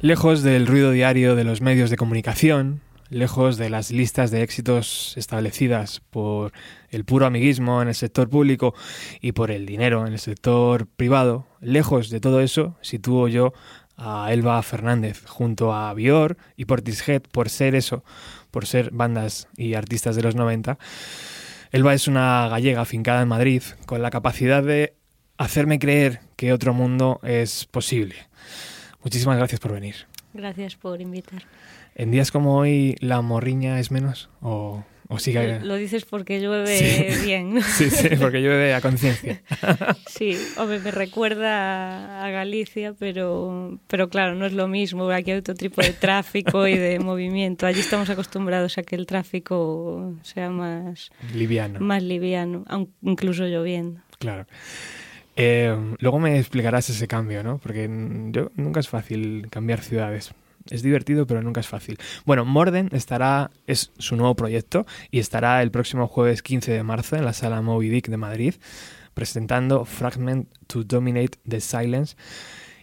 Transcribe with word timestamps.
Lejos 0.00 0.44
del 0.44 0.68
ruido 0.68 0.92
diario 0.92 1.34
de 1.34 1.42
los 1.42 1.60
medios 1.60 1.90
de 1.90 1.96
comunicación, 1.96 2.82
lejos 3.10 3.56
de 3.56 3.68
las 3.68 3.90
listas 3.90 4.30
de 4.30 4.42
éxitos 4.42 5.14
establecidas 5.16 6.02
por 6.10 6.52
el 6.90 7.04
puro 7.04 7.26
amiguismo 7.26 7.82
en 7.82 7.88
el 7.88 7.96
sector 7.96 8.28
público 8.30 8.76
y 9.20 9.32
por 9.32 9.50
el 9.50 9.66
dinero 9.66 10.06
en 10.06 10.12
el 10.12 10.20
sector 10.20 10.86
privado, 10.86 11.48
lejos 11.60 12.10
de 12.10 12.20
todo 12.20 12.40
eso, 12.40 12.76
sitúo 12.80 13.26
yo 13.26 13.54
a 13.96 14.32
Elba 14.32 14.62
Fernández 14.62 15.24
junto 15.26 15.74
a 15.74 15.92
Bior 15.94 16.36
y 16.56 16.66
Portishead 16.66 17.22
por 17.22 17.48
ser 17.48 17.74
eso, 17.74 18.04
por 18.52 18.66
ser 18.66 18.92
bandas 18.92 19.48
y 19.56 19.74
artistas 19.74 20.14
de 20.14 20.22
los 20.22 20.36
90. 20.36 20.78
Elba 21.72 21.92
es 21.92 22.06
una 22.06 22.46
gallega 22.48 22.82
afincada 22.82 23.22
en 23.22 23.28
Madrid 23.28 23.64
con 23.84 24.00
la 24.00 24.10
capacidad 24.10 24.62
de 24.62 24.94
hacerme 25.38 25.80
creer 25.80 26.20
que 26.36 26.52
otro 26.52 26.72
mundo 26.72 27.18
es 27.24 27.66
posible. 27.66 28.14
Muchísimas 29.02 29.36
gracias 29.38 29.60
por 29.60 29.72
venir. 29.72 29.94
Gracias 30.34 30.76
por 30.76 31.00
invitar. 31.00 31.42
¿En 31.94 32.10
días 32.10 32.30
como 32.30 32.56
hoy 32.58 32.96
la 33.00 33.20
morriña 33.22 33.80
es 33.80 33.90
menos? 33.90 34.28
¿O, 34.40 34.84
o 35.08 35.18
sigue? 35.18 35.60
Lo 35.60 35.76
dices 35.76 36.04
porque 36.04 36.40
llueve 36.40 37.16
bien. 37.24 37.60
Sí, 37.76 37.90
sí, 37.90 38.08
porque 38.20 38.40
llueve 38.40 38.74
a 38.74 38.80
conciencia. 38.80 39.42
Sí, 40.06 40.36
hombre, 40.56 40.80
me 40.80 40.90
recuerda 40.90 42.24
a 42.24 42.30
Galicia, 42.30 42.92
pero, 42.98 43.78
pero 43.86 44.08
claro, 44.08 44.34
no 44.34 44.46
es 44.46 44.52
lo 44.52 44.66
mismo. 44.68 45.08
Aquí 45.10 45.30
hay 45.30 45.38
otro 45.38 45.54
tipo 45.54 45.80
de 45.80 45.92
tráfico 45.92 46.66
y 46.66 46.76
de 46.76 46.98
movimiento. 46.98 47.66
Allí 47.66 47.80
estamos 47.80 48.10
acostumbrados 48.10 48.78
a 48.78 48.82
que 48.82 48.96
el 48.96 49.06
tráfico 49.06 50.14
sea 50.22 50.50
más 50.50 51.10
liviano. 51.34 51.78
Más 51.80 52.02
liviano, 52.02 52.64
incluso 53.02 53.44
lloviendo. 53.44 54.00
Claro. 54.18 54.46
Eh, 55.40 55.94
luego 56.00 56.18
me 56.18 56.36
explicarás 56.36 56.90
ese 56.90 57.06
cambio, 57.06 57.44
¿no? 57.44 57.58
Porque 57.58 57.88
yo, 58.32 58.50
nunca 58.56 58.80
es 58.80 58.88
fácil 58.88 59.46
cambiar 59.50 59.82
ciudades. 59.82 60.34
Es 60.68 60.82
divertido, 60.82 61.28
pero 61.28 61.42
nunca 61.42 61.60
es 61.60 61.68
fácil. 61.68 61.96
Bueno, 62.26 62.44
Morden 62.44 62.90
estará, 62.92 63.52
es 63.68 63.92
su 63.98 64.16
nuevo 64.16 64.34
proyecto 64.34 64.84
y 65.12 65.20
estará 65.20 65.62
el 65.62 65.70
próximo 65.70 66.08
jueves 66.08 66.42
15 66.42 66.72
de 66.72 66.82
marzo 66.82 67.14
en 67.14 67.24
la 67.24 67.32
sala 67.32 67.62
Moby 67.62 67.88
Dick 67.88 68.08
de 68.08 68.16
Madrid 68.16 68.54
presentando 69.14 69.84
Fragment 69.84 70.48
to 70.66 70.84
Dominate 70.84 71.38
the 71.48 71.60
Silence. 71.60 72.16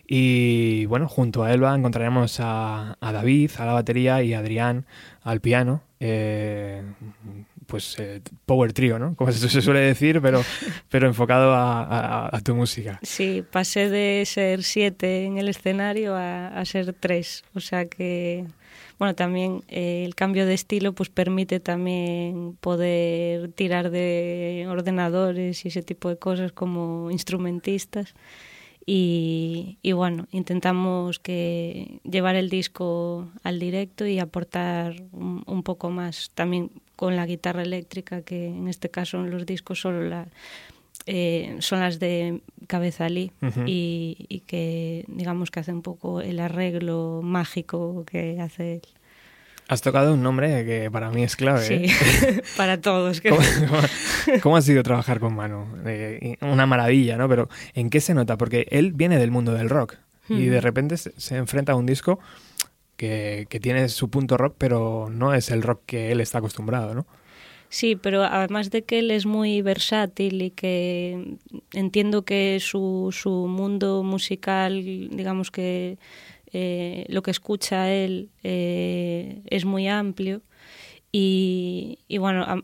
Y 0.07 0.85
bueno, 0.85 1.07
junto 1.07 1.43
a 1.43 1.53
Elba 1.53 1.75
encontraremos 1.75 2.37
a, 2.39 2.97
David 3.01 3.51
a 3.57 3.65
la 3.65 3.73
batería 3.73 4.21
y 4.21 4.33
a 4.33 4.39
Adrián 4.39 4.85
al 5.23 5.41
piano. 5.41 5.81
Eh, 5.99 6.83
pues 7.65 7.97
eh, 7.99 8.21
power 8.45 8.73
trio, 8.73 8.99
¿no? 8.99 9.15
Como 9.15 9.31
se 9.31 9.61
suele 9.61 9.79
decir, 9.81 10.21
pero, 10.21 10.43
pero 10.89 11.07
enfocado 11.07 11.53
a, 11.55 12.39
tu 12.43 12.55
música. 12.55 12.99
Sí, 13.01 13.43
pasé 13.51 13.89
de 13.89 14.23
ser 14.25 14.63
siete 14.63 15.25
en 15.25 15.37
el 15.37 15.49
escenario 15.49 16.15
a, 16.15 16.63
ser 16.65 16.93
tres, 16.93 17.43
o 17.53 17.59
sea 17.59 17.85
que 17.85 18.45
bueno, 18.97 19.13
también 19.13 19.63
eh, 19.67 20.03
el 20.05 20.15
cambio 20.15 20.45
de 20.45 20.53
estilo 20.53 20.93
pues 20.93 21.09
permite 21.09 21.59
también 21.59 22.57
poder 22.61 23.51
tirar 23.51 23.89
de 23.89 24.65
ordenadores 24.69 25.65
y 25.65 25.67
ese 25.67 25.81
tipo 25.81 26.09
de 26.09 26.17
cosas 26.17 26.51
como 26.51 27.11
instrumentistas. 27.11 28.13
Y, 28.87 29.79
y, 29.81 29.93
bueno, 29.93 30.27
intentamos 30.29 31.17
que 31.17 31.99
llevar 32.03 32.35
el 32.35 32.49
disco 32.49 33.27
al 33.43 33.57
directo 33.57 34.05
y 34.05 34.19
aportar 34.19 34.95
un, 35.11 35.43
un, 35.47 35.63
poco 35.63 35.89
más 35.89 36.29
también 36.35 36.69
con 36.95 37.15
la 37.15 37.25
guitarra 37.25 37.63
eléctrica, 37.63 38.21
que 38.21 38.47
en 38.47 38.67
este 38.67 38.89
caso 38.89 39.19
en 39.19 39.31
los 39.31 39.45
discos 39.45 39.79
solo 39.81 40.01
la, 40.03 40.27
eh, 41.05 41.57
son 41.59 41.81
las 41.81 41.99
de 41.99 42.41
Cabezalí 42.67 43.31
uh 43.41 43.45
-huh. 43.45 43.63
y, 43.67 44.25
y, 44.27 44.39
que 44.41 45.05
digamos 45.07 45.51
que 45.51 45.59
hace 45.59 45.71
un 45.71 45.81
poco 45.81 46.21
el 46.21 46.39
arreglo 46.39 47.21
mágico 47.23 48.03
que 48.05 48.39
hace 48.41 48.75
él. 48.75 48.81
Has 49.67 49.81
tocado 49.81 50.13
un 50.13 50.21
nombre 50.21 50.63
que 50.63 50.91
para 50.91 51.09
mí 51.09 51.23
es 51.23 51.35
clave. 51.35 51.65
Sí, 51.65 51.73
¿eh? 51.73 52.41
para 52.57 52.81
todos. 52.81 53.19
¿Cómo, 53.21 53.37
cómo, 53.37 54.39
cómo 54.41 54.57
ha 54.57 54.61
sido 54.61 54.83
trabajar 54.83 55.19
con 55.19 55.35
Manu? 55.35 55.65
Eh, 55.85 56.37
una 56.41 56.67
maravilla, 56.67 57.17
¿no? 57.17 57.27
Pero 57.27 57.49
¿en 57.73 57.89
qué 57.89 57.99
se 57.99 58.13
nota? 58.13 58.37
Porque 58.37 58.67
él 58.69 58.93
viene 58.93 59.17
del 59.17 59.31
mundo 59.31 59.53
del 59.53 59.69
rock 59.69 59.95
y 60.27 60.45
de 60.45 60.59
repente 60.59 60.97
se, 60.97 61.13
se 61.19 61.35
enfrenta 61.37 61.73
a 61.73 61.75
un 61.75 61.85
disco 61.85 62.19
que, 62.97 63.47
que, 63.49 63.59
tiene 63.59 63.89
su 63.89 64.09
punto 64.09 64.37
rock, 64.37 64.55
pero 64.57 65.09
no 65.11 65.33
es 65.33 65.51
el 65.51 65.61
rock 65.61 65.81
que 65.85 66.11
él 66.11 66.21
está 66.21 66.37
acostumbrado, 66.39 66.93
¿no? 66.93 67.05
Sí, 67.69 67.95
pero 67.95 68.23
además 68.23 68.71
de 68.71 68.83
que 68.83 68.99
él 68.99 69.11
es 69.11 69.25
muy 69.25 69.61
versátil 69.61 70.41
y 70.41 70.51
que 70.51 71.37
entiendo 71.73 72.23
que 72.23 72.59
su, 72.61 73.09
su 73.11 73.47
mundo 73.47 74.03
musical, 74.03 74.81
digamos 74.83 75.51
que 75.51 75.97
eh, 76.53 77.05
lo 77.09 77.21
que 77.21 77.31
escucha 77.31 77.91
él 77.91 78.29
eh, 78.43 79.41
es 79.49 79.65
muy 79.65 79.87
amplio. 79.89 80.41
Y, 81.11 81.99
y 82.07 82.17
bueno, 82.17 82.43
a 82.43 82.61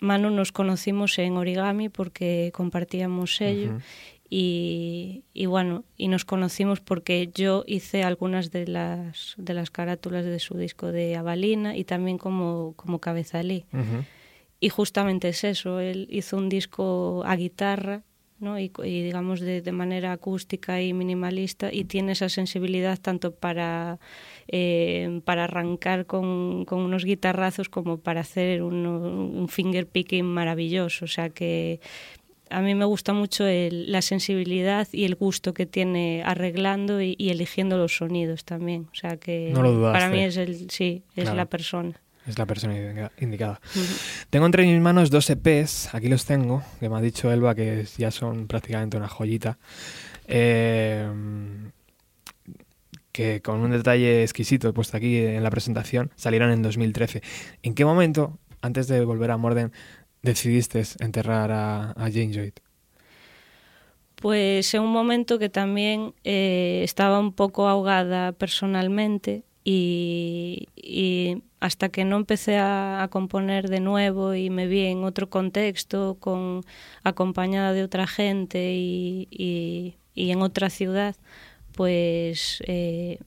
Manu 0.00 0.30
nos 0.30 0.52
conocimos 0.52 1.18
en 1.18 1.36
Origami 1.36 1.88
porque 1.88 2.50
compartíamos 2.52 3.36
sello. 3.36 3.70
Uh 3.70 3.74
-huh. 3.74 3.82
Y, 4.28 5.24
y, 5.32 5.46
bueno, 5.46 5.84
y 5.96 6.08
nos 6.08 6.24
conocimos 6.24 6.80
porque 6.80 7.30
yo 7.32 7.62
hice 7.66 8.02
algunas 8.02 8.50
de 8.50 8.66
las, 8.66 9.34
de 9.36 9.54
las 9.54 9.70
carátulas 9.70 10.24
de 10.24 10.40
su 10.40 10.56
disco 10.56 10.90
de 10.90 11.16
Avalina 11.16 11.76
y 11.76 11.84
también 11.84 12.18
como, 12.18 12.74
como 12.76 12.98
cabezalí. 12.98 13.66
Uh 13.72 13.76
-huh. 13.76 14.04
Y 14.58 14.68
justamente 14.70 15.28
es 15.28 15.44
eso, 15.44 15.80
él 15.80 16.08
hizo 16.10 16.36
un 16.36 16.48
disco 16.48 17.22
a 17.26 17.36
guitarra 17.36 18.02
¿no? 18.38 18.58
y, 18.58 18.70
y 18.84 19.02
digamos 19.02 19.40
de, 19.40 19.62
de, 19.62 19.72
manera 19.72 20.12
acústica 20.12 20.82
y 20.82 20.92
minimalista 20.92 21.72
y 21.72 21.84
tiene 21.84 22.12
esa 22.12 22.28
sensibilidad 22.28 22.98
tanto 22.98 23.34
para, 23.34 23.98
eh, 24.48 25.20
para 25.24 25.44
arrancar 25.44 26.06
con, 26.06 26.64
con, 26.64 26.80
unos 26.80 27.04
guitarrazos 27.04 27.68
como 27.68 27.98
para 27.98 28.20
hacer 28.20 28.62
un, 28.62 28.86
un 28.86 29.48
finger 29.48 29.86
picking 29.86 30.24
maravilloso. 30.24 31.04
O 31.04 31.08
sea 31.08 31.30
que 31.30 31.80
a 32.50 32.60
mí 32.60 32.74
me 32.74 32.84
gusta 32.84 33.12
mucho 33.12 33.46
el, 33.46 33.90
la 33.90 34.02
sensibilidad 34.02 34.88
y 34.92 35.04
el 35.04 35.14
gusto 35.14 35.54
que 35.54 35.66
tiene 35.66 36.22
arreglando 36.24 37.00
y, 37.00 37.14
y 37.18 37.30
eligiendo 37.30 37.76
los 37.76 37.96
sonidos 37.96 38.44
también. 38.44 38.88
O 38.92 38.94
sea 38.94 39.16
que 39.16 39.50
no 39.52 39.92
para 39.92 40.08
mí 40.08 40.20
es 40.20 40.36
el 40.36 40.70
sí, 40.70 41.02
es 41.14 41.24
claro. 41.24 41.36
la 41.36 41.46
persona. 41.46 42.00
Es 42.26 42.38
la 42.38 42.46
persona 42.46 43.10
indicada. 43.20 43.60
Uh 43.74 43.78
-huh. 43.78 44.26
Tengo 44.30 44.46
entre 44.46 44.66
mis 44.66 44.80
manos 44.80 45.10
dos 45.10 45.30
EPs, 45.30 45.94
aquí 45.94 46.08
los 46.08 46.24
tengo, 46.24 46.62
que 46.80 46.88
me 46.88 46.96
ha 46.96 47.00
dicho 47.00 47.30
Elba 47.30 47.54
que 47.54 47.86
ya 47.96 48.10
son 48.10 48.48
prácticamente 48.48 48.96
una 48.96 49.08
joyita. 49.08 49.58
Eh, 50.26 51.08
que 53.12 53.40
con 53.40 53.60
un 53.60 53.70
detalle 53.70 54.22
exquisito 54.22 54.74
puesto 54.74 54.96
aquí 54.96 55.16
en 55.16 55.42
la 55.42 55.50
presentación, 55.50 56.10
salieron 56.16 56.50
en 56.50 56.60
2013. 56.60 57.22
¿En 57.62 57.74
qué 57.74 57.86
momento, 57.86 58.38
antes 58.60 58.88
de 58.88 59.02
volver 59.06 59.30
a 59.30 59.38
Morden, 59.38 59.72
decidiste 60.26 60.82
enterrar 61.00 61.50
a, 61.50 61.94
Jane 61.96 62.32
Joy? 62.32 62.52
Pues 64.16 64.74
en 64.74 64.82
un 64.82 64.92
momento 64.92 65.38
que 65.38 65.48
también 65.48 66.14
eh, 66.24 66.82
estaba 66.84 67.18
un 67.18 67.32
poco 67.32 67.68
ahogada 67.68 68.32
personalmente 68.32 69.44
y, 69.64 70.68
hasta 71.60 71.88
que 71.88 72.04
no 72.04 72.16
empecé 72.16 72.58
a, 72.58 73.08
componer 73.10 73.68
de 73.68 73.80
nuevo 73.80 74.34
y 74.34 74.50
me 74.50 74.66
vi 74.66 74.86
en 74.86 75.04
otro 75.04 75.30
contexto, 75.30 76.16
con, 76.20 76.62
acompañada 77.02 77.72
de 77.72 77.82
otra 77.82 78.06
gente 78.06 78.72
y 78.74 79.96
en 80.14 80.42
otra 80.42 80.70
ciudad, 80.70 81.16
pues 81.76 82.62
eh, 82.66 83.18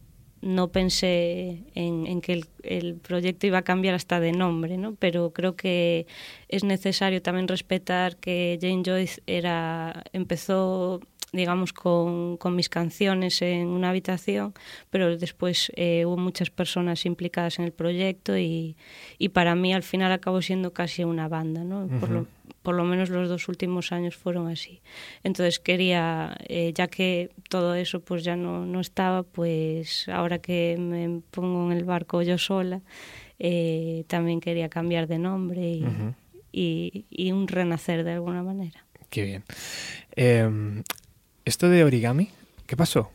no 0.42 0.72
pensé 0.72 1.64
en, 1.76 2.08
en 2.08 2.22
que 2.22 2.34
el, 2.34 2.46
el, 2.64 2.96
proyecto 2.96 3.48
iba 3.48 3.60
a 3.60 3.62
cambiar 3.64 3.96
hasta 3.96 4.20
de 4.20 4.32
nombre, 4.32 4.78
¿no? 4.78 4.96
pero 4.96 5.32
creo 5.32 5.56
que 5.56 6.08
es 6.48 6.64
necesario 6.64 7.22
también 7.22 7.48
respetar 7.48 8.18
que 8.18 8.58
Jane 8.62 8.84
Joyce 8.86 9.22
era, 9.28 10.04
empezó 10.14 11.02
digamos, 11.32 11.74
con, 11.74 12.38
con, 12.38 12.56
mis 12.56 12.70
canciones 12.70 13.42
en 13.42 13.68
una 13.68 13.90
habitación, 13.90 14.54
pero 14.90 15.16
después 15.18 15.72
eh, 15.76 16.06
hubo 16.06 16.18
muchas 16.18 16.50
personas 16.50 17.06
implicadas 17.06 17.60
en 17.60 17.66
el 17.66 17.72
proyecto 17.72 18.38
y, 18.38 18.76
y, 19.18 19.30
para 19.30 19.56
mí 19.56 19.74
al 19.74 19.84
final 19.84 20.12
acabó 20.12 20.42
siendo 20.42 20.74
casi 20.74 21.04
una 21.04 21.28
banda, 21.28 21.64
¿no? 21.64 21.86
Uh 21.86 21.90
-huh. 21.90 22.00
por, 22.00 22.10
lo, 22.10 22.28
por, 22.64 22.76
lo, 22.76 22.84
menos 22.84 23.10
los 23.10 23.30
dos 23.30 23.48
últimos 23.48 23.92
años 23.92 24.16
fueron 24.16 24.48
así. 24.48 24.82
Entonces 25.24 25.60
quería, 25.60 26.36
eh, 26.48 26.74
ya 26.74 26.88
que 26.88 27.30
todo 27.50 27.76
eso 27.76 28.00
pues 28.00 28.24
ya 28.24 28.36
no, 28.36 28.66
no 28.66 28.80
estaba, 28.80 29.24
pues 29.24 30.08
ahora 30.10 30.40
que 30.40 30.78
me 30.80 31.22
pongo 31.30 31.72
en 31.72 31.78
el 31.78 31.84
barco 31.84 32.22
yo 32.24 32.38
sola, 32.38 32.82
eh, 33.38 34.04
también 34.08 34.40
quería 34.42 34.70
cambiar 34.70 35.08
de 35.08 35.20
nombre 35.20 35.62
y, 35.62 35.84
uh 35.84 35.88
-huh. 35.88 36.14
y, 36.52 37.06
y 37.10 37.32
un 37.32 37.48
renacer 37.48 38.04
de 38.04 38.14
alguna 38.14 38.42
manera. 38.44 38.84
Qué 39.10 39.24
bien. 39.24 39.44
Eh, 40.16 40.84
esto 41.50 41.68
de 41.68 41.84
origami, 41.84 42.30
¿qué 42.66 42.78
pasó? 42.78 43.10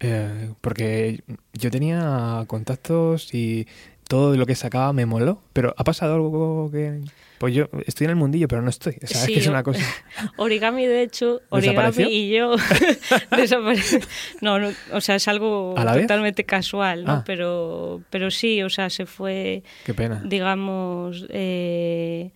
Eh, 0.00 0.50
porque 0.60 1.22
yo 1.52 1.70
tenía 1.70 2.44
contactos 2.46 3.32
y 3.34 3.66
todo 4.08 4.36
lo 4.36 4.46
que 4.46 4.54
sacaba 4.54 4.92
me 4.92 5.06
moló, 5.06 5.40
pero 5.52 5.74
¿ha 5.76 5.84
pasado 5.84 6.14
algo 6.14 6.70
que...? 6.70 7.00
Pues 7.38 7.54
yo 7.54 7.68
estoy 7.84 8.06
en 8.06 8.10
el 8.12 8.16
mundillo, 8.16 8.48
pero 8.48 8.62
no 8.62 8.70
estoy. 8.70 8.96
O 9.02 9.06
sea, 9.06 9.20
es 9.20 9.26
que 9.26 9.38
es 9.40 9.46
una 9.46 9.62
cosa... 9.62 9.84
Origami, 10.38 10.86
de 10.86 11.02
hecho, 11.02 11.42
Origami 11.50 12.04
y 12.04 12.30
yo. 12.30 12.56
No, 14.40 14.58
no, 14.58 14.70
o 14.92 15.00
sea, 15.02 15.16
es 15.16 15.28
algo 15.28 15.74
totalmente 15.76 16.44
casual, 16.44 17.04
¿no? 17.04 17.12
Ah. 17.12 17.22
Pero, 17.26 18.00
pero 18.08 18.30
sí, 18.30 18.62
o 18.62 18.70
sea, 18.70 18.88
se 18.88 19.04
fue... 19.04 19.62
Qué 19.84 19.92
pena. 19.92 20.22
Digamos... 20.24 21.26
Eh, 21.28 22.30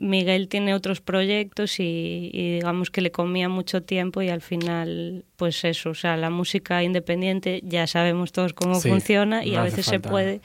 Miguel 0.00 0.48
tiene 0.48 0.72
otros 0.72 1.02
proyectos 1.02 1.78
y, 1.78 2.30
digamos 2.32 2.90
que 2.90 3.02
le 3.02 3.10
comía 3.10 3.50
mucho 3.50 3.82
tiempo 3.82 4.22
y 4.22 4.30
al 4.30 4.40
final, 4.40 5.26
pues 5.36 5.62
eso, 5.64 5.90
o 5.90 5.94
sea, 5.94 6.16
la 6.16 6.30
música 6.30 6.82
independiente 6.82 7.60
ya 7.62 7.86
sabemos 7.86 8.32
todos 8.32 8.54
cómo 8.54 8.80
funciona 8.80 9.44
y 9.44 9.56
a 9.56 9.62
veces 9.62 9.84
se 9.84 10.00
puede 10.00 10.40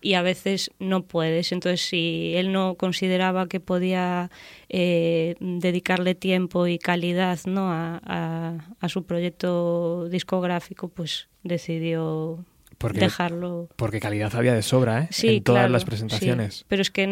y 0.00 0.14
a 0.14 0.22
veces 0.22 0.70
no 0.78 1.02
puedes. 1.02 1.50
Entonces, 1.50 1.80
si 1.80 2.34
él 2.36 2.52
no 2.52 2.76
consideraba 2.76 3.48
que 3.48 3.58
podía 3.58 4.30
eh, 4.68 5.34
dedicarle 5.40 6.14
tiempo 6.14 6.68
y 6.68 6.78
calidad 6.78 7.40
¿no? 7.44 7.72
a, 7.72 8.60
a, 8.80 8.88
su 8.88 9.04
proyecto 9.04 10.08
discográfico, 10.08 10.88
pues 10.88 11.28
decidió 11.42 12.44
dejarlo. 12.90 13.68
Porque 13.76 14.00
calidad 14.00 14.34
había 14.34 14.54
de 14.54 14.62
sobra, 14.62 15.02
¿eh? 15.02 15.08
Sí, 15.10 15.36
en 15.36 15.44
todas 15.44 15.70
las 15.70 15.84
presentaciones. 15.84 16.64
Pero 16.68 16.82
es 16.82 16.90
que 16.90 17.06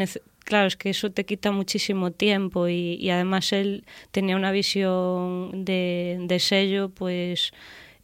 claro, 0.44 0.66
es 0.66 0.76
que 0.76 0.90
eso 0.90 1.10
te 1.10 1.24
quita 1.24 1.52
muchísimo 1.52 2.10
tiempo 2.10 2.68
y, 2.68 3.08
además 3.10 3.52
él 3.52 3.84
tenía 4.10 4.36
una 4.36 4.50
visión 4.50 5.64
de, 5.64 6.36
sello, 6.40 6.88
pues 6.88 7.52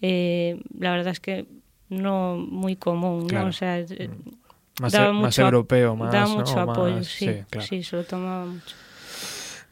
eh, 0.00 0.60
la 0.78 0.92
verdad 0.92 1.12
es 1.12 1.20
que 1.20 1.46
no 1.88 2.36
muy 2.36 2.76
común, 2.76 3.26
¿no? 3.26 3.46
O 3.46 3.52
sea, 3.52 3.78
eh, 3.78 4.08
mm. 4.08 4.82
más, 4.82 4.94
e- 4.94 5.12
más 5.12 5.38
europeo, 5.38 5.96
más, 5.96 6.12
daba 6.12 6.28
mucho 6.28 6.60
apoyo, 6.60 7.02
sí, 7.04 7.30
sí, 7.60 7.82
se 7.82 7.96
lo 7.96 8.04
tomaba 8.04 8.46
mucho. 8.46 8.76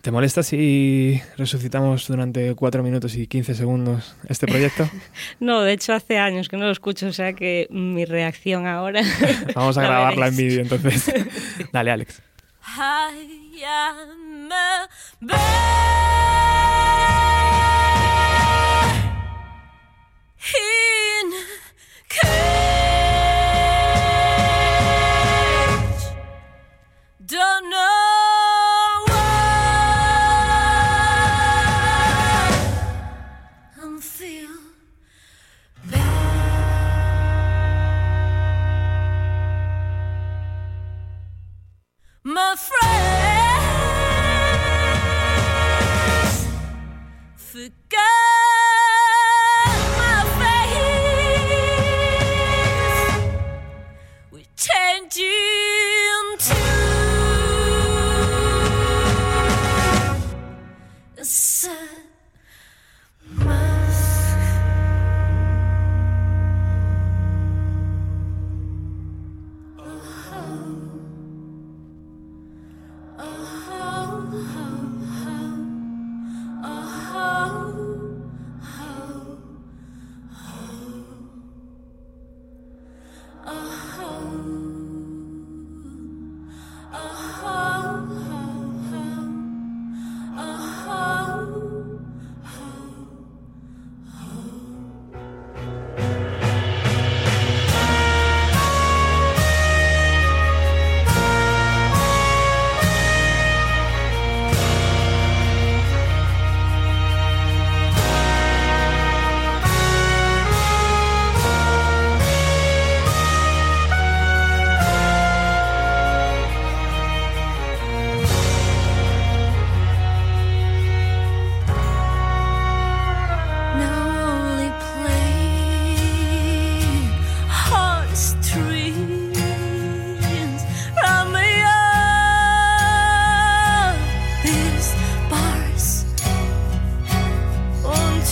¿Te 0.05 0.11
molesta 0.11 0.43
si 0.43 1.19
resucitamos 1.39 2.07
durante 2.09 2.55
4 2.55 2.83
minutos 2.83 3.17
y 3.17 3.27
15 3.27 3.55
segundos 3.55 4.15
este 4.29 4.47
proyecto? 4.47 4.87
no, 5.41 5.63
de 5.63 5.73
hecho 5.73 5.95
hace 5.95 6.19
años 6.19 6.51
que 6.51 6.59
no 6.59 6.67
lo 6.67 6.73
escucho, 6.73 7.07
o 7.07 7.13
sea 7.15 7.33
que 7.33 7.69
mi 7.71 8.05
reacción 8.05 8.67
ahora... 8.67 9.01
Vamos 9.55 9.79
a 9.79 9.83
grabarla 9.83 10.29
en 10.29 10.37
vídeo 10.37 10.61
entonces. 10.61 11.11
Dale, 11.73 11.91
Alex. 11.91 12.21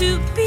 to 0.02 0.18
be. 0.34 0.41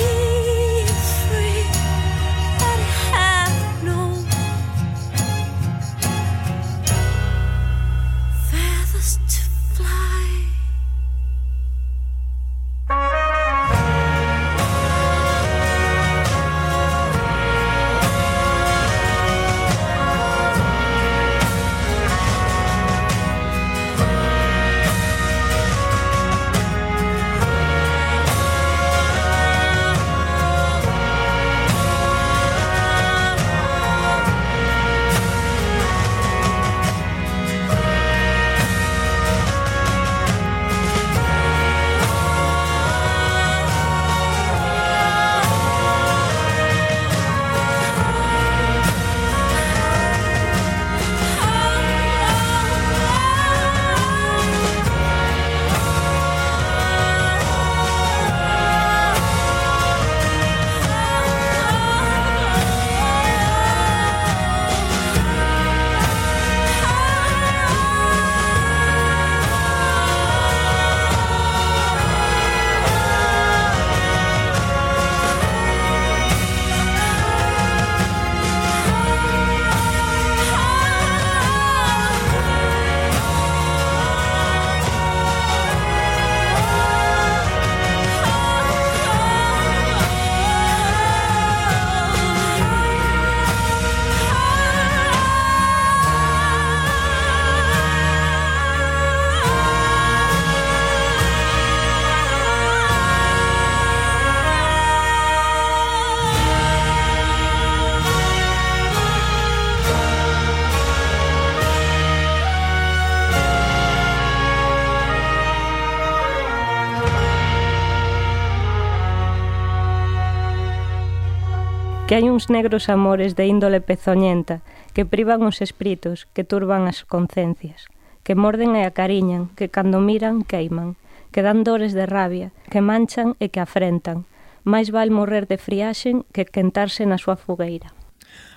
Que 122.05 122.13
hai 122.13 122.29
uns 122.29 122.53
negros 122.53 122.85
amores 122.93 123.33
de 123.33 123.50
índole 123.50 123.81
pezoñenta 123.81 124.62
que 124.93 125.09
privan 125.09 125.41
os 125.41 125.57
espíritos, 125.65 126.29
que 126.38 126.45
turban 126.45 126.85
as 126.85 127.01
concencias, 127.01 127.89
que 128.21 128.38
morden 128.38 128.77
e 128.77 128.85
acariñan, 128.85 129.50
que 129.57 129.74
cando 129.74 129.97
miran 129.97 130.45
queiman, 130.45 131.01
que 131.33 131.41
dan 131.41 131.65
dores 131.65 131.97
de 131.97 132.05
rabia, 132.05 132.53
que 132.69 132.85
manchan 132.85 133.33
e 133.41 133.50
que 133.50 133.57
afrentan. 133.57 134.29
máis 134.65 134.89
val 134.89 135.13
morrer 135.13 135.45
de 135.45 135.62
friaxen 135.62 136.25
que 136.33 136.43
quentarse 136.50 137.05
na 137.05 137.21
súa 137.21 137.38
fogueira. 137.38 137.93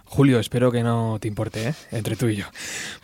Julio, 0.08 0.40
espero 0.40 0.72
que 0.72 0.80
no 0.80 1.20
te 1.20 1.28
importe, 1.28 1.68
¿eh? 1.68 1.74
entre 1.92 2.16
tú 2.16 2.32
y 2.32 2.36
yo. 2.36 2.48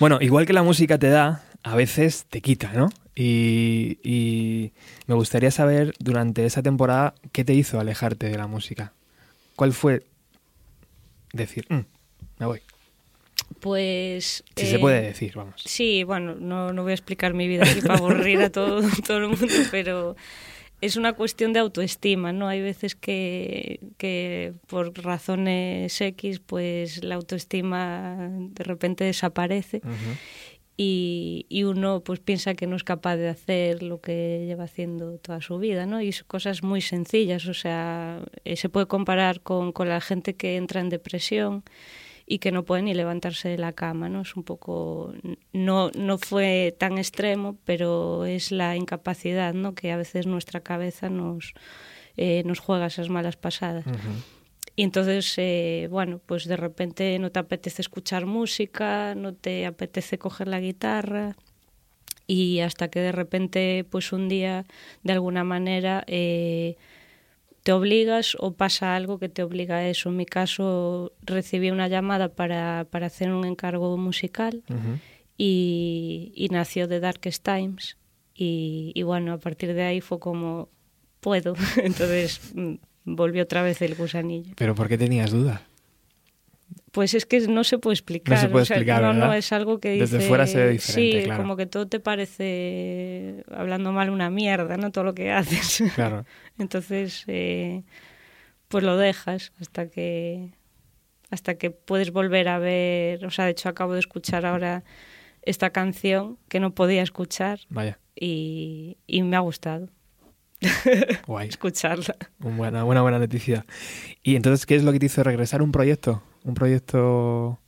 Bueno, 0.01 0.19
igual 0.25 0.49
que 0.49 0.57
la 0.57 0.65
música 0.65 0.97
te 0.97 1.13
da, 1.13 1.45
a 1.63 1.77
veces 1.77 2.25
te 2.33 2.41
quita, 2.41 2.73
¿no? 2.73 2.89
Y, 3.15 4.01
y 4.03 4.73
me 5.07 5.15
gustaría 5.15 5.51
saber 5.53 5.93
durante 6.01 6.45
esa 6.47 6.63
temporada 6.63 7.15
qué 7.31 7.45
te 7.45 7.53
hizo 7.53 7.79
alejarte 7.79 8.29
de 8.29 8.39
la 8.39 8.47
música. 8.47 8.93
¿Cuál 9.55 9.73
fue 9.75 10.03
decir, 11.35 11.67
"Mm, 11.69 11.81
me 12.39 12.47
voy? 12.47 12.61
Pues... 13.61 14.45
Si 14.57 14.67
se 14.67 14.77
eh, 14.77 14.79
puede 14.79 15.01
decir, 15.01 15.35
vamos. 15.35 15.63
Sí, 15.65 16.05
bueno, 16.05 16.35
no, 16.35 16.73
no 16.73 16.83
voy 16.83 16.93
a 16.93 16.95
explicar 16.95 17.35
mi 17.35 17.49
vida 17.49 17.63
aquí 17.65 17.81
para 17.81 17.95
aburrir 17.99 18.41
a 18.41 18.51
todo, 18.51 18.81
todo 19.07 19.19
el 19.19 19.29
mundo, 19.29 19.55
pero 19.71 20.17
es 20.81 20.97
una 20.97 21.15
cuestión 21.15 21.53
de 21.53 21.61
autoestima, 21.61 22.33
¿no? 22.33 22.47
Hay 22.47 22.61
veces 22.61 22.95
que, 22.95 23.81
que 23.97 24.53
por 24.67 24.93
razones 25.03 25.99
X, 25.99 26.41
pues 26.41 27.03
la 27.03 27.15
autoestima 27.15 28.29
de 28.31 28.65
repente 28.65 29.05
desaparece. 29.05 29.81
Y, 30.77 31.47
y 31.49 31.65
uno 31.65 32.01
pues 32.01 32.21
piensa 32.21 32.55
que 32.55 32.67
no 32.67 32.77
es 32.77 32.85
capaz 32.85 33.17
de 33.17 33.29
hacer 33.29 33.83
lo 33.83 34.01
que 34.01 34.45
lleva 34.47 34.65
haciendo 34.65 35.19
toda 35.19 35.41
su 35.41 35.59
vida, 35.59 35.87
¿no? 35.87 36.01
Y 36.01 36.13
son 36.13 36.27
cosas 36.27 36.63
muy 36.63 36.81
sencillas, 36.81 37.47
o 37.47 37.55
sea, 37.55 38.21
eh, 38.45 38.57
se 38.57 38.69
puede 38.69 38.87
comparar 38.87 39.41
con, 39.41 39.73
con 39.73 39.89
la 39.89 40.01
gente 40.01 40.35
que 40.35 40.57
entra 40.57 40.81
en 40.81 40.89
depresión 40.89 41.63
y 42.27 42.39
que 42.39 42.53
no 42.53 42.65
puede 42.65 42.83
ni 42.83 42.95
levantarse 42.95 43.49
de 43.49 43.59
la 43.59 43.73
cama, 43.73 44.09
¿no? 44.09 44.23
Es 44.23 44.35
un 44.35 44.43
poco 44.43 45.13
no 45.53 45.91
no 45.95 46.19
fue 46.19 46.75
tan 46.79 46.99
extremo, 46.99 47.57
pero 47.65 48.25
es 48.25 48.51
la 48.51 48.77
incapacidad, 48.77 49.55
¿no? 49.55 49.75
Que 49.75 49.93
a 49.93 49.97
veces 49.97 50.27
nuestra 50.27 50.61
cabeza 50.61 51.11
nos 51.11 51.53
eh, 52.17 52.43
nos 52.45 52.61
juega 52.61 52.87
esas 52.87 53.11
malas 53.11 53.37
pasadas. 53.37 53.85
Y 54.77 54.83
entonces, 54.83 55.33
eh, 55.37 55.89
bueno, 55.91 56.21
pues 56.25 56.47
de 56.47 56.57
repente 56.57 57.19
no 57.19 57.31
te 57.31 57.39
apetece 57.39 57.81
escuchar 57.81 58.27
música, 58.27 59.15
no 59.15 59.33
te 59.35 59.67
apetece 59.67 60.19
coger 60.19 60.49
la 60.49 60.61
guitarra 60.61 61.37
y 62.27 62.61
hasta 62.61 62.89
que 62.89 63.01
de 63.01 63.13
repente, 63.13 63.87
pues 63.89 64.13
un 64.13 64.29
día, 64.29 64.65
de 65.03 65.13
alguna 65.13 65.45
manera, 65.45 66.05
eh, 66.07 66.77
te 67.63 67.73
obligas 67.73 68.37
o 68.41 68.53
pasa 68.53 68.97
algo 68.97 69.19
que 69.19 69.29
te 69.29 69.43
obliga 69.43 69.77
a 69.77 69.89
eso. 69.89 70.09
En 70.09 70.17
mi 70.17 70.27
caso, 70.27 71.13
recibí 71.23 71.71
una 71.71 71.89
llamada 71.89 72.29
para, 72.29 72.87
para 72.91 73.07
hacer 73.07 73.33
un 73.33 73.45
encargo 73.45 73.97
musical 73.97 74.63
y, 75.39 76.33
y 76.35 76.49
nació 76.49 76.89
The 76.89 77.01
Darkest 77.01 77.45
Times 77.45 77.97
y, 78.35 78.93
y 78.95 79.03
bueno, 79.03 79.35
a 79.35 79.39
partir 79.39 79.73
de 79.73 79.83
ahí 79.83 80.01
fue 80.01 80.19
como, 80.19 80.69
puedo. 81.21 81.55
Entonces 81.83 82.53
mm, 82.55 82.75
volvió 83.05 83.43
otra 83.45 83.63
vez 83.63 83.81
el 83.83 83.95
gusanillo. 83.95 84.55
¿Pero 84.57 84.75
por 84.75 84.89
qué 84.89 84.99
tenías 84.99 85.31
duda? 85.31 85.63
Pues 86.93 87.15
es 87.15 87.27
que 87.27 87.41
no 87.49 87.65
se 87.65 87.79
puede 87.79 87.95
explicar. 87.95 88.37
No 88.37 88.41
se 88.41 88.49
puede 88.49 88.63
o 88.63 88.67
sea, 88.67 88.77
explicar, 88.77 89.03
no, 89.03 89.13
no, 89.13 89.33
es 89.35 89.53
algo 89.53 89.81
que 89.81 89.91
Desde 89.99 90.19
dice- 90.19 90.29
fuera 90.29 90.47
se 90.47 90.59
ve 90.59 90.71
diferente, 90.71 91.19
Sí, 91.21 91.25
claro. 91.25 91.43
como 91.43 91.57
que 91.57 91.67
todo 91.67 91.87
te 91.89 91.99
parece, 92.01 93.45
hablando 93.51 93.93
mal, 93.93 94.11
una 94.11 94.31
mierda, 94.31 94.77
¿no? 94.77 94.91
Todo 94.93 95.05
lo 95.05 95.15
que 95.15 95.33
haces. 95.33 95.83
Claro. 95.95 96.25
Entonces, 96.59 97.25
eh, 97.27 97.83
pues 98.69 98.85
lo 98.85 98.97
dejas 98.97 99.53
hasta 99.61 99.89
que 99.89 100.51
hasta 101.31 101.57
que 101.57 101.71
puedes 101.73 102.13
volver 102.13 102.49
a 102.49 102.59
ver. 102.61 103.25
O 103.27 103.31
sea, 103.31 103.47
de 103.47 103.51
hecho 103.53 103.69
acabo 103.69 103.95
de 103.95 103.99
escuchar 104.01 104.47
ahora 104.47 104.85
esta 105.43 105.71
canción 105.71 106.39
que 106.49 106.61
no 106.61 106.75
podía 106.75 107.03
escuchar 107.03 107.59
Vaya, 107.71 107.99
y, 108.15 108.99
y 109.09 109.23
me 109.25 109.37
ha 109.37 109.41
gustado 109.41 109.89
guay. 111.27 111.49
escucharla. 111.49 112.17
Buena, 112.39 112.85
buena, 112.85 113.03
buena 113.03 113.19
noticia. 113.19 113.67
¿Y 114.23 114.37
entonces 114.37 114.67
qué 114.67 114.77
es 114.77 114.85
lo 114.85 114.93
que 114.93 114.99
te 115.01 115.07
hizo 115.07 115.23
regresar? 115.23 115.63
¿Un 115.63 115.73
proyecto? 115.73 116.23
¿Un 116.45 116.55
proyecto...? 116.55 117.59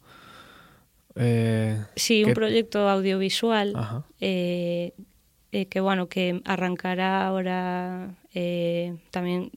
Eh, 1.14 1.82
Sí, 1.96 2.22
¿Qué- 2.22 2.28
un 2.28 2.34
proyecto 2.34 2.88
audiovisual. 2.88 3.74
eh, 4.20 4.92
eh, 5.52 5.66
que 5.66 5.80
bueno, 5.80 6.08
que 6.08 6.42
arrancará 6.44 7.26
ahora 7.26 8.14
eh, 8.34 8.96
también 9.10 9.50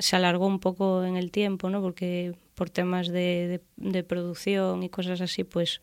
se 0.00 0.16
alargó 0.16 0.46
un 0.46 0.58
poco 0.60 1.04
en 1.04 1.16
el 1.16 1.30
tiempo, 1.30 1.70
¿no? 1.70 1.80
Porque 1.80 2.34
por 2.54 2.70
temas 2.70 3.08
de, 3.08 3.60
de- 3.76 3.90
de 3.90 4.02
producción 4.04 4.82
y 4.82 4.88
cosas 4.88 5.20
así, 5.20 5.44
pues 5.44 5.80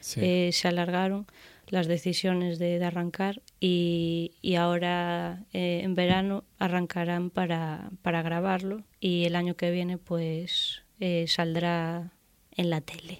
Sí. 0.00 0.50
se 0.52 0.68
alargaron 0.68 1.26
las 1.70 1.86
decisiones 1.86 2.58
de, 2.58 2.78
de 2.78 2.84
arrancar 2.84 3.42
y, 3.60 4.32
y 4.42 4.54
ahora 4.56 5.44
eh, 5.52 5.80
en 5.84 5.94
verano 5.94 6.44
arrancarán 6.58 7.30
para, 7.30 7.90
para 8.02 8.22
grabarlo 8.22 8.82
y 9.00 9.24
el 9.24 9.36
año 9.36 9.54
que 9.54 9.70
viene 9.70 9.98
pues 9.98 10.82
eh, 11.00 11.26
saldrá 11.28 12.12
en 12.56 12.70
la 12.70 12.80
tele. 12.80 13.18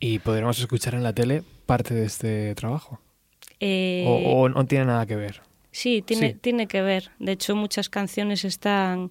¿Y 0.00 0.18
podremos 0.18 0.58
escuchar 0.58 0.94
en 0.94 1.02
la 1.02 1.12
tele 1.12 1.42
parte 1.66 1.94
de 1.94 2.04
este 2.06 2.54
trabajo? 2.54 3.00
Eh, 3.60 4.04
¿O, 4.06 4.42
o 4.42 4.48
no 4.48 4.64
tiene 4.66 4.84
nada 4.86 5.06
que 5.06 5.16
ver? 5.16 5.40
Sí, 5.70 6.02
tiene, 6.02 6.32
Sí. 6.32 6.38
tiene 6.40 6.66
que 6.68 6.80
ver. 6.80 7.10
De 7.18 7.32
hecho, 7.32 7.54
muchas 7.54 7.88
canciones 7.90 8.44
están 8.46 9.10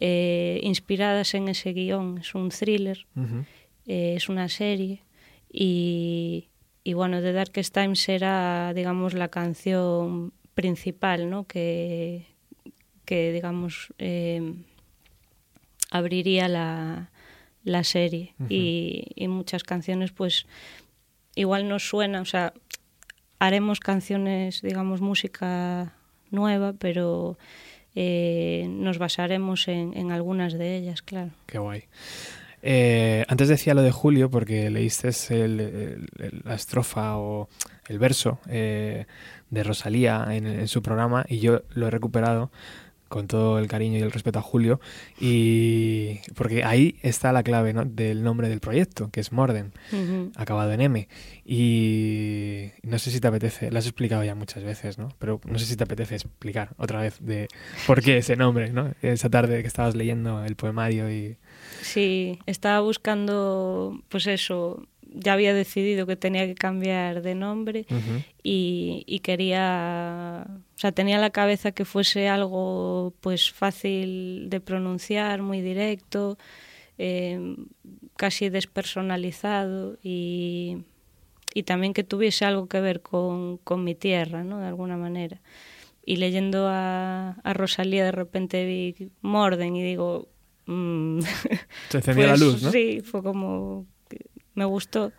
inspiradas 0.00 1.34
en 1.34 1.48
ese 1.48 1.72
guion. 1.72 2.18
Es 2.18 2.34
un 2.34 2.48
thriller, 2.50 3.06
es 3.86 4.28
una 4.28 4.48
serie. 4.48 5.02
Y, 5.52 6.48
y 6.88 6.94
bueno, 6.94 7.20
The 7.20 7.34
Darkest 7.34 7.74
Times 7.74 8.08
era, 8.08 8.72
digamos, 8.72 9.12
la 9.12 9.28
canción 9.28 10.32
principal, 10.54 11.28
¿no? 11.28 11.44
Que, 11.44 12.24
que 13.04 13.30
digamos, 13.30 13.92
eh, 13.98 14.54
abriría 15.90 16.48
la, 16.48 17.10
la 17.62 17.84
serie. 17.84 18.34
Y, 18.48 19.04
y 19.16 19.28
muchas 19.28 19.64
canciones, 19.64 20.12
pues, 20.12 20.46
igual 21.34 21.68
nos 21.68 21.86
suena, 21.86 22.22
o 22.22 22.24
sea, 22.24 22.54
haremos 23.38 23.80
canciones, 23.80 24.62
digamos, 24.62 25.02
música 25.02 25.92
nueva, 26.30 26.72
pero 26.72 27.36
eh, 27.94 28.66
nos 28.70 28.96
basaremos 28.96 29.68
en, 29.68 29.94
en 29.94 30.10
algunas 30.10 30.54
de 30.54 30.78
ellas, 30.78 31.02
claro. 31.02 31.32
Qué 31.44 31.58
guay. 31.58 31.84
Eh, 32.62 33.24
antes 33.28 33.48
decía 33.48 33.74
lo 33.74 33.82
de 33.82 33.92
Julio 33.92 34.30
porque 34.30 34.68
leíste 34.70 35.08
el- 35.30 35.60
el- 35.60 36.08
el- 36.18 36.40
la 36.44 36.54
estrofa 36.54 37.16
o 37.16 37.48
el 37.88 37.98
verso 37.98 38.40
eh, 38.48 39.06
de 39.50 39.62
Rosalía 39.62 40.26
en, 40.30 40.46
en 40.46 40.68
su 40.68 40.82
programa 40.82 41.24
y 41.28 41.38
yo 41.38 41.62
lo 41.70 41.86
he 41.86 41.90
recuperado 41.90 42.50
con 43.08 43.26
todo 43.26 43.58
el 43.58 43.68
cariño 43.68 43.96
y 43.98 44.02
el 44.02 44.12
respeto 44.12 44.38
a 44.38 44.42
Julio 44.42 44.80
y 45.18 46.18
porque 46.34 46.62
ahí 46.64 46.96
está 47.02 47.32
la 47.32 47.42
clave 47.42 47.72
¿no? 47.72 47.86
del 47.86 48.22
nombre 48.22 48.50
del 48.50 48.60
proyecto 48.60 49.08
que 49.10 49.20
es 49.20 49.32
Morden 49.32 49.72
acabado 50.36 50.72
en 50.72 50.82
M. 50.82 51.08
Y 51.46 52.70
no 52.82 52.98
sé 52.98 53.10
si 53.10 53.20
te 53.20 53.28
apetece 53.28 53.70
lo 53.70 53.78
has 53.78 53.86
explicado 53.86 54.24
ya 54.24 54.34
muchas 54.34 54.62
veces 54.62 54.98
no 54.98 55.08
pero 55.18 55.40
no 55.46 55.58
sé 55.58 55.64
si 55.66 55.76
te 55.76 55.84
apetece 55.84 56.16
explicar 56.16 56.70
otra 56.76 57.00
vez 57.00 57.16
de 57.20 57.48
por 57.86 58.02
qué 58.02 58.18
ese 58.18 58.36
nombre 58.36 58.70
no 58.72 58.92
esa 59.00 59.30
tarde 59.30 59.62
que 59.62 59.68
estabas 59.68 59.94
leyendo 59.94 60.44
el 60.44 60.56
poemario 60.56 61.10
y 61.10 61.36
Sí, 61.82 62.38
estaba 62.46 62.80
buscando, 62.80 64.02
pues 64.08 64.26
eso, 64.26 64.86
ya 65.02 65.32
había 65.32 65.54
decidido 65.54 66.06
que 66.06 66.16
tenía 66.16 66.46
que 66.46 66.54
cambiar 66.54 67.22
de 67.22 67.34
nombre 67.34 67.86
y 68.42 69.20
quería, 69.22 70.46
o 70.48 70.78
sea, 70.78 70.92
tenía 70.92 71.16
en 71.16 71.20
la 71.22 71.30
cabeza 71.30 71.72
que 71.72 71.84
fuese 71.84 72.28
algo 72.28 73.14
pues 73.20 73.50
fácil 73.50 74.50
de 74.50 74.60
pronunciar, 74.60 75.42
muy 75.42 75.60
directo, 75.60 76.38
eh, 76.98 77.56
casi 78.16 78.48
despersonalizado 78.48 79.98
y, 80.02 80.78
y 81.54 81.62
también 81.62 81.94
que 81.94 82.04
tuviese 82.04 82.44
algo 82.44 82.66
que 82.66 82.80
ver 82.80 83.00
con, 83.00 83.58
con 83.58 83.84
mi 83.84 83.94
tierra, 83.94 84.44
¿no? 84.44 84.58
De 84.58 84.66
alguna 84.66 84.96
manera. 84.96 85.40
Y 86.04 86.16
leyendo 86.16 86.66
a, 86.68 87.36
a 87.42 87.52
Rosalía 87.54 88.04
de 88.04 88.12
repente 88.12 88.64
vi 88.66 89.10
Morden 89.22 89.76
y 89.76 89.82
digo... 89.82 90.28
mm, 90.68 91.20
Se 91.88 91.98
encendió 91.98 92.26
la 92.26 92.32
pues 92.32 92.40
luz, 92.40 92.62
¿no? 92.62 92.70
Sí, 92.70 93.00
fue 93.02 93.22
como 93.22 93.86
me 94.54 94.64
gustó. 94.64 95.12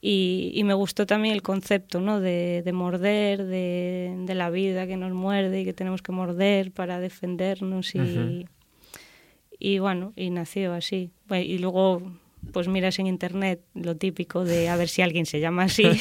Y, 0.00 0.50
y 0.54 0.64
me 0.64 0.74
gustó 0.74 1.06
también 1.06 1.34
el 1.34 1.40
concepto, 1.40 1.98
¿no? 1.98 2.20
De, 2.20 2.60
de 2.62 2.72
morder, 2.74 3.44
de, 3.44 4.14
de 4.26 4.34
la 4.34 4.50
vida 4.50 4.86
que 4.86 4.98
nos 4.98 5.14
muerde 5.14 5.62
y 5.62 5.64
que 5.64 5.72
tenemos 5.72 6.02
que 6.02 6.12
morder 6.12 6.72
para 6.72 7.00
defendernos 7.00 7.94
y, 7.94 8.46
y 9.58 9.78
bueno, 9.78 10.12
y 10.14 10.28
nació 10.28 10.74
así. 10.74 11.10
Y 11.30 11.56
luego, 11.56 12.02
pues 12.52 12.68
miras 12.68 12.98
en 12.98 13.06
internet 13.06 13.60
lo 13.74 13.96
típico 13.96 14.44
de 14.44 14.68
a 14.68 14.76
ver 14.76 14.88
si 14.88 15.02
alguien 15.02 15.26
se 15.26 15.40
llama 15.40 15.64
así. 15.64 15.84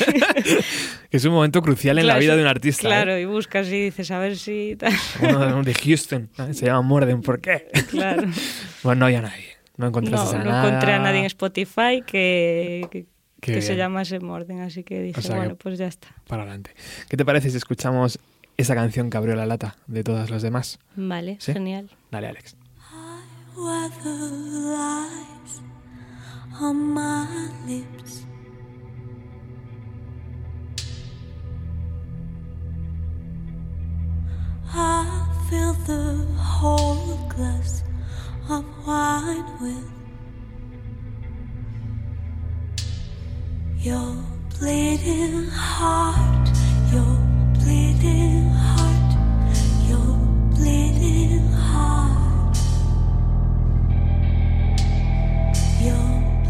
Que 1.10 1.18
es 1.18 1.26
un 1.26 1.34
momento 1.34 1.62
crucial 1.62 2.00
en 2.00 2.08
la 2.08 2.14
Claro, 2.14 2.20
vida 2.22 2.32
eso- 2.34 2.38
de 2.38 2.44
un 2.44 2.50
artista. 2.50 2.82
Claro, 2.82 3.14
¿eh? 3.14 3.22
y 3.22 3.26
buscas 3.26 3.68
y 3.68 3.82
dices 3.84 4.10
a 4.12 4.20
ver 4.20 4.38
si 4.38 4.76
tal. 4.78 4.94
Uno 5.22 5.64
de- 5.64 5.74
Houston, 5.74 6.30
¿eh? 6.40 6.54
se 6.54 6.66
llama 6.66 6.82
Morden, 6.82 7.22
¿por 7.22 7.40
qué? 7.42 7.68
claro. 7.90 8.24
Bueno, 8.84 9.00
no 9.00 9.06
había 9.06 9.22
nadie. 9.22 9.46
No 9.78 9.88
encontraste 9.88 10.36
no, 10.36 10.42
a 10.42 10.44
no 10.44 10.50
nada. 10.52 10.68
encontré 10.68 10.94
a 10.94 11.00
nadie 11.00 11.20
en 11.20 11.26
Spotify 11.26 12.04
que, 12.06 12.88
que, 12.92 13.06
que 13.42 13.62
se 13.62 13.76
llamase 13.76 14.20
Morden, 14.20 14.60
así 14.62 14.84
que 14.84 15.02
dije, 15.02 15.20
O 15.20 15.24
sea 15.24 15.34
que- 15.36 15.40
bueno, 15.40 15.56
pues 15.56 15.78
ya 15.80 15.88
está. 15.88 16.10
Para 16.28 16.44
adelante. 16.44 16.72
¿Qué 17.10 17.18
te 17.18 17.26
parece 17.26 17.50
si 17.50 17.58
escuchamos 17.58 18.20
esa 18.58 18.76
canción 18.76 19.10
que 19.10 19.18
abrió 19.18 19.36
la 19.36 19.46
lata 19.46 19.78
de 19.88 20.04
todas 20.04 20.30
las 20.30 20.42
demás? 20.42 20.80
Vale, 20.96 21.38
¿Sí? 21.40 21.54
genial. 21.54 21.90
Dale, 22.12 22.28
Alex. 22.28 22.56
lies 23.56 25.63
on 26.62 26.94
my 26.94 27.50
lips. 27.68 28.26
I 34.72 35.28
fill 35.50 35.74
the 35.74 36.26
whole 36.38 37.18
glass 37.30 37.84
of 38.50 38.66
wine 38.86 39.46
with 39.62 39.90
your 43.80 44.16
bleeding 44.60 45.48
heart, 45.48 46.50
your 46.92 47.18
bleeding 47.54 48.50
heart, 48.50 49.12
your 49.90 50.18
bleeding 50.56 51.52
heart. 51.52 52.13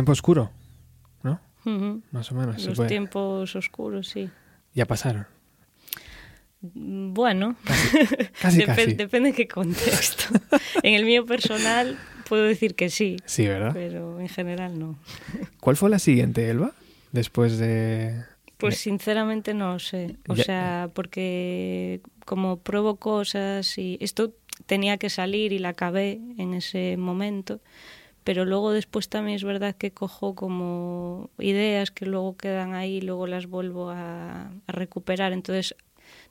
tiempo 0.00 0.12
oscuro, 0.12 0.50
¿no? 1.22 1.40
Más 2.12 2.32
o 2.32 2.34
menos. 2.34 2.64
Los 2.64 2.86
tiempos 2.86 3.54
oscuros, 3.54 4.08
sí. 4.08 4.30
Ya 4.74 4.86
pasaron. 4.86 5.26
Bueno, 6.62 7.56
Casi, 8.40 8.58
depe- 8.62 8.66
casi. 8.66 8.92
depende 8.94 9.30
de 9.30 9.34
qué 9.36 9.48
contexto. 9.48 10.24
en 10.82 10.94
el 10.94 11.04
mío 11.06 11.24
personal 11.24 11.98
puedo 12.28 12.44
decir 12.44 12.74
que 12.74 12.90
sí, 12.90 13.16
Sí, 13.24 13.46
¿verdad? 13.46 13.70
pero 13.72 14.20
en 14.20 14.28
general 14.28 14.78
no. 14.78 14.98
¿Cuál 15.60 15.76
fue 15.76 15.88
la 15.90 15.98
siguiente, 15.98 16.48
Elba? 16.50 16.72
Después 17.12 17.56
de... 17.58 18.22
Pues 18.58 18.76
sinceramente 18.76 19.54
no 19.54 19.78
sé. 19.78 20.16
O 20.28 20.34
Ya- 20.34 20.44
sea, 20.44 20.90
porque 20.94 22.02
como 22.26 22.58
pruebo 22.58 22.96
cosas 22.96 23.78
y 23.78 23.96
esto 24.00 24.34
tenía 24.66 24.98
que 24.98 25.08
salir 25.08 25.52
y 25.52 25.58
la 25.58 25.70
acabé 25.70 26.20
en 26.36 26.52
ese 26.52 26.96
momento, 26.98 27.60
pero 28.30 28.44
luego 28.44 28.70
después 28.70 29.08
también 29.08 29.34
es 29.34 29.42
verdad 29.42 29.74
que 29.74 29.90
cojo 29.90 30.36
como 30.36 31.30
ideas 31.40 31.90
que 31.90 32.06
luego 32.06 32.36
quedan 32.36 32.74
ahí 32.74 32.98
y 32.98 33.00
luego 33.00 33.26
las 33.26 33.48
vuelvo 33.48 33.90
a, 33.90 34.42
a 34.68 34.72
recuperar. 34.72 35.32
Entonces 35.32 35.74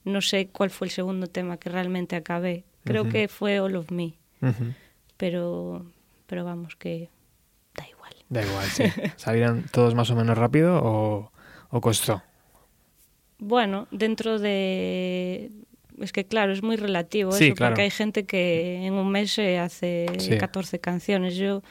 no 0.06 0.22
sé 0.22 0.48
cuál 0.48 0.70
fue 0.70 0.88
el 0.88 0.92
segundo 0.92 1.28
tema 1.28 1.58
que 1.58 1.70
realmente 1.70 2.16
acabé. 2.16 2.64
Creo 2.86 3.10
que 3.10 3.28
fue 3.28 3.60
All 3.60 3.76
of 3.76 3.92
Me, 3.92 4.14
pero, 5.18 5.86
pero 6.26 6.46
vamos 6.46 6.78
que 6.78 7.10
da 7.76 7.86
igual. 7.90 8.14
Da 8.30 8.44
igual, 8.44 8.66
sí. 8.68 8.84
¿Salieron 9.18 9.66
todos 9.70 9.94
más 9.94 10.10
o 10.10 10.16
menos 10.16 10.38
rápido 10.38 10.80
o, 10.82 11.34
o 11.70 11.82
costó? 11.82 12.24
Bueno, 13.40 13.90
dentro 13.92 14.40
de... 14.40 15.52
Es 16.00 16.14
que 16.14 16.24
claro, 16.24 16.54
es 16.54 16.64
muy 16.64 16.78
relativo 16.78 17.34
Sí, 17.34 17.48
eso, 17.48 17.56
claro. 17.56 17.72
porque 17.74 17.82
hay 17.82 17.90
gente 17.92 18.26
que 18.26 18.86
en 18.86 18.94
un 18.94 19.12
mes 19.12 19.32
se 19.34 19.60
hace 19.60 20.06
Sí. 20.20 20.38
14 20.38 20.80
canciones. 20.80 21.36
Yo, 21.36 21.62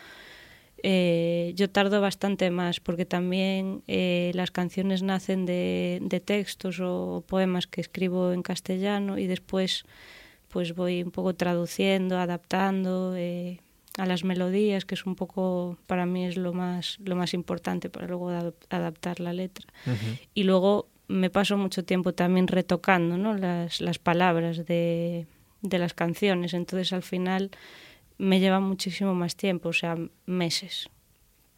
eh, 0.82 1.52
yo 1.56 1.68
tardo 1.70 2.00
bastante 2.00 2.50
más, 2.50 2.80
porque 2.80 3.04
también 3.04 3.82
eh, 3.86 4.30
las 4.34 4.50
canciones 4.50 5.02
nacen 5.02 5.46
de, 5.46 5.98
de 6.02 6.20
textos 6.20 6.80
o 6.80 7.24
poemas 7.26 7.66
que 7.66 7.80
escribo 7.80 8.32
en 8.32 8.42
castellano 8.42 9.18
y 9.18 9.26
después 9.26 9.84
pues 10.48 10.74
voy 10.74 11.02
un 11.02 11.10
poco 11.10 11.34
traduciendo, 11.34 12.18
adaptando 12.18 13.14
eh, 13.16 13.60
a 13.98 14.06
las 14.06 14.24
melodías, 14.24 14.84
que 14.84 14.94
es 14.94 15.04
un 15.04 15.14
poco, 15.14 15.76
para 15.86 16.06
mí 16.06 16.24
es 16.24 16.36
lo 16.36 16.52
más, 16.54 16.98
lo 17.04 17.16
más 17.16 17.34
importante 17.34 17.90
para 17.90 18.06
luego 18.06 18.30
adap- 18.30 18.54
adaptar 18.70 19.20
la 19.20 19.32
letra. 19.32 19.66
Y 20.34 20.44
luego 20.44 20.88
me 21.08 21.28
paso 21.30 21.56
mucho 21.56 21.84
tiempo 21.84 22.12
también 22.14 22.46
retocando 22.46 23.18
¿no? 23.18 23.34
las, 23.34 23.80
las 23.80 23.98
palabras 23.98 24.64
de, 24.66 25.26
de 25.62 25.78
las 25.78 25.92
canciones, 25.94 26.54
entonces 26.54 26.92
al 26.92 27.02
final 27.02 27.50
me 28.18 28.40
lleva 28.40 28.61
muchísimo 28.61 29.14
más 29.14 29.37
tiempo, 29.37 29.70
o 29.70 29.72
sea, 29.72 29.96
meses. 30.26 30.90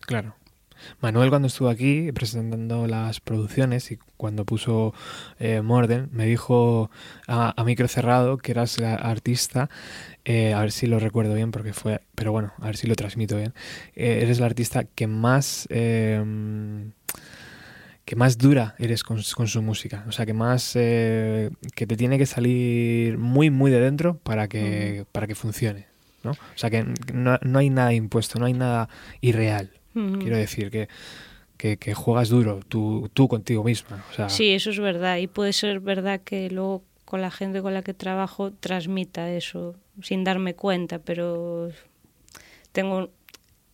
Claro. 0.01 0.35
Manuel 1.01 1.29
cuando 1.29 1.49
estuvo 1.49 1.69
aquí 1.69 2.11
presentando 2.13 2.87
las 2.87 3.21
producciones 3.21 3.93
y 3.93 3.99
cuando 4.17 4.47
puso 4.47 4.95
eh, 5.39 5.61
Morden 5.61 6.09
me 6.11 6.25
dijo 6.25 6.91
a, 7.27 7.53
a 7.55 7.65
micro 7.65 7.87
cerrado 7.87 8.39
que 8.39 8.53
eras 8.53 8.79
la 8.79 8.95
artista, 8.95 9.69
eh, 10.25 10.55
a 10.55 10.61
ver 10.61 10.73
si 10.73 10.87
lo 10.87 10.99
recuerdo 10.99 11.35
bien 11.35 11.51
porque 11.51 11.75
fue, 11.75 12.01
pero 12.15 12.33
bueno, 12.33 12.55
a 12.61 12.67
ver 12.67 12.77
si 12.79 12.87
lo 12.87 12.95
transmito 12.95 13.37
bien, 13.37 13.53
Eh, 13.95 14.21
eres 14.23 14.41
la 14.41 14.47
artista 14.47 14.85
que 14.85 15.07
más 15.07 15.67
eh, 15.71 16.23
que 18.07 18.17
más 18.17 18.39
dura 18.39 18.75
eres 18.79 19.05
con, 19.05 19.21
con 19.37 19.49
su 19.49 19.61
música, 19.63 20.05
o 20.09 20.13
sea 20.13 20.25
que 20.25 20.33
más 20.35 20.73
eh, 20.77 21.51
que 21.75 21.87
te 21.87 21.97
tiene 21.97 22.17
que 22.17 22.27
salir 22.27 23.19
muy 23.19 23.51
muy 23.51 23.71
de 23.71 23.81
dentro 23.81 24.17
para 24.17 24.49
que 24.49 25.05
para 25.13 25.27
que 25.27 25.35
funcione, 25.35 25.87
¿no? 26.23 26.33
O 26.33 26.37
sea 26.57 26.71
que 26.71 26.85
no, 27.13 27.39
no 27.43 27.59
hay 27.59 27.71
nada 27.71 27.93
impuesto, 27.93 28.39
no 28.39 28.47
hay 28.47 28.53
nada 28.53 28.89
irreal. 29.21 29.71
Quiero 29.93 30.37
decir 30.37 30.71
que, 30.71 30.89
que, 31.57 31.77
que 31.77 31.95
juegas 31.95 32.29
duro, 32.29 32.61
tú, 32.69 33.11
tú 33.13 33.27
contigo 33.27 33.65
misma. 33.65 34.05
O 34.11 34.15
sea, 34.15 34.29
Sí, 34.29 34.51
eso 34.51 34.71
es 34.71 34.79
verdad 34.79 35.17
y 35.17 35.27
puede 35.27 35.53
ser 35.53 35.81
verdad 35.81 36.21
que 36.21 36.49
luego 36.49 36.85
con 37.05 37.21
la 37.21 37.31
gente 37.33 37.61
con 37.61 37.75
la 37.75 37.83
que 37.83 37.93
trabajo 37.93 38.53
transmita 38.53 39.31
eso 39.33 39.75
sin 40.01 40.23
darme 40.23 40.55
cuenta, 40.55 41.01
pero 41.01 41.71
tengo 42.73 43.11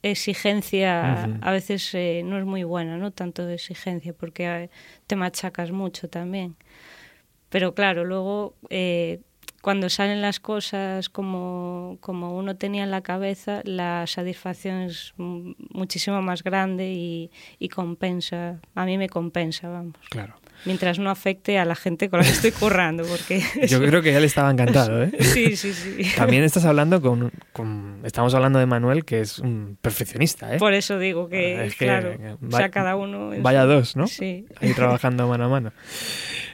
exigencia, 0.03 1.25
a 1.43 1.51
veces 1.53 1.95
eh, 1.95 2.23
no 2.25 2.39
es 2.39 2.45
muy 2.45 2.65
buena, 2.65 2.97
¿no? 2.97 3.11
Tanto 3.11 3.45
de 3.45 3.55
exigencia, 3.55 4.13
porque 4.13 4.47
eh, 4.47 4.71
te 5.07 5.17
machacas 5.17 5.71
mucho 5.71 6.09
también. 6.09 6.57
Pero 7.49 7.75
claro, 7.75 8.05
luego 8.05 8.55
eh, 8.71 9.21
cuando 9.67 9.91
salen 9.91 10.23
las 10.23 10.39
cosas 10.39 11.09
como, 11.09 11.99
como 12.01 12.37
uno 12.39 12.55
tenía 12.55 12.85
en 12.85 12.93
la 12.93 13.01
cabeza, 13.01 13.63
la 13.65 14.07
satisfacción 14.07 14.83
es 14.83 15.13
muchísimo 15.17 16.23
más 16.23 16.45
grande 16.45 16.93
y, 16.93 17.33
y 17.59 17.69
compensa, 17.69 18.61
a 18.77 18.85
mí 18.85 18.97
me 18.97 19.09
compensa, 19.09 19.69
vamos. 19.69 19.97
claro. 20.09 20.35
Mientras 20.65 20.99
no 20.99 21.11
afecte 21.11 21.59
a 21.59 21.67
la 21.67 21.75
gente 21.75 22.09
con 22.09 22.21
la 22.21 22.25
que 22.25 22.33
estoy 22.33 22.51
currando, 22.51 23.05
porque... 23.05 23.43
Yo 23.69 23.79
creo 23.79 24.01
que 24.01 24.17
él 24.17 24.25
estaba 24.25 24.51
encantado, 24.51 25.03
¿eh? 25.03 25.11
Sí, 25.21 25.55
sí, 25.55 25.75
sí. 25.75 26.11
También 26.17 26.45
estás 26.45 26.65
hablando 26.65 27.03
con, 27.03 27.31
con- 27.53 28.01
Estamos 28.05 28.35
hablando 28.35 28.59
de 28.59 28.65
Manuel, 28.65 29.05
que 29.05 29.21
es 29.21 29.39
un 29.39 29.77
perfeccionista, 29.83 30.55
¿eh? 30.55 30.59
Por 30.59 30.73
eso 30.73 30.99
digo 30.99 31.29
que, 31.29 31.59
Ah, 31.59 31.65
es 31.65 31.77
que, 31.77 31.85
claro, 31.85 32.17
o 32.41 32.51
sea, 32.57 32.71
cada 32.71 32.97
uno... 32.97 33.33
Vaya 33.43 33.65
dos, 33.67 33.97
¿no? 33.97 34.07
Sí. 34.07 34.47
Ahí 34.59 34.73
trabajando 34.73 35.29
mano 35.29 35.45
a 35.45 35.49
mano. 35.51 35.73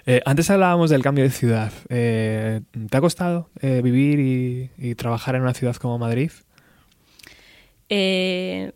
Eh, 0.05 0.21
antes 0.25 0.51
hablábamos 0.51 0.91
del 0.91 1.03
cambio 1.03 1.25
de 1.25 1.31
ciudad. 1.31 1.73
Eh, 1.89 2.61
¿Te 2.91 2.97
ha 2.97 3.01
costado 3.01 3.51
eh, 3.61 3.81
vivir 3.83 4.19
y, 4.19 4.71
y 4.77 4.95
trabajar 4.97 5.37
en 5.37 5.43
una 5.43 5.55
ciudad 5.55 5.77
como 5.77 5.99
Madrid? 5.99 6.33
Eh, 7.89 8.73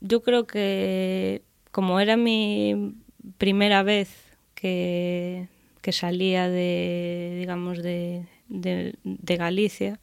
yo 0.00 0.22
creo 0.22 0.46
que 0.46 1.42
como 1.70 1.98
era 2.00 2.16
mi 2.16 2.94
primera 3.38 3.82
vez 3.82 4.10
que, 4.54 5.48
que 5.80 5.92
salía 5.92 6.48
de, 6.48 7.36
digamos, 7.38 7.82
de, 7.82 8.26
de, 8.48 8.94
de 9.04 9.36
Galicia, 9.36 9.98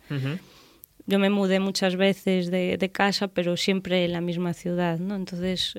yo 1.05 1.19
me 1.19 1.29
mudé 1.29 1.59
muchas 1.59 1.97
veces 1.97 2.49
de, 2.49 2.77
de 2.77 2.89
casa, 2.91 3.27
pero 3.27 3.57
siempre 3.57 4.05
en 4.05 4.13
la 4.13 4.21
misma 4.21 4.53
ciudad, 4.53 4.99
¿no? 4.99 5.15
Entonces 5.15 5.73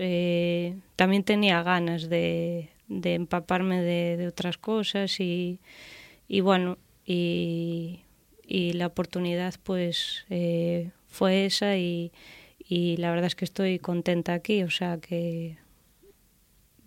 también 0.96 1.24
tenía 1.24 1.62
ganas 1.62 2.08
de, 2.08 2.68
de 3.00 3.14
empaparme 3.14 3.82
de, 3.82 4.16
de 4.16 4.28
otras 4.28 4.58
cosas 4.58 5.20
y, 5.20 5.60
y 6.28 6.40
bueno, 6.40 6.78
y, 7.06 8.00
la 8.48 8.86
oportunidad 8.86 9.54
pues 9.62 10.24
eh, 10.30 10.90
fue 11.06 11.46
esa 11.46 11.76
y, 11.76 12.12
y 12.58 12.96
la 12.96 13.10
verdad 13.10 13.26
es 13.26 13.34
que 13.34 13.44
estoy 13.44 13.78
contenta 13.78 14.32
aquí, 14.32 14.62
o 14.62 14.70
sea 14.70 14.98
que 14.98 15.56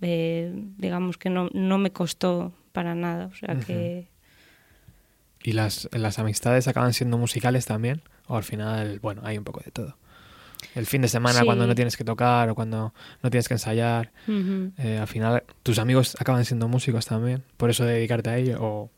eh, 0.02 0.52
digamos 0.78 1.17
que 1.17 1.30
no, 1.30 1.50
no 1.54 1.78
me 1.78 1.91
costó 1.91 2.54
para 2.72 2.96
nada, 2.96 3.28
o 3.28 3.36
sea 3.36 3.56
que... 3.56 4.08
¿Y 5.43 5.54
las, 5.54 5.89
las 5.91 6.20
amistades 6.20 6.67
acaban 6.67 6.93
siendo 6.93 7.17
musicales 7.17 7.65
también? 7.65 8.02
¿O 8.28 8.36
al 8.36 8.43
final, 8.43 9.00
bueno, 9.00 9.22
hay 9.24 9.38
un 9.38 9.43
poco 9.43 9.62
de 9.63 9.72
todo? 9.72 9.98
El 10.76 10.86
fin 10.86 11.02
de 11.02 11.08
semana 11.08 11.39
Sí. 11.39 11.46
cuando 11.46 11.67
no 11.67 11.76
tienes 11.76 11.98
que 11.98 12.04
tocar 12.04 12.50
o 12.50 12.56
cuando 12.56 12.93
no 13.24 13.30
tienes 13.30 13.48
que 13.48 13.54
ensayar, 13.56 14.12
eh, 14.28 14.98
al 15.00 15.08
final 15.08 15.43
tus 15.63 15.80
amigos 15.80 16.15
acaban 16.20 16.46
siendo 16.46 16.67
músicos 16.67 17.06
también, 17.06 17.43
por 17.58 17.70
eso 17.70 17.86
dedicarte 17.86 18.30
a 18.30 18.38
ello 18.38 18.58
o 18.62 18.89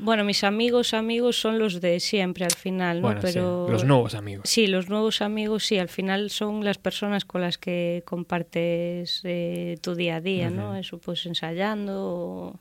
Bueno, 0.00 0.22
mis 0.22 0.44
amigos, 0.44 0.94
amigos 0.94 1.40
son 1.40 1.58
los 1.58 1.80
de 1.80 1.98
siempre 1.98 2.44
al 2.44 2.52
final, 2.52 3.00
¿no? 3.00 3.08
bueno, 3.08 3.20
sí, 3.20 3.28
Pero 3.34 3.68
los 3.68 3.84
nuevos 3.84 4.14
amigos. 4.14 4.48
Sí, 4.48 4.68
los 4.68 4.88
nuevos 4.88 5.22
amigos, 5.22 5.64
sí, 5.64 5.76
al 5.78 5.88
final 5.88 6.30
son 6.30 6.64
las 6.64 6.78
personas 6.78 7.24
con 7.24 7.40
las 7.40 7.58
que 7.58 8.02
compartes 8.06 9.20
eh, 9.24 9.76
tu 9.80 9.94
día 9.96 10.16
a 10.16 10.20
día, 10.20 10.50
¿no? 10.50 10.76
Eso, 10.76 10.98
pues 10.98 11.26
ensayando 11.26 11.94
o, 12.00 12.60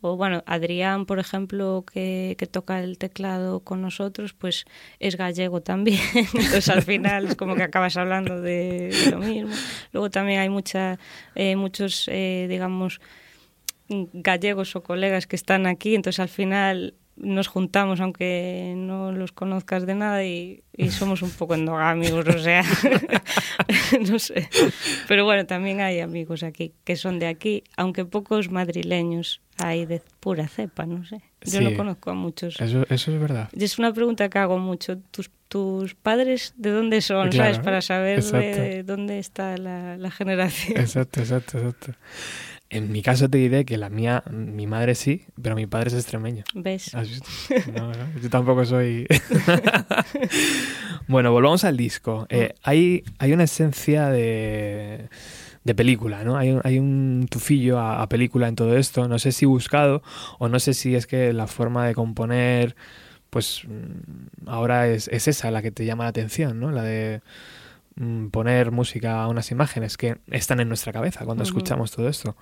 o, 0.00 0.16
bueno, 0.16 0.44
Adrián, 0.46 1.06
por 1.06 1.18
ejemplo, 1.18 1.84
que, 1.92 2.36
toca 2.50 2.80
el 2.80 2.98
teclado 2.98 3.60
con 3.60 3.82
nosotros, 3.82 4.32
pues 4.32 4.64
es 5.00 5.16
gallego 5.16 5.60
también, 5.60 6.00
entonces 6.14 6.68
al 6.68 6.82
final 6.82 7.26
es 7.26 7.36
como 7.36 7.56
que 7.56 7.64
acabas 7.64 7.96
hablando 7.96 8.40
de, 8.40 8.90
de 8.90 9.10
lo 9.10 9.18
mismo. 9.18 9.50
Luego 9.92 10.10
también 10.10 10.40
hay 10.40 10.48
mucha, 10.48 10.98
eh, 11.34 11.56
muchos, 11.56 12.08
eh, 12.08 12.46
digamos, 12.48 13.00
gallegos 13.88 14.76
o 14.76 14.82
colegas 14.82 15.26
que 15.26 15.36
están 15.36 15.66
aquí, 15.66 15.94
entonces 15.94 16.20
al 16.20 16.28
final 16.28 16.94
nos 17.20 17.48
juntamos 17.48 18.00
aunque 18.00 18.74
no 18.76 19.12
los 19.12 19.32
conozcas 19.32 19.86
de 19.86 19.94
nada 19.94 20.24
y, 20.24 20.62
y 20.76 20.90
somos 20.90 21.22
un 21.22 21.30
poco 21.30 21.54
endogámicos, 21.54 22.26
o 22.28 22.38
sea, 22.38 22.62
no 24.08 24.18
sé. 24.18 24.48
Pero 25.08 25.24
bueno, 25.24 25.46
también 25.46 25.80
hay 25.80 26.00
amigos 26.00 26.42
aquí 26.42 26.72
que 26.84 26.96
son 26.96 27.18
de 27.18 27.26
aquí, 27.26 27.64
aunque 27.76 28.04
pocos 28.04 28.50
madrileños 28.50 29.40
hay 29.58 29.86
de 29.86 30.00
pura 30.20 30.46
cepa, 30.46 30.86
no 30.86 31.04
sé. 31.04 31.20
Yo 31.42 31.60
no 31.60 31.74
conozco 31.76 32.10
a 32.10 32.14
muchos. 32.14 32.60
Eso, 32.60 32.84
eso 32.88 33.12
es 33.12 33.20
verdad. 33.20 33.48
Y 33.52 33.64
es 33.64 33.78
una 33.78 33.92
pregunta 33.92 34.28
que 34.28 34.38
hago 34.38 34.58
mucho. 34.58 34.98
¿Tus, 35.10 35.30
tus 35.48 35.94
padres 35.94 36.54
de 36.56 36.70
dónde 36.70 37.00
son? 37.00 37.30
Claro, 37.30 37.54
¿Sabes? 37.54 37.64
Para 37.64 37.82
saber 37.82 38.22
de 38.22 38.82
dónde 38.84 39.18
está 39.18 39.56
la, 39.56 39.96
la 39.96 40.10
generación. 40.10 40.78
Exacto, 40.78 41.20
exacto, 41.20 41.58
exacto. 41.58 41.92
En 42.70 42.92
mi 42.92 43.00
caso 43.02 43.30
te 43.30 43.38
diré 43.38 43.64
que 43.64 43.78
la 43.78 43.88
mía, 43.88 44.22
mi 44.30 44.66
madre 44.66 44.94
sí, 44.94 45.24
pero 45.40 45.56
mi 45.56 45.66
padre 45.66 45.88
es 45.88 45.94
extremeño. 45.94 46.44
¿Ves? 46.54 46.94
¿Has 46.94 47.08
visto? 47.08 47.28
No, 47.74 47.92
no, 47.92 48.20
yo 48.20 48.28
tampoco 48.28 48.64
soy. 48.66 49.06
bueno, 51.08 51.32
volvamos 51.32 51.64
al 51.64 51.78
disco. 51.78 52.26
Eh, 52.28 52.54
hay, 52.62 53.04
hay 53.18 53.32
una 53.32 53.44
esencia 53.44 54.08
de, 54.08 55.08
de 55.64 55.74
película, 55.74 56.24
¿no? 56.24 56.36
Hay 56.36 56.50
un, 56.50 56.60
hay 56.62 56.78
un 56.78 57.26
tufillo 57.30 57.78
a, 57.78 58.02
a 58.02 58.08
película 58.10 58.48
en 58.48 58.56
todo 58.56 58.76
esto. 58.76 59.08
No 59.08 59.18
sé 59.18 59.32
si 59.32 59.46
buscado 59.46 60.02
o 60.38 60.48
no 60.48 60.60
sé 60.60 60.74
si 60.74 60.94
es 60.94 61.06
que 61.06 61.32
la 61.32 61.46
forma 61.46 61.86
de 61.86 61.94
componer, 61.94 62.76
pues 63.30 63.62
mm, 63.66 64.48
ahora 64.48 64.88
es, 64.88 65.08
es 65.08 65.26
esa 65.28 65.50
la 65.50 65.62
que 65.62 65.70
te 65.70 65.84
llama 65.86 66.04
la 66.04 66.10
atención, 66.10 66.60
¿no? 66.60 66.70
La 66.70 66.82
de 66.82 67.20
mm, 67.20 67.22
poner 68.30 68.70
música 68.70 69.22
a 69.22 69.28
unas 69.28 69.50
imágenes 69.50 69.96
que 69.96 70.18
están 70.28 70.60
en 70.60 70.68
nuestra 70.68 70.92
cabeza 70.92 71.24
cuando 71.24 71.44
escuchamos 71.44 71.90
todo 71.90 72.08
esto. 72.08 72.36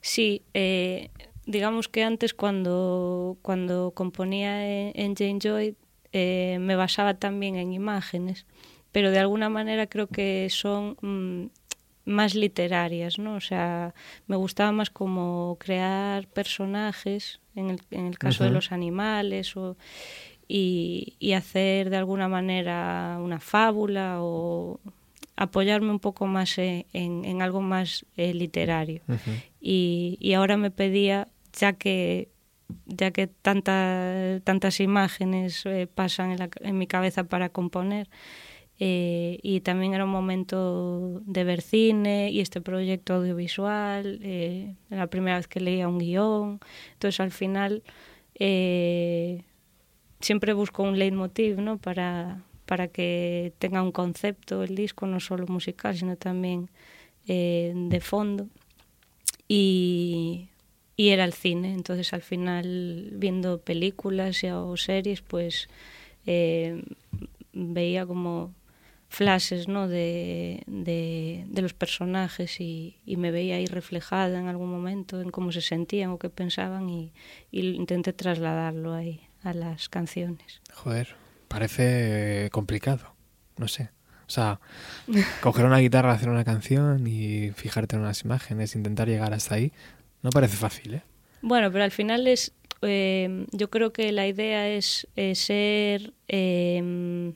Sí, 0.00 0.42
eh, 0.52 1.10
digamos 1.46 1.88
que 1.88 2.04
antes 2.04 2.34
cuando, 2.34 3.38
cuando 3.42 3.92
componía 3.94 4.66
en, 4.66 4.92
en 4.94 5.14
Jane 5.14 5.38
Joy 5.40 5.76
eh, 6.12 6.58
me 6.60 6.76
basaba 6.76 7.14
también 7.14 7.56
en 7.56 7.72
imágenes, 7.72 8.46
pero 8.92 9.10
de 9.10 9.18
alguna 9.18 9.48
manera 9.48 9.86
creo 9.88 10.06
que 10.06 10.48
son 10.50 10.96
mm, 11.00 11.46
más 12.04 12.34
literarias, 12.34 13.18
¿no? 13.18 13.34
O 13.34 13.40
sea, 13.40 13.94
me 14.26 14.36
gustaba 14.36 14.70
más 14.70 14.90
como 14.90 15.56
crear 15.58 16.28
personajes, 16.28 17.40
en 17.56 17.70
el, 17.70 17.80
en 17.90 18.06
el 18.06 18.18
caso 18.18 18.44
de 18.44 18.50
los 18.50 18.72
animales, 18.72 19.56
o, 19.56 19.76
y, 20.48 21.14
y 21.18 21.32
hacer 21.32 21.90
de 21.90 21.96
alguna 21.96 22.28
manera 22.28 23.18
una 23.20 23.40
fábula 23.40 24.18
o 24.20 24.80
apoyarme 25.36 25.90
un 25.90 25.98
poco 26.00 26.26
más 26.26 26.58
en, 26.58 26.86
en- 26.92 27.24
en 27.24 27.42
algo 27.42 27.60
más 27.60 28.04
eh, 28.16 28.34
literario. 28.34 29.00
Y, 29.60 30.16
y 30.20 30.34
ahora 30.34 30.56
me 30.56 30.70
pedía, 30.70 31.28
ya 31.58 31.72
que 31.72 32.28
ya 32.86 33.10
que 33.10 33.26
tanta- 33.26 34.40
tantas 34.42 34.80
imágenes 34.80 35.64
eh, 35.66 35.86
pasan 35.92 36.30
en, 36.32 36.38
la- 36.38 36.48
en 36.60 36.78
mi 36.78 36.86
cabeza 36.86 37.24
para 37.24 37.48
componer, 37.50 38.08
eh, 38.80 39.38
y 39.42 39.60
también 39.60 39.94
era 39.94 40.04
un 40.04 40.10
momento 40.10 41.20
de 41.26 41.44
ver 41.44 41.60
cine 41.62 42.30
y 42.30 42.40
este 42.40 42.60
proyecto 42.60 43.14
audiovisual, 43.14 44.18
era 44.22 44.74
la 44.90 45.06
primera 45.08 45.36
vez 45.36 45.46
que 45.46 45.60
leía 45.60 45.88
un 45.88 45.98
guion, 45.98 46.58
entonces 46.94 47.20
al 47.20 47.30
final 47.30 47.82
eh, 48.38 49.42
siempre 50.24 50.54
busco 50.54 50.82
un 50.82 50.98
leitmotiv 50.98 51.60
¿no? 51.60 51.76
para, 51.76 52.42
para 52.64 52.88
que 52.88 53.52
tenga 53.58 53.82
un 53.82 53.92
concepto 53.92 54.62
el 54.62 54.74
disco, 54.74 55.06
no 55.06 55.20
solo 55.20 55.46
musical, 55.46 55.94
sino 55.96 56.16
también 56.16 56.70
eh, 57.28 57.72
de 57.74 58.00
fondo 58.00 58.48
y, 59.46 60.48
era 60.96 61.24
el 61.24 61.34
cine. 61.34 61.74
Entonces 61.74 62.14
al 62.14 62.22
final 62.22 63.10
viendo 63.12 63.60
películas 63.60 64.42
y- 64.42 64.48
o 64.48 64.76
series 64.78 65.20
pues 65.20 65.68
eh, 66.24 66.82
veía 67.52 68.06
como 68.06 68.54
flashes 69.08 69.68
¿no? 69.68 69.88
de, 69.88 70.62
de, 70.66 71.62
los 71.62 71.74
personajes 71.74 72.60
y, 72.60 72.96
me 73.06 73.30
veía 73.30 73.56
ahí 73.56 73.66
reflejada 73.66 74.38
en 74.40 74.46
algún 74.48 74.70
momento 74.70 75.20
en 75.20 75.30
cómo 75.30 75.52
se 75.52 75.60
sentían 75.60 76.10
o 76.10 76.18
qué 76.18 76.30
pensaban 76.30 76.88
y 76.88 77.12
intenté 77.52 78.14
trasladarlo 78.14 78.94
ahí 78.94 79.20
a 79.44 79.54
las 79.54 79.88
canciones. 79.88 80.60
Joder, 80.72 81.14
parece 81.48 82.48
complicado. 82.50 83.14
No 83.56 83.68
sé. 83.68 83.90
O 84.26 84.30
sea, 84.30 84.58
coger 85.40 85.66
una 85.66 85.78
guitarra, 85.78 86.12
hacer 86.12 86.28
una 86.28 86.44
canción 86.44 87.06
y 87.06 87.50
fijarte 87.50 87.96
en 87.96 88.02
unas 88.02 88.24
imágenes, 88.24 88.74
intentar 88.74 89.08
llegar 89.08 89.32
hasta 89.32 89.54
ahí, 89.54 89.72
no 90.22 90.30
parece 90.30 90.56
fácil, 90.56 90.94
¿eh? 90.94 91.02
Bueno, 91.42 91.70
pero 91.70 91.84
al 91.84 91.90
final 91.90 92.26
es, 92.26 92.52
eh, 92.80 93.46
yo 93.52 93.68
creo 93.68 93.92
que 93.92 94.10
la 94.12 94.26
idea 94.26 94.68
es 94.68 95.06
ser, 95.34 96.14
eh, 96.26 97.32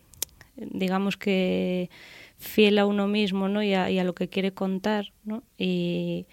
digamos 0.57 1.19
que 1.19 1.91
fiel 2.39 2.79
a 2.79 2.87
uno 2.87 3.07
mismo, 3.07 3.49
¿no? 3.49 3.63
Y 3.63 3.75
a, 3.75 3.91
y 3.91 3.99
a 3.99 4.05
lo 4.05 4.15
que 4.15 4.29
quiere 4.29 4.53
contar, 4.53 5.13
¿no? 5.25 5.43
Y, 5.59 6.27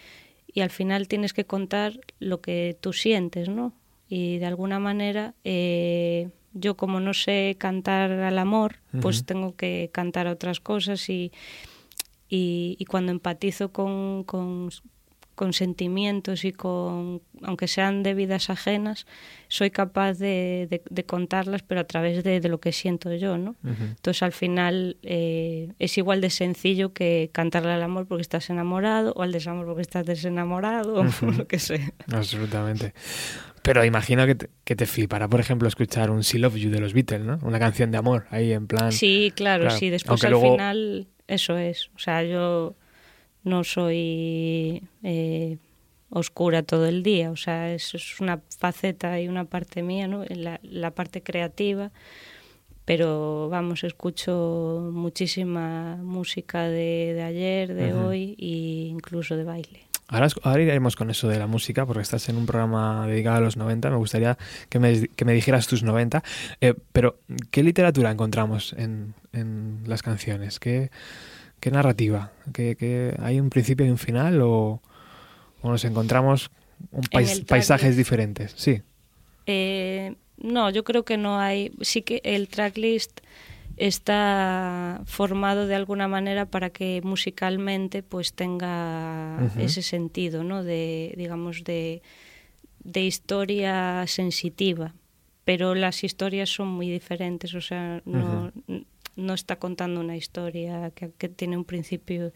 y 0.47 0.61
al 0.61 0.69
final 0.69 1.09
tienes 1.09 1.33
que 1.33 1.45
contar 1.45 1.99
lo 2.19 2.39
que 2.39 2.77
tú 2.79 2.93
sientes, 2.93 3.49
¿no? 3.49 3.73
Y 4.07 4.37
de 4.37 4.45
alguna 4.45 4.79
manera, 4.79 5.33
eh, 5.43 6.29
yo 6.53 6.77
como 6.77 6.99
no 6.99 7.13
sé 7.13 7.55
cantar 7.57 8.11
al 8.11 8.37
amor, 8.37 8.77
pues 9.01 9.17
Ujú. 9.17 9.25
tengo 9.25 9.55
que 9.55 9.89
cantar 9.91 10.27
otras 10.27 10.59
cosas 10.59 11.09
y, 11.09 11.31
y, 12.29 12.75
y 12.79 12.85
cuando 12.85 13.11
empatizo 13.11 13.71
con, 13.71 14.23
con, 14.23 14.69
con 15.35 15.53
sentimientos 15.53 16.45
y 16.45 16.51
con, 16.53 17.21
aunque 17.43 17.67
sean 17.67 18.03
de 18.03 18.13
vidas 18.13 18.49
ajenas, 18.49 19.05
soy 19.49 19.69
capaz 19.69 20.13
de, 20.17 20.67
de- 20.69 20.81
de 20.89 21.03
contarlas, 21.03 21.61
pero 21.61 21.81
a 21.81 21.83
través 21.83 22.23
de, 22.23 22.39
de 22.39 22.49
lo 22.49 22.59
que 22.59 22.71
siento 22.71 23.13
yo, 23.13 23.37
¿no? 23.37 23.51
Ujú. 23.63 23.83
Entonces 23.97 24.23
al 24.23 24.31
final 24.31 24.97
eh, 25.03 25.73
es 25.77 25.97
igual 25.97 26.21
de 26.21 26.29
sencillo 26.29 26.93
que 26.93 27.29
cantarle 27.33 27.71
al 27.73 27.83
amor 27.83 28.07
porque 28.07 28.21
estás 28.21 28.49
enamorado 28.49 29.13
o 29.15 29.23
al 29.23 29.31
desamor 29.33 29.65
porque 29.65 29.81
estás 29.81 30.05
desenamorado 30.05 31.01
Ujú. 31.01 31.27
o 31.27 31.31
lo 31.31 31.47
que 31.47 31.59
sea. 31.59 31.91
Absolutamente. 32.13 32.93
Pero 33.65 33.83
imagino 33.83 34.25
que 34.27 34.35
te, 34.35 34.49
que 34.63 34.75
te 34.75 34.85
flipará, 34.85 35.27
por 35.27 35.39
ejemplo, 35.39 35.67
escuchar 35.67 36.11
un 36.11 36.21
She 36.21 36.37
Love 36.39 36.55
You 36.55 36.69
de 36.69 36.79
los 36.79 36.93
Beatles, 36.93 37.21
¿no? 37.25 37.39
Una 37.41 37.57
canción 37.59 37.89
de 37.91 37.97
amor, 37.97 38.27
ahí 38.29 38.53
en 38.53 38.67
plan... 38.67 38.91
Sí, 38.91 39.33
claro, 39.35 39.63
Claro, 39.63 39.77
sí. 39.77 39.89
Después 39.89 40.11
aunque 40.23 40.27
al 40.27 40.31
luego- 40.33 40.51
final 40.55 41.07
eso 41.27 41.57
es. 41.57 41.89
O 41.95 41.99
sea, 41.99 42.23
yo 42.23 42.75
no 43.43 43.63
soy 43.63 44.83
eh, 45.03 45.57
oscura 46.11 46.61
todo 46.61 46.85
el 46.85 47.01
día. 47.01 47.31
O 47.31 47.35
sea, 47.35 47.73
eso 47.73 47.97
es 47.97 48.19
una 48.19 48.39
faceta 48.59 49.19
y 49.19 49.27
una 49.27 49.45
parte 49.45 49.81
mía, 49.81 50.07
¿no? 50.07 50.23
La, 50.29 50.59
la 50.61 50.91
parte 50.91 51.23
creativa. 51.23 51.91
Pero 52.85 53.49
vamos, 53.49 53.83
escucho 53.83 54.91
muchísima 54.93 55.95
música 55.95 56.65
de, 56.67 57.13
de 57.15 57.23
ayer, 57.23 57.73
de 57.73 57.93
hoy 57.93 58.35
e 58.37 58.89
incluso 58.91 59.35
de 59.35 59.43
baile. 59.43 59.84
Ahora, 60.07 60.27
ahora 60.43 60.61
iremos 60.61 60.95
con 60.95 61.09
eso 61.09 61.27
de 61.27 61.39
la 61.39 61.47
música, 61.47 61.85
porque 61.85 62.01
estás 62.03 62.29
en 62.29 62.37
un 62.37 62.45
programa 62.45 63.07
dedicado 63.07 63.37
a 63.37 63.39
los 63.39 63.57
90. 63.57 63.89
Me 63.89 63.95
gustaría 63.97 64.37
que 64.69 64.77
me, 64.79 65.07
que 65.07 65.25
me 65.25 65.33
dijeras 65.33 65.65
tus 65.67 65.81
90. 65.83 66.23
Eh, 66.61 66.75
pero, 66.91 67.17
¿qué 67.51 67.63
literatura 67.63 68.11
encontramos 68.11 68.73
en, 68.77 69.15
en 69.33 69.79
las 69.87 70.03
canciones? 70.03 70.59
¿Qué, 70.59 70.91
qué 71.59 71.71
narrativa? 71.71 72.31
¿Qué, 72.53 72.75
qué- 72.77 73.15
¿Hay 73.19 73.39
un 73.39 73.49
principio 73.49 73.85
y 73.85 73.89
un 73.89 73.97
final? 73.97 74.41
¿O, 74.43 74.81
o 75.61 75.71
nos 75.71 75.83
encontramos 75.85 76.51
un 76.91 77.03
pais- 77.05 77.31
el 77.39 77.45
paisajes 77.45 77.97
diferentes? 77.97 78.53
Sí. 78.55 78.81
Eh, 79.47 80.15
no, 80.37 80.69
yo 80.69 80.83
creo 80.83 81.03
que 81.03 81.17
no 81.17 81.39
hay. 81.39 81.71
Sí 81.81 82.03
que 82.03 82.21
el 82.23 82.47
tracklist 82.47 83.21
está 83.77 85.01
formado 85.05 85.67
de 85.67 85.75
alguna 85.75 86.07
manera 86.07 86.45
para 86.45 86.69
que 86.69 87.01
musicalmente 87.03 88.03
pues 88.03 88.33
tenga 88.33 89.51
ese 89.57 89.81
sentido, 89.81 90.43
¿no? 90.43 90.63
De, 90.63 91.13
digamos, 91.17 91.63
de, 91.63 92.01
de 92.83 93.01
historia 93.01 94.05
sensitiva. 94.07 94.93
Pero 95.43 95.75
las 95.75 96.03
historias 96.03 96.49
son 96.49 96.69
muy 96.69 96.89
diferentes, 96.89 97.53
o 97.53 97.61
sea, 97.61 98.01
no, 98.05 98.51
no 99.15 99.33
está 99.33 99.57
contando 99.57 99.99
una 99.99 100.17
historia 100.17 100.91
que, 100.91 101.11
que 101.11 101.29
tiene 101.29 101.55
un 101.55 101.65
principio 101.65 102.33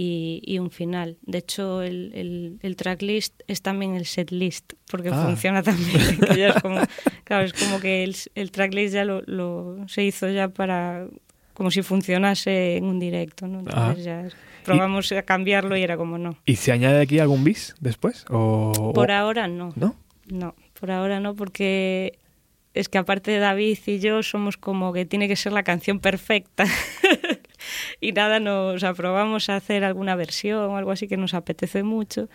y, 0.00 0.40
y 0.44 0.58
un 0.60 0.70
final. 0.70 1.16
De 1.22 1.38
hecho, 1.38 1.82
el, 1.82 2.12
el, 2.14 2.58
el 2.62 2.76
tracklist 2.76 3.40
es 3.48 3.62
también 3.62 3.94
el 3.96 4.06
setlist, 4.06 4.74
porque 4.90 5.08
Ah. 5.12 5.24
funciona 5.24 5.62
también. 5.62 5.98
que 6.20 6.36
ya 6.38 6.48
es 6.50 6.62
como, 6.62 6.78
claro, 7.24 7.44
es 7.44 7.52
como 7.52 7.80
que 7.80 8.04
el, 8.04 8.14
el 8.36 8.50
tracklist 8.52 8.94
ya 8.94 9.04
lo, 9.04 9.22
lo 9.26 9.76
se 9.88 10.04
hizo 10.04 10.28
ya 10.30 10.48
para 10.50 11.08
como 11.54 11.72
si 11.72 11.82
funcionase 11.82 12.76
en 12.76 12.84
un 12.84 13.00
directo, 13.00 13.48
¿no? 13.48 13.58
Entonces 13.58 14.04
ya 14.04 14.28
probamos 14.64 15.10
a 15.10 15.22
cambiarlo 15.22 15.76
y 15.76 15.82
era 15.82 15.96
como 15.96 16.16
no. 16.16 16.38
¿Y 16.44 16.54
se 16.54 16.70
añade 16.70 17.00
aquí 17.00 17.18
algún 17.18 17.42
bis 17.42 17.74
después? 17.80 18.24
¿O, 18.30 18.92
Por 18.94 19.10
o- 19.10 19.14
ahora 19.14 19.48
no. 19.48 19.72
¿No? 19.74 19.96
No, 20.28 20.54
por 20.78 20.92
ahora 20.92 21.18
no, 21.18 21.34
porque 21.34 22.18
es 22.74 22.88
que 22.88 22.98
aparte 22.98 23.32
de 23.32 23.38
David 23.40 23.78
y 23.86 23.98
yo 23.98 24.22
somos 24.22 24.56
como 24.56 24.92
que 24.92 25.04
tiene 25.06 25.26
que 25.26 25.34
ser 25.34 25.52
la 25.52 25.64
canción 25.64 25.98
perfecta. 25.98 26.64
y 28.00 28.12
nada, 28.12 28.40
nos 28.40 28.84
aprobamos 28.84 29.48
a 29.48 29.56
hacer 29.56 29.84
alguna 29.84 30.14
versión 30.16 30.70
o 30.70 30.76
algo 30.76 30.90
así 30.90 31.08
que 31.08 31.16
nos 31.16 31.34
apetece 31.34 31.82
mucho. 31.82 32.28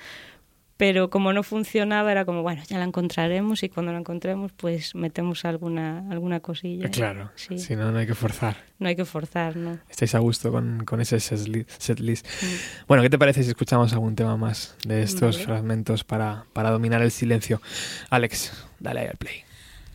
Pero 0.75 1.11
como 1.11 1.31
no 1.33 1.43
funcionaba, 1.43 2.11
era 2.11 2.25
como, 2.25 2.41
bueno, 2.41 2.63
ya 2.67 2.79
la 2.79 2.83
encontraremos 2.83 3.61
y 3.61 3.69
cuando 3.69 3.91
la 3.93 3.99
encontremos, 3.99 4.51
pues 4.53 4.95
metemos 4.95 5.45
alguna, 5.45 6.03
alguna 6.09 6.39
cosilla. 6.39 6.89
Claro, 6.89 7.29
Sí. 7.35 7.59
si 7.59 7.75
no, 7.75 7.91
no 7.91 7.99
hay 7.99 8.07
que 8.07 8.15
forzar. 8.15 8.57
No 8.79 8.87
hay 8.89 8.95
que 8.95 9.05
forzar, 9.05 9.55
¿no? 9.55 9.77
Estáis 9.87 10.15
a 10.15 10.19
gusto 10.19 10.51
con, 10.51 10.83
con 10.83 10.99
ese 10.99 11.17
setli- 11.17 11.67
setlist. 11.77 12.25
Mm. 12.25 12.85
Bueno, 12.87 13.03
¿qué 13.03 13.09
te 13.11 13.19
parece 13.19 13.43
si 13.43 13.49
escuchamos 13.49 13.93
algún 13.93 14.15
tema 14.15 14.35
más 14.35 14.75
de 14.85 15.03
estos 15.03 15.35
Vale. 15.35 15.45
fragmentos 15.45 16.03
para, 16.03 16.45
para 16.53 16.71
dominar 16.71 17.03
el 17.03 17.11
silencio? 17.11 17.61
Alex, 18.09 18.65
dale 18.79 19.01
ahí 19.01 19.07
al 19.07 19.17
play. 19.17 19.43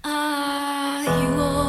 Are 0.04 1.67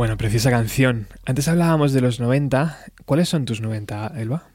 Bueno, 0.00 0.16
preciosa 0.16 0.48
canción. 0.48 1.08
Antes 1.26 1.46
hablábamos 1.46 1.92
de 1.92 2.00
los 2.00 2.20
90. 2.20 2.86
¿Cuáles 3.04 3.28
son 3.28 3.44
tus 3.44 3.60
90, 3.60 4.14
Elba? 4.16 4.48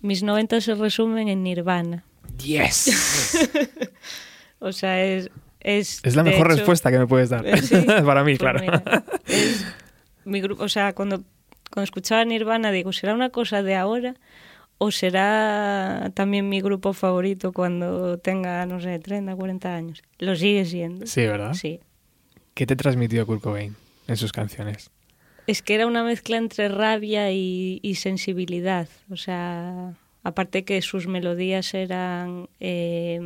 Mis 0.00 0.24
90 0.24 0.60
se 0.60 0.74
resumen 0.74 1.28
en 1.28 1.44
Nirvana. 1.44 2.02
¡Yes! 2.42 3.38
O 4.58 4.72
sea, 4.72 5.00
es... 5.00 5.30
Es, 5.60 6.00
es 6.02 6.16
la 6.16 6.24
mejor 6.24 6.48
hecho, 6.48 6.56
respuesta 6.56 6.90
que 6.90 6.98
me 6.98 7.06
puedes 7.06 7.28
dar. 7.28 7.46
eh, 7.46 7.58
sí, 7.58 7.76
Para 8.04 8.24
mí, 8.24 8.32
pues 8.32 8.38
claro. 8.40 8.60
mira, 8.62 9.04
es 9.28 9.64
mi 10.24 10.40
grupo, 10.40 10.64
o 10.64 10.68
sea, 10.68 10.92
cuando, 10.92 11.22
cuando 11.70 11.84
escuchaba 11.84 12.24
Nirvana 12.24 12.72
digo, 12.72 12.92
¿será 12.92 13.14
una 13.14 13.30
cosa 13.30 13.62
de 13.62 13.76
ahora 13.76 14.16
o 14.78 14.90
será 14.90 16.10
también 16.14 16.48
mi 16.48 16.60
grupo 16.60 16.94
favorito 16.94 17.52
cuando 17.52 18.18
tenga, 18.18 18.66
no 18.66 18.80
sé, 18.80 18.98
30, 18.98 19.36
40 19.36 19.72
años? 19.72 20.02
Lo 20.18 20.34
sigue 20.34 20.64
siendo. 20.64 21.06
Sí, 21.06 21.20
¿verdad? 21.20 21.54
Sí. 21.54 21.78
¿Qué 22.54 22.66
te 22.66 22.74
transmitió 22.74 23.24
Kurt 23.24 23.40
Cobain 23.40 23.76
en 24.06 24.16
sus 24.16 24.32
canciones? 24.32 24.90
Es 25.46 25.62
que 25.62 25.74
era 25.74 25.86
una 25.86 26.04
mezcla 26.04 26.36
entre 26.38 26.68
rabia 26.68 27.30
y, 27.32 27.94
sensibilidad. 27.96 28.88
O 29.10 29.16
sea, 29.16 29.94
aparte 30.22 30.64
que 30.64 30.80
sus 30.80 31.06
melodías 31.06 31.74
eran 31.74 32.48
eh, 32.60 33.20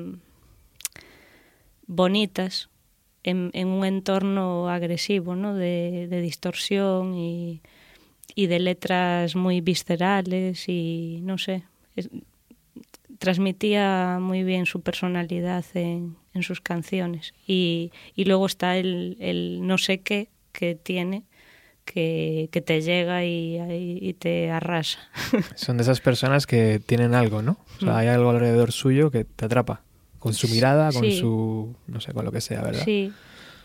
bonitas 1.86 2.68
en, 3.22 3.50
un 3.54 3.84
entorno 3.84 4.68
agresivo, 4.68 5.36
¿no? 5.36 5.54
De, 5.54 6.08
distorsión 6.20 7.14
y, 7.14 7.60
de 8.34 8.58
letras 8.58 9.36
muy 9.36 9.60
viscerales 9.60 10.68
y 10.68 11.20
no 11.22 11.38
sé. 11.38 11.62
transmitía 13.18 14.18
muy 14.20 14.44
bien 14.44 14.66
su 14.66 14.80
personalidad 14.80 15.64
en, 15.74 16.16
sus 16.40 16.60
canciones. 16.60 17.32
Y, 17.46 17.92
luego 18.16 18.46
está 18.46 18.76
el 18.76 19.60
no 19.62 19.78
sé 19.78 20.00
qué 20.00 20.28
que 20.52 20.74
tiene 20.74 21.24
que, 21.84 22.48
que 22.52 22.60
te 22.60 22.82
llega 22.82 23.24
y, 23.24 24.14
te 24.18 24.50
arrasa. 24.50 24.98
Son 25.54 25.76
de 25.78 25.82
esas 25.84 26.00
personas 26.00 26.46
que 26.46 26.80
tienen 26.84 27.14
algo, 27.14 27.40
¿no? 27.42 27.58
O 27.78 27.80
sea, 27.80 27.92
Mm. 27.94 27.96
hay 27.96 28.06
algo 28.08 28.30
alrededor 28.30 28.72
suyo 28.72 29.10
que 29.10 29.24
te 29.24 29.46
atrapa. 29.46 29.82
Con 30.18 30.34
su 30.34 30.48
mirada, 30.48 30.92
con 30.92 31.04
Sí. 31.04 31.18
su... 31.18 31.74
no 31.86 32.00
sé, 32.00 32.12
con 32.12 32.24
lo 32.24 32.32
que 32.32 32.40
sea, 32.40 32.60
¿verdad? 32.60 32.82
Sí, 32.84 33.12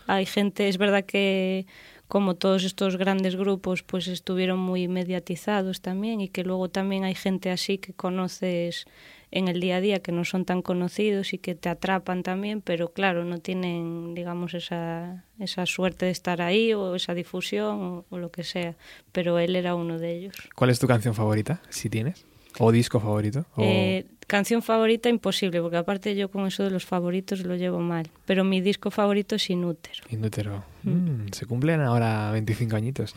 hay 0.06 0.24
gente, 0.24 0.68
es 0.68 0.78
verdad 0.78 1.04
que 1.04 1.66
como 2.08 2.34
todos 2.34 2.64
estos 2.64 2.96
grandes 2.96 3.36
grupos 3.36 3.82
pues 3.82 4.08
estuvieron 4.08 4.58
muy 4.58 4.88
mediatizados 4.88 5.80
también 5.80 6.20
y 6.20 6.28
que 6.28 6.44
luego 6.44 6.68
también 6.68 7.04
hay 7.04 7.14
gente 7.14 7.50
así 7.50 7.78
que 7.78 7.92
conoces 7.92 8.86
en 9.30 9.48
el 9.48 9.60
día 9.60 9.76
a 9.76 9.80
día 9.80 9.98
que 9.98 10.12
no 10.12 10.24
son 10.24 10.44
tan 10.44 10.62
conocidos 10.62 11.32
y 11.32 11.38
que 11.38 11.56
te 11.56 11.68
atrapan 11.68 12.22
también, 12.22 12.60
pero 12.60 12.92
claro, 12.92 13.24
no 13.24 13.38
tienen, 13.38 14.14
digamos, 14.14 14.54
esa, 14.54 15.24
esa 15.40 15.66
suerte 15.66 16.06
de 16.06 16.12
estar 16.12 16.40
ahí 16.40 16.72
o 16.72 16.94
esa 16.94 17.14
difusión 17.14 17.82
o, 17.82 18.04
o 18.10 18.18
lo 18.18 18.30
que 18.30 18.44
sea, 18.44 18.76
pero 19.10 19.40
él 19.40 19.56
era 19.56 19.74
uno 19.74 19.98
de 19.98 20.16
ellos. 20.16 20.36
¿Cuál 20.54 20.70
es 20.70 20.78
tu 20.78 20.86
canción 20.86 21.14
favorita, 21.14 21.60
si 21.68 21.90
tienes? 21.90 22.24
¿O 22.58 22.70
disco 22.72 23.00
favorito? 23.00 23.46
O... 23.56 23.62
Eh, 23.62 24.06
canción 24.26 24.62
favorita 24.62 25.08
imposible, 25.08 25.60
porque 25.60 25.76
aparte 25.76 26.14
yo 26.14 26.30
con 26.30 26.46
eso 26.46 26.62
de 26.64 26.70
los 26.70 26.84
favoritos 26.86 27.44
lo 27.44 27.56
llevo 27.56 27.80
mal, 27.80 28.08
pero 28.26 28.44
mi 28.44 28.60
disco 28.60 28.90
favorito 28.90 29.34
es 29.36 29.50
Inútero. 29.50 30.04
Inútero. 30.10 30.64
Mm, 30.84 31.28
se 31.32 31.46
cumplen 31.46 31.80
ahora 31.80 32.30
25 32.32 32.76
añitos. 32.76 33.14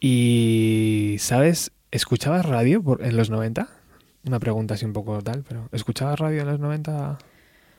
Y, 0.00 1.16
¿sabes? 1.18 1.70
¿Escuchabas 1.90 2.44
radio 2.46 2.82
por- 2.82 3.02
en 3.04 3.16
los 3.16 3.30
90? 3.30 3.68
Una 4.26 4.38
pregunta 4.40 4.74
así 4.74 4.84
un 4.84 4.92
poco 4.92 5.20
tal, 5.22 5.44
pero 5.46 5.68
¿escuchabas 5.72 6.18
radio 6.18 6.42
en 6.42 6.46
los 6.48 6.60
90? 6.60 7.18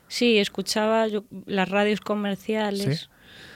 Sí, 0.08 0.38
escuchaba 0.38 1.06
yo, 1.08 1.24
las 1.46 1.68
radios 1.68 2.00
comerciales 2.00 3.10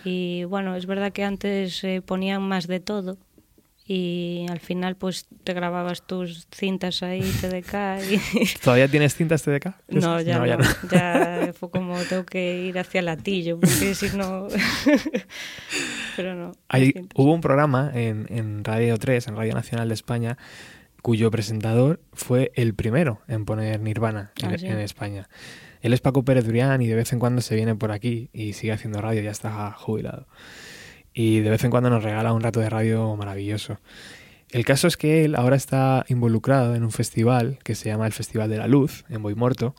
y 0.05 0.45
bueno, 0.45 0.75
es 0.75 0.87
verdad 0.87 1.13
que 1.13 1.23
antes 1.25 1.85
eh, 1.85 2.03
ponían 2.05 2.43
más 2.43 2.67
de 2.67 2.81
todo 2.81 3.17
y 3.93 4.47
al 4.49 4.61
final 4.61 4.95
pues 4.95 5.27
te 5.43 5.53
grababas 5.53 6.07
tus 6.07 6.47
cintas 6.55 7.03
ahí, 7.03 7.23
TDK 7.23 7.75
y... 8.35 8.47
¿Todavía 8.63 8.87
tienes 8.87 9.17
cintas 9.17 9.43
TDK? 9.43 9.75
No, 9.89 10.21
ya 10.21 10.39
no, 10.39 10.47
ya 10.47 11.53
fue 11.59 11.71
como 11.73 11.97
tengo 12.05 12.25
que 12.25 12.63
ir 12.67 12.79
hacia 12.79 13.03
Latillo, 13.03 13.59
porque 13.59 13.97
si 13.97 14.17
no... 14.17 14.47
Pero 16.17 16.35
no. 16.37 16.53
Hay- 16.69 16.95
hubo 17.15 17.35
un 17.35 17.41
programa 17.41 17.91
en, 17.95 18.27
en 18.29 18.63
Radio 18.65 18.97
3, 18.97 19.27
en 19.29 19.37
Radio 19.37 19.55
Nacional 19.55 19.89
de 19.89 19.95
España, 19.95 20.39
cuyo 21.03 21.31
presentador 21.31 22.01
fue 22.13 22.53
el 22.55 22.75
primero 22.75 23.21
en 23.27 23.45
poner 23.45 23.81
Nirvana 23.81 24.33
en, 24.41 24.51
Ah, 24.55 24.59
sí. 24.59 24.67
en 24.67 24.79
España. 24.79 25.29
Él 25.81 25.93
es 25.95 26.01
Paco 26.01 26.25
Pérez 26.25 26.45
Durián 26.45 26.83
y 26.83 26.87
de 26.87 26.95
vez 26.95 27.13
en 27.13 27.19
cuando 27.19 27.41
se 27.41 27.57
viene 27.57 27.75
por 27.75 27.91
aquí 27.91 28.29
y 28.33 28.53
sigue 28.53 28.73
haciendo 28.73 29.01
radio, 29.01 29.23
ya 29.23 29.31
está 29.31 29.73
jubilado. 29.73 30.27
Y 31.15 31.41
de 31.41 31.51
vez 31.51 31.65
en 31.65 31.71
cuando 31.71 31.91
nos 31.91 32.03
regala 32.05 32.33
un 32.33 32.43
rato 32.43 32.61
de 32.61 32.71
radio 32.71 33.17
maravilloso. 33.17 33.79
El 34.51 34.65
caso 34.65 34.89
es 34.89 34.97
que 34.97 35.25
él 35.25 35.37
ahora 35.37 35.57
está 35.57 36.05
involucrado 36.09 36.75
en 36.75 36.83
un 36.83 36.91
festival 36.91 37.59
que 37.63 37.75
se 37.75 37.89
llama 37.89 38.07
el 38.07 38.13
Festival 38.13 38.49
de 38.51 38.59
la 38.59 38.67
Luz, 38.67 39.05
en 39.09 39.23
Boimorto. 39.23 39.75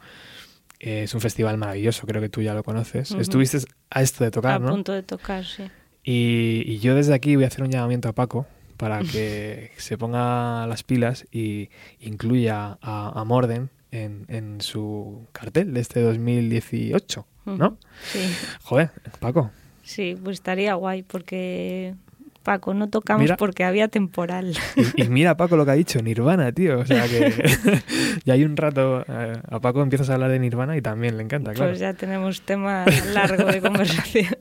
Eh, 0.79 1.03
Es 1.03 1.13
un 1.13 1.21
festival 1.21 1.57
maravilloso, 1.57 2.07
creo 2.07 2.21
que 2.21 2.29
tú 2.29 2.41
ya 2.41 2.53
lo 2.53 2.63
conoces. 2.63 3.11
Ujú. 3.11 3.21
Estuviste 3.21 3.59
a 3.89 4.01
esto 4.01 4.23
de 4.23 4.31
tocar, 4.31 4.53
a 4.53 4.59
¿no? 4.59 4.69
punto 4.69 4.93
de 4.93 5.03
tocar, 5.03 5.45
sí. 5.45 5.63
Y, 6.03 6.63
y 6.65 6.79
yo 6.79 6.95
desde 6.95 7.13
aquí 7.13 7.35
voy 7.35 7.43
a 7.43 7.47
hacer 7.47 7.63
un 7.63 7.69
llamamiento 7.69 8.09
a 8.09 8.13
Paco 8.13 8.47
para 8.77 8.99
que 9.03 9.71
se 9.77 9.97
ponga 9.97 10.65
las 10.67 10.83
pilas 10.83 11.25
y 11.31 11.69
incluya 11.99 12.77
a, 12.81 13.11
a 13.19 13.23
Morden 13.25 13.69
en, 13.91 14.25
en 14.29 14.61
su 14.61 15.27
cartel 15.33 15.73
de 15.73 15.81
este 15.81 16.01
2018, 16.01 17.27
¿no? 17.45 17.77
Sí. 18.11 18.19
Joder, 18.63 18.91
Paco, 19.19 19.51
Sí, 19.91 20.15
pues 20.23 20.35
estaría 20.35 20.73
guay 20.75 21.03
porque 21.03 21.95
Paco, 22.43 22.73
no 22.73 22.87
tocamos 22.89 23.23
Mira. 23.23 23.35
porque 23.35 23.65
había 23.65 23.89
temporal. 23.89 24.55
y, 24.95 25.03
y 25.03 25.09
mira 25.09 25.35
Paco 25.35 25.57
lo 25.57 25.65
que 25.65 25.71
ha 25.71 25.75
dicho, 25.75 26.01
Nirvana, 26.01 26.53
tío. 26.53 26.79
O 26.79 26.85
sea 26.85 27.09
que 27.09 27.33
ya 28.25 28.33
hay 28.35 28.45
un 28.45 28.55
rato, 28.55 29.03
eh, 29.05 29.33
a 29.49 29.59
Paco 29.59 29.81
empiezas 29.81 30.09
a 30.09 30.13
hablar 30.13 30.31
de 30.31 30.39
Nirvana 30.39 30.77
y 30.77 30.81
también 30.81 31.17
le 31.17 31.23
encanta, 31.23 31.51
claro. 31.51 31.71
Pues 31.71 31.79
ya 31.81 31.93
tenemos 31.93 32.41
tema 32.41 32.85
largo 33.13 33.51
de 33.51 33.59
conversación. 33.59 34.37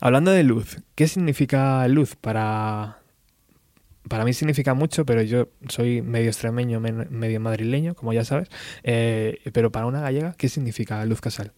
Hablando 0.00 0.32
de 0.32 0.42
luz, 0.42 0.82
¿qué 0.94 1.08
significa 1.08 1.88
luz 1.88 2.14
para... 2.16 2.98
Para 4.06 4.24
mí 4.24 4.34
significa 4.34 4.74
mucho, 4.74 5.06
pero 5.06 5.22
yo 5.22 5.48
soy 5.68 6.02
medio 6.02 6.26
extremeño, 6.26 6.80
medio 6.80 7.40
madrileño, 7.40 7.94
como 7.94 8.12
ya 8.12 8.24
sabes. 8.24 8.48
Eh, 8.82 9.38
pero 9.52 9.72
para 9.72 9.86
una 9.86 10.00
gallega, 10.00 10.34
¿qué 10.36 10.48
significa 10.48 11.02
luz 11.06 11.20
casal? 11.22 11.52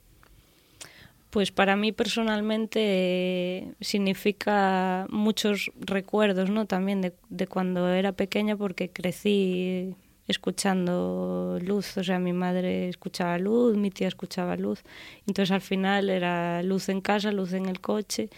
Pues 1.35 1.51
para 1.51 1.75
mí 1.75 1.91
personalmente 1.91 2.79
eh, 2.81 3.75
significa 3.81 5.05
muchos 5.11 5.73
recuerdos, 5.81 6.49
¿no? 6.49 6.67
También 6.67 7.01
de, 7.01 7.13
de 7.29 7.49
cuando 7.49 7.89
era 7.93 8.13
pequeña 8.13 8.57
porque 8.57 8.91
crecí 8.91 9.97
escuchando 10.29 11.59
luz, 11.61 11.97
o 11.97 12.05
sea, 12.05 12.21
mi 12.21 12.33
madre 12.33 12.89
escuchaba 12.89 13.37
luz, 13.39 13.77
mi 13.77 13.91
tía 13.91 14.07
escuchaba 14.07 14.57
luz, 14.57 14.85
entonces 15.27 15.51
al 15.51 15.61
final 15.61 16.09
era 16.09 16.63
luz 16.63 16.89
en 16.89 17.01
casa, 17.01 17.33
luz 17.33 17.53
en 17.53 17.67
el 17.67 17.81
coche 17.81 18.31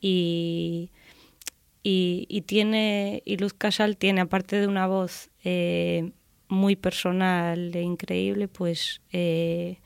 y, 0.00 0.92
y, 1.82 2.40
tiene, 2.42 3.20
y 3.24 3.36
Luz 3.36 3.52
Casal 3.52 3.96
tiene, 3.96 4.20
aparte 4.20 4.60
de 4.60 4.68
una 4.68 4.86
voz 4.86 5.28
eh, 5.42 6.12
muy 6.46 6.76
personal 6.76 7.74
e 7.74 7.82
increíble, 7.82 8.46
pues... 8.46 9.00
eh, 9.10 9.78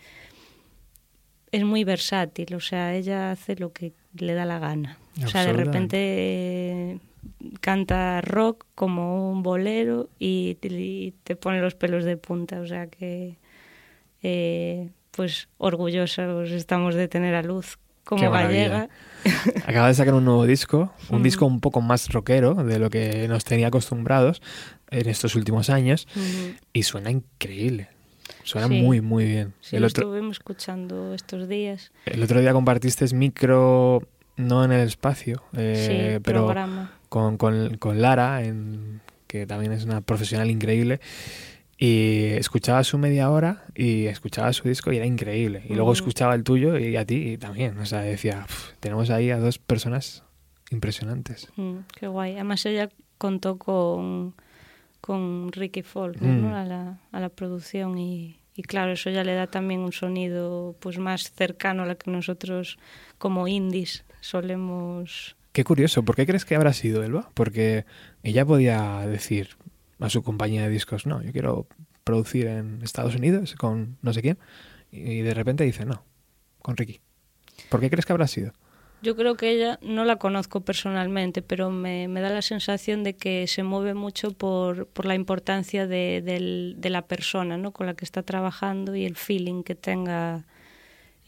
es 1.52 1.64
muy 1.64 1.84
versátil, 1.84 2.54
o 2.54 2.60
sea, 2.60 2.94
ella 2.94 3.30
hace 3.32 3.56
lo 3.56 3.72
que 3.72 3.92
le 4.18 4.34
da 4.34 4.44
la 4.44 4.58
gana. 4.58 4.98
O 5.24 5.28
sea, 5.28 5.42
de 5.44 5.52
repente 5.64 5.96
eh, 6.00 6.98
canta 7.60 8.20
rock 8.20 8.66
como 8.74 9.32
un 9.32 9.42
bolero 9.42 10.08
y, 10.18 10.54
te- 10.56 10.68
y 10.68 11.14
te 11.24 11.36
pone 11.36 11.60
los 11.60 11.74
pelos 11.74 12.04
de 12.04 12.16
punta, 12.16 12.60
o 12.60 12.66
sea 12.66 12.86
que 12.86 13.36
eh, 14.22 14.90
pues 15.10 15.48
orgullosos 15.58 16.50
estamos 16.50 16.94
de 16.94 17.08
tener 17.08 17.34
a 17.34 17.42
Luz 17.42 17.78
como 18.04 18.22
gallega. 18.30 18.88
Acaba 19.66 19.88
de 19.88 19.94
sacar 19.94 20.14
un 20.14 20.24
nuevo 20.24 20.46
disco, 20.46 20.92
un 21.10 21.22
disco 21.22 21.44
un 21.46 21.60
poco 21.60 21.80
más 21.80 22.08
rockero 22.10 22.54
de 22.54 22.78
lo 22.78 22.88
que 22.90 23.26
nos 23.28 23.44
tenía 23.44 23.68
acostumbrados 23.68 24.40
en 24.90 25.08
estos 25.08 25.34
últimos 25.34 25.68
años 25.70 26.06
y 26.72 26.82
suena 26.84 27.10
increíble. 27.10 27.88
Suena 28.48 28.68
Sí. 28.68 28.80
muy, 28.82 29.00
muy 29.02 29.24
bien. 29.26 29.52
Sí, 29.60 29.76
el, 29.76 29.82
lo 29.82 29.88
otro, 29.88 30.04
estuvimos 30.04 30.38
escuchando 30.38 31.12
estos 31.14 31.48
días. 31.48 31.92
el 32.06 32.22
otro 32.22 32.40
día 32.40 32.52
compartiste 32.54 33.04
micro, 33.14 34.02
no 34.36 34.64
en 34.64 34.72
el 34.72 34.86
espacio, 34.88 35.42
eh, 35.56 36.14
sí, 36.16 36.22
pero 36.24 36.46
con, 37.10 37.36
con, 37.36 37.76
con 37.76 38.00
Lara, 38.00 38.42
en, 38.44 39.00
que 39.26 39.46
también 39.46 39.72
es 39.72 39.84
una 39.84 40.00
profesional 40.00 40.50
increíble. 40.50 41.00
Y 41.76 42.24
escuchaba 42.38 42.82
su 42.84 42.96
media 42.98 43.30
hora 43.30 43.64
y 43.74 44.06
escuchaba 44.06 44.52
su 44.52 44.66
disco 44.66 44.90
y 44.92 44.96
era 44.96 45.06
increíble. 45.06 45.62
Y 45.68 45.74
luego 45.74 45.90
Ujú. 45.90 45.98
escuchaba 45.98 46.34
el 46.34 46.42
tuyo 46.42 46.76
y 46.78 46.96
a 46.96 47.04
ti 47.04 47.32
y 47.32 47.38
también. 47.38 47.78
O 47.78 47.86
sea, 47.86 48.00
decía, 48.00 48.46
"Uf, 48.48 48.72
tenemos 48.80 49.10
ahí 49.10 49.30
a 49.30 49.38
dos 49.38 49.58
personas 49.58 50.24
impresionantes. 50.70 51.48
Mm, 51.56 51.78
qué 51.94 52.08
guay. 52.08 52.32
Además 52.34 52.64
ella 52.66 52.88
contó 53.18 53.58
con, 53.58 54.34
con 55.00 55.52
Ricky 55.52 55.82
Folk 55.82 56.20
Mm. 56.20 56.42
¿no? 56.42 56.56
a, 56.56 56.64
la, 56.64 56.98
a 57.12 57.20
la 57.20 57.28
producción 57.28 57.96
y, 57.98 58.37
y 58.58 58.62
claro, 58.64 58.90
eso 58.90 59.08
ya 59.08 59.22
le 59.22 59.34
da 59.34 59.46
también 59.46 59.80
un 59.82 59.92
sonido 59.92 60.74
pues 60.80 60.98
más 60.98 61.30
cercano 61.30 61.84
a 61.84 61.86
la 61.86 61.94
que 61.94 62.10
nosotros 62.10 62.76
como 63.16 63.46
indies 63.46 64.04
solemos 64.20 65.36
Qué 65.52 65.62
curioso, 65.62 66.04
¿por 66.04 66.16
qué 66.16 66.26
crees 66.26 66.44
que 66.44 66.56
habrá 66.56 66.72
sido 66.72 67.04
Elba? 67.04 67.30
Porque 67.34 67.86
ella 68.24 68.44
podía 68.44 69.06
decir 69.06 69.50
a 70.00 70.10
su 70.10 70.24
compañía 70.24 70.64
de 70.64 70.70
discos, 70.70 71.06
no, 71.06 71.22
yo 71.22 71.30
quiero 71.30 71.68
producir 72.02 72.48
en 72.48 72.82
Estados 72.82 73.14
Unidos 73.14 73.54
con 73.54 73.96
no 74.02 74.12
sé 74.12 74.22
quién, 74.22 74.38
y 74.90 75.20
de 75.20 75.34
repente 75.34 75.62
dice, 75.62 75.84
no, 75.84 76.04
con 76.60 76.76
Ricky. 76.76 77.00
¿Por 77.68 77.78
qué 77.78 77.90
crees 77.90 78.06
que 78.06 78.12
habrá 78.12 78.26
sido? 78.26 78.54
Yo 79.00 79.14
creo 79.14 79.36
que 79.36 79.50
ella 79.50 79.78
no 79.80 80.04
la 80.04 80.16
conozco 80.16 80.60
personalmente, 80.62 81.40
pero 81.40 81.70
me, 81.70 82.08
da 82.08 82.30
la 82.30 82.42
sensación 82.42 83.04
de 83.04 83.14
que 83.16 83.46
se 83.46 83.62
mueve 83.62 83.94
mucho 83.94 84.32
por, 84.32 84.86
por 84.88 85.06
la 85.06 85.14
importancia 85.14 85.86
de, 85.86 86.20
del- 86.20 86.74
de 86.78 86.90
la 86.90 87.02
persona 87.02 87.56
¿no? 87.58 87.70
con 87.72 87.86
la 87.86 87.94
que 87.94 88.04
está 88.04 88.24
trabajando 88.24 88.96
y 88.96 89.04
el 89.04 89.14
feeling 89.16 89.62
que 89.62 89.74
tenga. 89.76 90.44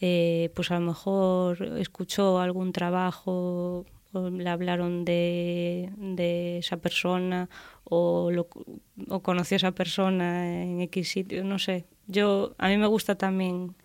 Eh, 0.00 0.50
pues 0.54 0.70
a 0.70 0.74
lo 0.80 0.86
mejor 0.86 1.62
escuchó 1.78 2.40
algún 2.40 2.72
trabajo, 2.72 3.84
o 4.12 4.30
le 4.30 4.48
hablaron 4.48 5.04
de, 5.04 5.90
de 5.96 6.58
esa 6.58 6.78
persona 6.78 7.48
o, 7.84 8.30
lo, 8.32 8.48
o 9.08 9.20
conoció 9.20 9.56
a 9.56 9.58
esa 9.58 9.72
persona 9.72 10.62
en 10.62 10.80
X 10.82 11.08
sitio, 11.10 11.44
no 11.44 11.58
sé. 11.58 11.84
Yo, 12.08 12.54
a 12.58 12.68
mí 12.68 12.76
me 12.78 12.86
gusta 12.88 13.14
también 13.16 13.76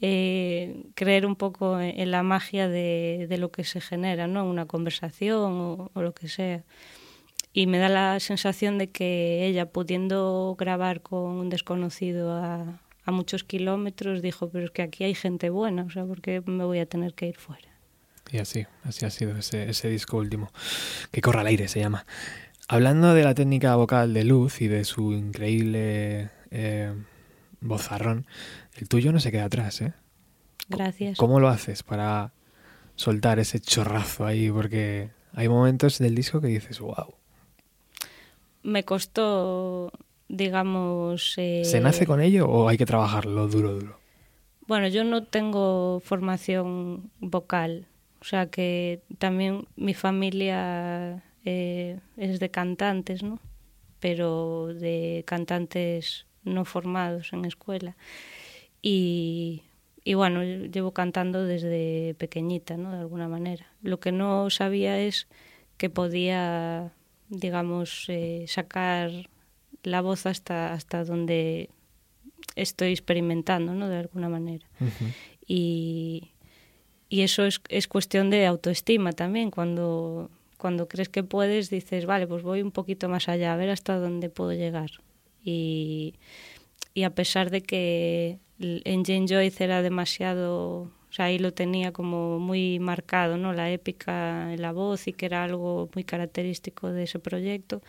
eh, 0.00 0.84
creer 0.94 1.26
un 1.26 1.36
poco 1.36 1.80
en, 1.80 1.98
en 2.00 2.10
la 2.10 2.22
magia 2.22 2.68
de, 2.68 3.26
de 3.28 3.38
lo 3.38 3.50
que 3.50 3.64
se 3.64 3.80
genera, 3.80 4.26
¿no? 4.26 4.44
Una 4.48 4.66
conversación 4.66 5.52
o, 5.52 5.90
o 5.92 6.02
lo 6.02 6.14
que 6.14 6.28
sea. 6.28 6.64
Y 7.52 7.66
me 7.66 7.78
da 7.78 7.88
la 7.88 8.20
sensación 8.20 8.78
de 8.78 8.90
que 8.90 9.46
ella, 9.46 9.66
pudiendo 9.66 10.54
grabar 10.58 11.00
con 11.02 11.32
un 11.32 11.48
desconocido 11.50 12.32
a, 12.32 12.80
a 13.04 13.10
muchos 13.10 13.44
kilómetros, 13.44 14.22
dijo, 14.22 14.50
pero 14.50 14.66
es 14.66 14.70
que 14.70 14.82
aquí 14.82 15.04
hay 15.04 15.14
gente 15.14 15.50
buena, 15.50 15.82
o 15.82 15.90
sea, 15.90 16.04
¿por 16.04 16.20
qué 16.20 16.42
me 16.46 16.64
voy 16.64 16.78
a 16.78 16.86
tener 16.86 17.14
que 17.14 17.26
ir 17.26 17.36
fuera? 17.36 17.68
Y 18.30 18.38
así, 18.38 18.66
así 18.84 19.04
ha 19.04 19.10
sido 19.10 19.36
ese, 19.36 19.68
ese 19.68 19.88
disco 19.88 20.16
último, 20.16 20.52
que 21.10 21.20
corra 21.20 21.40
al 21.40 21.48
aire 21.48 21.66
se 21.66 21.80
llama. 21.80 22.06
Hablando 22.68 23.14
de 23.14 23.24
la 23.24 23.34
técnica 23.34 23.74
vocal 23.74 24.14
de 24.14 24.22
Luz 24.22 24.60
y 24.60 24.68
de 24.68 24.84
su 24.84 25.12
increíble 25.12 26.30
eh, 26.52 26.94
vozarrón, 27.60 28.26
el 28.76 28.88
tuyo 28.88 29.12
no 29.12 29.20
se 29.20 29.30
queda 29.30 29.44
atrás, 29.44 29.80
¿eh? 29.80 29.92
Gracias. 30.68 31.18
¿Cómo 31.18 31.40
lo 31.40 31.48
haces 31.48 31.82
para 31.82 32.32
soltar 32.94 33.38
ese 33.38 33.60
chorrazo 33.60 34.24
ahí? 34.24 34.50
Porque 34.50 35.10
hay 35.34 35.48
momentos 35.48 35.98
del 35.98 36.14
disco 36.14 36.40
que 36.40 36.48
dices, 36.48 36.80
wow. 36.80 37.14
Me 38.62 38.84
costó, 38.84 39.92
digamos... 40.28 41.34
eh, 41.38 41.62
¿Se 41.64 41.80
nace 41.80 42.06
con 42.06 42.20
ello 42.20 42.48
o 42.48 42.68
hay 42.68 42.76
que 42.78 42.86
trabajarlo 42.86 43.48
duro, 43.48 43.74
duro? 43.74 43.98
Bueno, 44.66 44.86
yo 44.86 45.02
no 45.02 45.24
tengo 45.24 46.00
formación 46.04 47.10
vocal, 47.18 47.88
o 48.20 48.24
sea 48.24 48.46
que 48.46 49.00
también 49.18 49.66
mi 49.74 49.94
familia 49.94 51.24
eh, 51.44 51.98
es 52.16 52.38
de 52.38 52.50
cantantes, 52.50 53.24
¿no? 53.24 53.40
Pero 53.98 54.68
de 54.68 55.24
cantantes 55.26 56.26
no 56.44 56.64
formados 56.64 57.32
en 57.32 57.44
escuela. 57.46 57.96
Y, 58.82 59.62
y 60.04 60.14
bueno, 60.14 60.42
llevo 60.42 60.92
cantando 60.92 61.44
desde 61.44 62.14
pequeñita, 62.18 62.76
¿no? 62.76 62.92
De 62.92 62.98
alguna 62.98 63.28
manera. 63.28 63.66
Lo 63.82 64.00
que 64.00 64.12
no 64.12 64.48
sabía 64.50 64.98
es 64.98 65.28
que 65.76 65.90
podía, 65.90 66.92
digamos, 67.28 68.06
eh, 68.08 68.44
sacar 68.48 69.10
la 69.82 70.00
voz 70.00 70.26
hasta, 70.26 70.72
hasta 70.72 71.04
donde 71.04 71.70
estoy 72.56 72.90
experimentando, 72.90 73.74
¿no? 73.74 73.88
De 73.88 73.98
alguna 73.98 74.28
manera. 74.28 74.66
Y, 75.46 76.32
y 77.08 77.22
eso 77.22 77.44
es, 77.44 77.60
es 77.68 77.88
cuestión 77.88 78.30
de 78.30 78.46
autoestima 78.46 79.12
también. 79.12 79.50
Cuando, 79.50 80.30
cuando 80.58 80.88
crees 80.88 81.08
que 81.08 81.22
puedes, 81.22 81.70
dices, 81.70 82.06
vale, 82.06 82.26
pues 82.26 82.42
voy 82.42 82.62
un 82.62 82.70
poquito 82.70 83.08
más 83.08 83.28
allá, 83.28 83.52
a 83.52 83.56
ver 83.56 83.70
hasta 83.70 83.96
dónde 83.98 84.30
puedo 84.30 84.52
llegar. 84.52 84.90
Y, 85.42 86.14
y 86.94 87.04
a 87.04 87.14
pesar 87.14 87.50
de 87.50 87.62
que 87.62 88.38
en 88.60 89.04
Jane 89.04 89.26
Joyce 89.26 89.64
era 89.64 89.80
demasiado, 89.82 90.82
o 90.82 91.12
sea, 91.12 91.24
ahí 91.26 91.38
lo 91.38 91.52
tenía 91.52 91.92
como 91.92 92.38
muy 92.38 92.78
marcado, 92.78 93.38
¿no? 93.38 93.52
La 93.52 93.70
épica 93.70 94.52
en 94.52 94.60
la 94.60 94.72
voz 94.72 95.08
y 95.08 95.12
que 95.14 95.26
era 95.26 95.42
algo 95.44 95.88
muy 95.94 96.04
característico 96.04 96.90
de 96.92 97.04
ese 97.04 97.18
proyecto. 97.18 97.82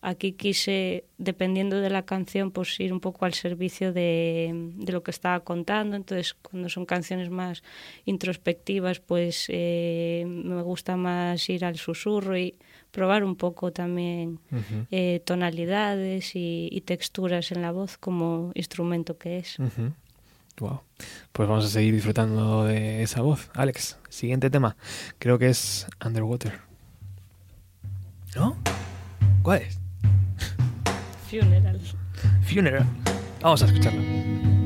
Aquí 0.00 0.32
quise, 0.32 1.04
dependiendo 1.16 1.80
de 1.80 1.90
la 1.90 2.02
canción, 2.04 2.52
pues 2.52 2.78
ir 2.78 2.92
un 2.92 3.00
poco 3.00 3.24
al 3.24 3.34
servicio 3.34 3.92
de, 3.92 4.52
de 4.76 4.92
lo 4.92 5.02
que 5.02 5.10
estaba 5.10 5.40
contando. 5.40 5.96
Entonces, 5.96 6.34
cuando 6.34 6.68
son 6.68 6.86
canciones 6.86 7.30
más 7.30 7.64
introspectivas, 8.04 9.00
pues 9.00 9.46
eh, 9.48 10.24
me 10.26 10.62
gusta 10.62 10.96
más 10.96 11.48
ir 11.48 11.64
al 11.64 11.76
susurro 11.78 12.36
y 12.38 12.54
probar 12.90 13.24
un 13.24 13.34
poco 13.34 13.72
también 13.72 14.38
Ujú. 14.52 14.86
eh, 14.90 15.20
tonalidades 15.24 16.36
y, 16.36 16.68
y 16.70 16.80
texturas 16.82 17.50
en 17.50 17.62
la 17.62 17.72
voz 17.72 17.98
como 17.98 18.52
instrumento 18.54 19.18
que 19.18 19.38
es. 19.38 19.58
Ujú. 19.58 19.92
Wow. 20.60 20.82
Pues 21.32 21.48
vamos 21.48 21.64
a 21.64 21.68
seguir 21.68 21.94
disfrutando 21.94 22.64
de 22.64 23.02
esa 23.02 23.22
voz. 23.22 23.50
Alex, 23.54 23.98
siguiente 24.08 24.50
tema. 24.50 24.76
Creo 25.18 25.38
que 25.38 25.48
es 25.48 25.86
Underwater. 26.04 26.60
¿No? 28.34 28.56
¿Cuál 29.42 29.62
es? 29.62 29.78
Funeral. 31.30 31.80
Funeral. 32.42 32.86
Vamos 33.40 33.62
a 33.62 33.66
escucharlo. 33.66 34.57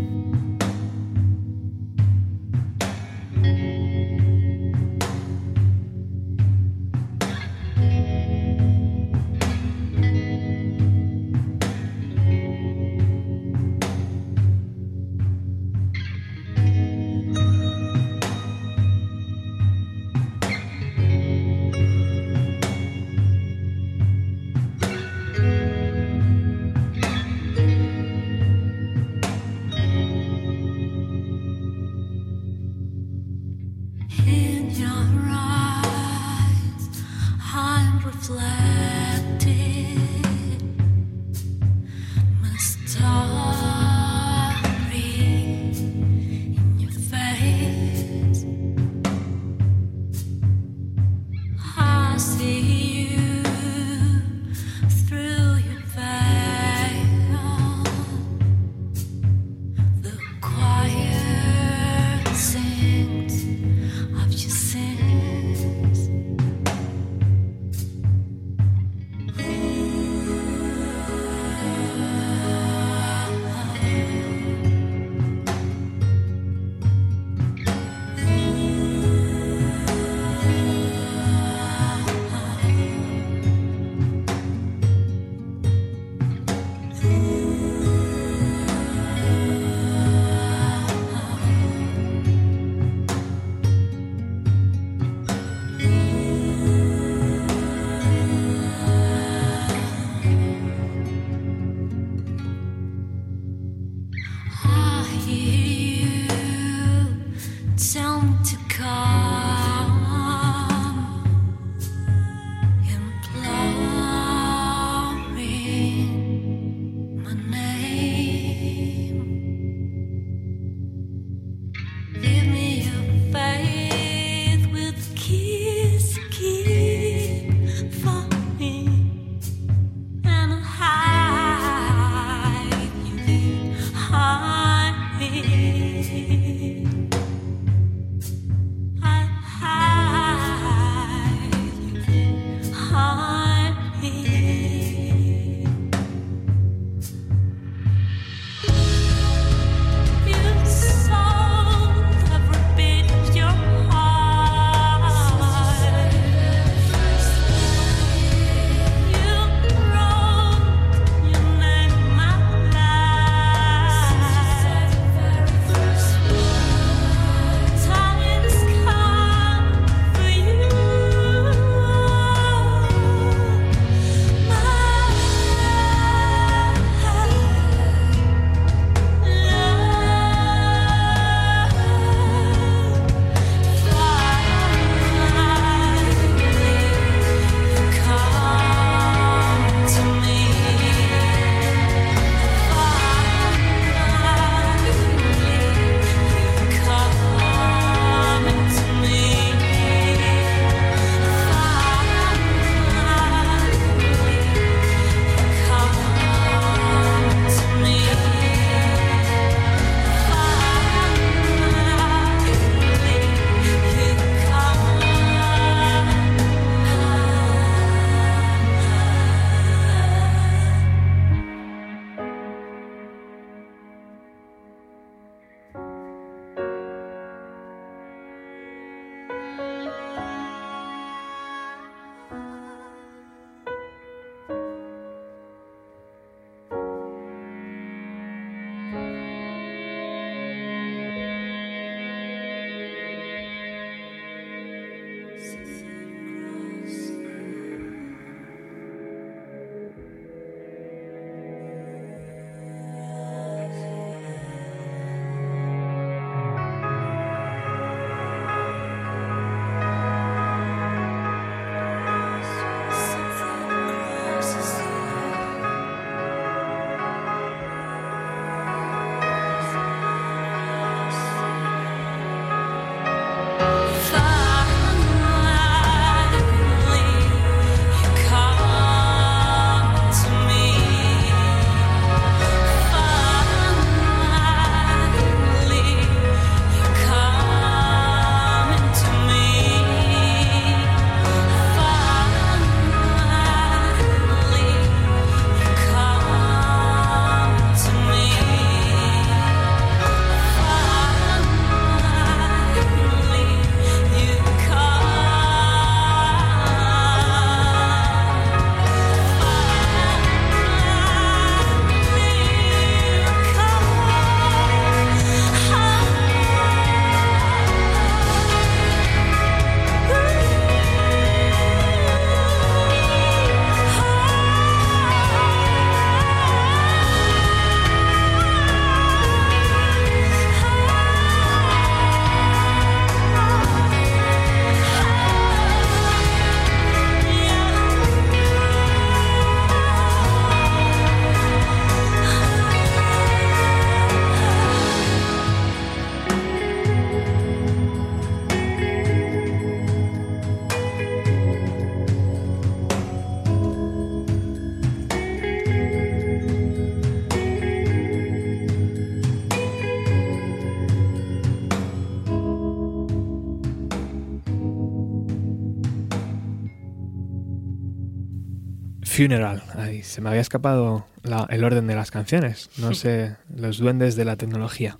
Funeral. 369.16 369.62
Ahí, 369.76 370.02
se 370.02 370.20
me 370.20 370.28
había 370.30 370.40
escapado 370.40 371.06
la- 371.22 371.46
el 371.50 371.64
orden 371.64 371.86
de 371.86 371.94
las 371.94 372.10
canciones. 372.10 372.70
No 372.78 372.94
sé, 372.94 373.36
los 373.54 373.78
duendes 373.78 374.16
de 374.16 374.24
la 374.24 374.36
tecnología. 374.36 374.98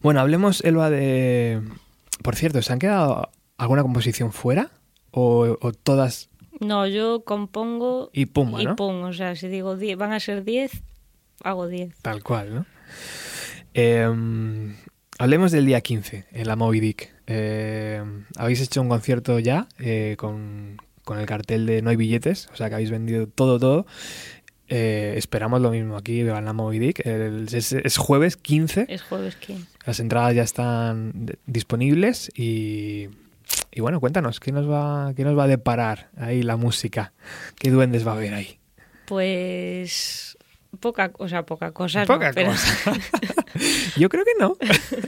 Bueno, 0.00 0.20
hablemos, 0.20 0.62
Elba, 0.64 0.90
de... 0.90 1.62
Por 2.22 2.36
cierto, 2.36 2.62
¿se 2.62 2.72
han 2.72 2.78
quedado 2.78 3.30
alguna 3.58 3.82
composición 3.82 4.32
fuera? 4.32 4.70
¿O, 5.10 5.56
o 5.60 5.72
todas 5.72 6.30
No, 6.60 6.86
yo 6.86 7.22
compongo 7.24 8.10
y 8.12 8.26
pumba, 8.26 8.62
y 8.62 8.64
no? 8.64 8.76
pum. 8.76 9.02
O 9.04 9.12
sea, 9.12 9.36
si 9.36 9.48
digo 9.48 9.76
10, 9.76 9.96
van 9.98 10.12
a 10.12 10.20
ser 10.20 10.44
10, 10.44 10.70
hago 11.44 11.68
10. 11.68 11.94
Tal 12.02 12.22
cual, 12.22 12.54
¿no? 12.54 12.66
Eh, 13.74 14.08
hablemos 15.18 15.52
del 15.52 15.66
día 15.66 15.80
15 15.80 16.26
en 16.32 16.46
la 16.46 16.56
Moby 16.56 16.80
Dick. 16.80 17.12
Eh, 17.26 18.02
habéis 18.36 18.60
hecho 18.60 18.80
un 18.82 18.88
concierto 18.88 19.38
ya 19.38 19.66
eh, 19.78 20.14
con, 20.18 20.76
con 21.04 21.18
el 21.18 21.26
cartel 21.26 21.66
de 21.66 21.82
No 21.82 21.90
hay 21.90 21.96
billetes, 21.96 22.48
o 22.52 22.56
sea 22.56 22.68
que 22.68 22.74
habéis 22.76 22.90
vendido 22.90 23.26
todo, 23.26 23.58
todo. 23.58 23.86
Eh, 24.68 25.14
esperamos 25.18 25.60
lo 25.60 25.70
mismo 25.70 25.96
aquí 25.98 26.20
en 26.20 26.44
la 26.44 26.52
Moby 26.52 26.78
Dick. 26.78 27.04
El- 27.06 27.46
es, 27.52 27.72
es 27.72 27.96
jueves 27.98 28.36
15, 28.36 28.86
Es 28.88 29.02
jueves 29.02 29.36
15. 29.36 29.66
las 29.84 30.00
entradas 30.00 30.34
ya 30.34 30.42
están 30.42 31.12
disponibles 31.46 32.30
y, 32.34 33.08
y 33.70 33.80
bueno, 33.80 34.00
cuéntanos, 34.00 34.40
¿qué 34.40 34.50
nos, 34.52 34.70
va, 34.70 35.12
¿qué 35.14 35.24
nos 35.24 35.36
va 35.36 35.44
a 35.44 35.48
deparar 35.48 36.08
ahí 36.16 36.42
la 36.42 36.56
música? 36.56 37.12
¿Qué 37.58 37.70
duendes 37.70 38.06
va 38.06 38.12
a 38.12 38.14
haber 38.14 38.32
ahí? 38.32 38.58
Pues 39.04 40.38
poca, 40.80 41.12
o 41.18 41.28
sea, 41.28 41.44
poca 41.44 41.72
cosa. 41.72 42.06
Poca 42.06 42.28
¿no? 42.28 42.34
Pero- 42.34 42.50
cosa. 42.52 42.92
Yo 43.98 44.08
creo 44.08 44.24
que 44.24 44.32
no. 44.40 44.56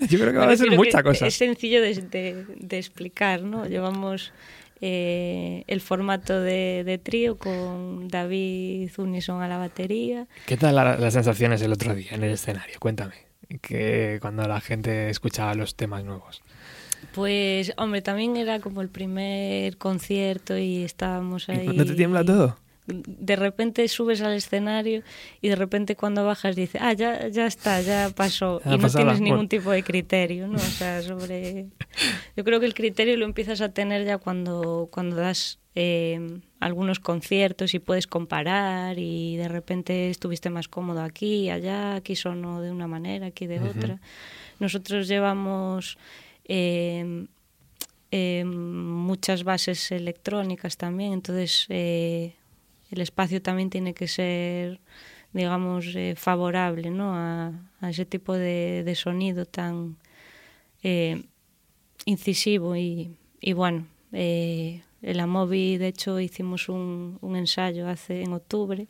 Yo 0.09 0.19
creo 0.19 0.33
que 0.33 0.39
va 0.39 0.51
a 0.53 0.57
ser 0.57 0.71
mucha 0.73 1.03
cosa. 1.03 1.27
Es 1.27 1.35
sencillo 1.37 1.81
de, 1.81 1.95
de- 1.95 2.45
de 2.59 2.79
explicar, 2.79 3.43
¿no? 3.43 3.65
Llevamos 3.67 4.33
eh, 4.81 5.65
el 5.67 5.81
formato 5.81 6.41
de, 6.41 6.83
de 6.85 6.99
trío 6.99 7.37
con 7.39 8.09
David 8.09 8.91
Unison 8.97 9.41
a 9.43 9.49
la 9.49 9.59
batería. 9.59 10.27
¿Qué 10.47 10.57
tal 10.57 10.75
la- 10.77 10.97
las 10.97 11.15
sensaciones 11.15 11.63
el 11.63 11.73
otro 11.73 11.95
día 11.95 12.11
en 12.13 12.23
el 12.25 12.31
escenario? 12.31 12.77
Cuéntame. 12.81 13.15
Que 13.61 14.19
cuando 14.21 14.47
la 14.49 14.61
gente 14.61 15.11
escuchaba 15.11 15.55
los 15.55 15.75
temas 15.77 16.03
nuevos. 16.05 16.43
Pues, 17.15 17.73
hombre, 17.77 18.01
también 18.03 18.37
era 18.37 18.59
como 18.61 18.81
el 18.81 18.89
primer 18.89 19.77
concierto 19.77 20.57
y 20.57 20.83
estábamos 20.83 21.49
ahí. 21.49 21.69
¿No 21.77 21.85
te 21.85 21.95
tiembla 21.95 22.25
todo? 22.25 22.57
De 22.87 23.37
repente 23.37 23.87
subes 23.89 24.21
al 24.21 24.35
escenario 24.35 25.03
y 25.41 25.49
de 25.49 25.57
repente 25.57 25.97
cuando 25.97 26.25
bajas 26.25 26.55
dices, 26.55 26.81
ah, 26.83 26.93
ya, 26.93 27.29
ya 27.29 27.47
está, 27.47 27.81
ya 27.81 28.11
pasó. 28.15 28.61
Y 28.65 28.77
no 28.77 28.91
tienes 28.91 29.21
ningún 29.21 29.49
tipo 29.49 29.71
de 29.71 29.83
criterio, 29.83 30.47
¿no? 30.49 30.57
O 30.57 30.61
sea, 30.61 31.03
sobre... 31.03 31.67
Yo 32.37 32.45
creo 32.45 32.61
que 32.61 32.67
el 32.67 32.75
criterio 32.75 33.17
lo 33.17 33.25
empiezas 33.25 33.61
a 33.61 33.71
tener 33.71 34.05
ya 34.05 34.19
cuando, 34.19 34.89
cuando 34.91 35.17
das 35.17 35.61
eh, 35.75 36.41
algunos 36.61 37.01
conciertos 37.01 37.73
y 37.75 37.79
puedes 37.79 38.07
comparar 38.07 38.99
y 38.99 39.37
de 39.37 39.49
repente 39.49 40.11
estuviste 40.11 40.51
más 40.51 40.69
cómodo 40.69 41.01
aquí, 41.01 41.51
allá, 41.51 41.95
aquí 41.95 42.17
sonó 42.17 42.61
de 42.61 42.71
una 42.71 42.87
manera, 42.87 43.27
aquí 43.29 43.47
de 43.47 43.61
otra. 43.61 44.01
Nosotros 44.61 45.09
llevamos... 45.09 45.97
eh, 46.45 47.27
eh, 48.17 48.45
muchas 48.45 49.43
bases 49.43 49.91
electrónicas 49.91 50.77
también, 50.77 51.15
entonces 51.15 51.67
eh, 51.69 52.37
el 52.95 53.01
espacio 53.01 53.43
también 53.43 53.71
tiene 53.71 53.93
que 53.93 54.09
ser, 54.09 54.81
digamos, 55.33 55.87
eh, 55.95 56.15
favorable 56.17 56.91
¿no? 56.91 57.15
a, 57.15 57.53
a 57.81 57.91
ese 57.91 58.07
tipo 58.07 58.33
de, 58.35 58.83
de 58.85 58.95
sonido 58.95 59.45
tan 59.47 59.97
eh, 60.83 61.25
incisivo 62.05 62.77
y, 62.77 63.17
y 63.41 63.53
bueno, 63.53 63.87
eh, 64.13 64.83
en 65.03 65.17
la 65.17 65.27
Movi 65.27 65.77
de 65.77 65.89
hecho 65.89 66.21
hicimos 66.21 66.69
un, 66.69 67.19
un 67.21 67.37
ensayo 67.37 67.89
hace 67.89 68.23
en 68.23 68.33
octubre 68.33 68.87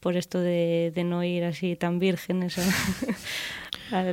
por 0.00 0.16
esto 0.16 0.40
de, 0.40 0.92
de 0.94 1.04
no 1.04 1.24
ir 1.24 1.44
así 1.44 1.76
tan 1.76 1.98
vírgenes 1.98 2.58
a, 2.58 2.62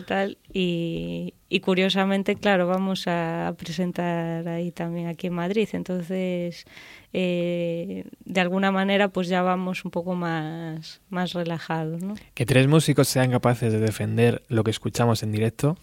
tal 0.05 0.37
y, 0.53 1.33
y 1.49 1.59
curiosamente 1.59 2.35
claro 2.35 2.67
vamos 2.67 3.03
a 3.07 3.53
presentar 3.57 4.47
ahí 4.47 4.71
también 4.71 5.07
aquí 5.07 5.27
en 5.27 5.33
Madrid 5.33 5.67
entonces 5.73 6.65
eh, 7.13 8.05
de 8.25 8.41
alguna 8.41 8.71
manera 8.71 9.07
pues 9.09 9.27
ya 9.27 9.41
vamos 9.41 9.85
un 9.85 9.91
poco 9.91 10.15
más 10.15 11.01
más 11.09 11.33
relajados 11.33 12.01
¿no? 12.01 12.15
Que 12.33 12.45
tres 12.45 12.67
músicos 12.67 13.07
sean 13.07 13.31
capaces 13.31 13.71
de 13.71 13.79
defender 13.79 14.43
lo 14.47 14.63
que 14.63 14.71
escuchamos 14.71 15.23
en 15.23 15.31
directo 15.31 15.77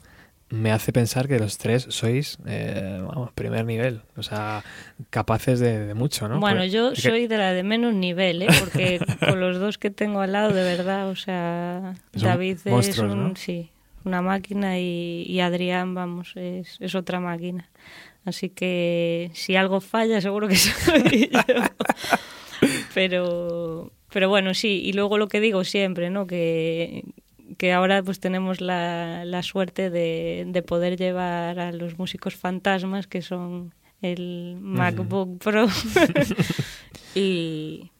me 0.48 0.70
hace 0.70 0.92
pensar 0.92 1.28
que 1.28 1.38
los 1.38 1.56
tres 1.56 1.86
sois, 1.88 2.36
eh, 2.44 3.02
vamos, 3.08 3.32
primer 3.32 3.64
nivel. 3.64 4.02
O 4.18 4.22
sea, 4.22 4.62
capaces 5.08 5.60
de, 5.60 5.78
de 5.86 5.94
mucho, 5.94 6.28
¿no? 6.28 6.40
bueno 6.40 6.56
Porque- 6.58 6.68
yo 6.68 6.94
soy 6.94 7.26
de 7.26 7.38
la 7.38 7.54
de 7.54 7.62
menos 7.62 7.94
nivel 7.94 8.42
¿eh? 8.42 8.48
porque 8.60 9.00
con 9.26 9.40
los 9.40 9.58
dos 9.58 9.78
que 9.78 9.88
tengo 9.90 10.20
al 10.20 10.32
lado 10.32 10.52
de 10.52 10.62
verdad 10.62 11.08
o 11.08 11.16
sea 11.16 11.94
David 12.12 12.58
es 12.58 12.66
monstruos, 12.66 13.12
un 13.14 13.28
¿no? 13.30 13.36
sí 13.36 13.70
una 14.04 14.22
máquina 14.22 14.78
y, 14.78 15.24
y 15.26 15.40
Adrián 15.40 15.94
vamos 15.94 16.32
es, 16.36 16.76
es 16.80 16.94
otra 16.94 17.20
máquina. 17.20 17.70
Así 18.24 18.50
que 18.50 19.30
si 19.34 19.56
algo 19.56 19.80
falla 19.80 20.20
seguro 20.20 20.48
que 20.48 20.56
soy 20.56 21.30
yo. 21.30 21.62
Pero 22.94 23.92
pero 24.12 24.28
bueno 24.28 24.54
sí 24.54 24.82
y 24.84 24.92
luego 24.92 25.18
lo 25.18 25.28
que 25.28 25.40
digo 25.40 25.64
siempre 25.64 26.10
no 26.10 26.26
que 26.26 27.04
que 27.58 27.72
ahora 27.72 28.02
pues 28.02 28.20
tenemos 28.20 28.60
la, 28.60 29.24
la 29.24 29.42
suerte 29.42 29.90
de, 29.90 30.44
de 30.46 30.62
poder 30.62 30.96
llevar 30.96 31.58
a 31.58 31.72
los 31.72 31.98
músicos 31.98 32.36
fantasmas 32.36 33.06
que 33.06 33.22
son 33.22 33.74
el 34.00 34.56
MacBook 34.60 35.38
Pro 35.38 35.66
y, 37.14 37.90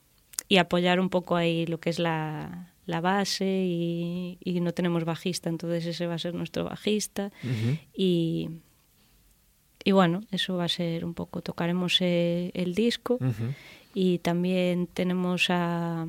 y 0.48 0.56
apoyar 0.56 1.00
un 1.00 1.10
poco 1.10 1.36
ahí 1.36 1.66
lo 1.66 1.78
que 1.78 1.90
es 1.90 1.98
la, 1.98 2.71
la 2.84 3.00
base 3.00 3.64
y, 3.64 4.38
y 4.42 4.60
no 4.60 4.72
tenemos 4.72 5.04
bajista, 5.04 5.48
entonces 5.48 5.86
ese 5.86 6.06
va 6.06 6.14
a 6.14 6.18
ser 6.18 6.34
nuestro 6.34 6.64
bajista. 6.64 7.30
Y, 7.94 8.50
y 9.84 9.92
bueno, 9.92 10.22
eso 10.30 10.56
va 10.56 10.64
a 10.64 10.68
ser 10.68 11.04
un 11.04 11.14
poco, 11.14 11.42
tocaremos 11.42 11.98
eh, 12.00 12.50
el 12.54 12.74
disco. 12.74 13.18
Y 13.94 14.18
también 14.18 14.86
tenemos 14.86 15.50
a, 15.50 16.06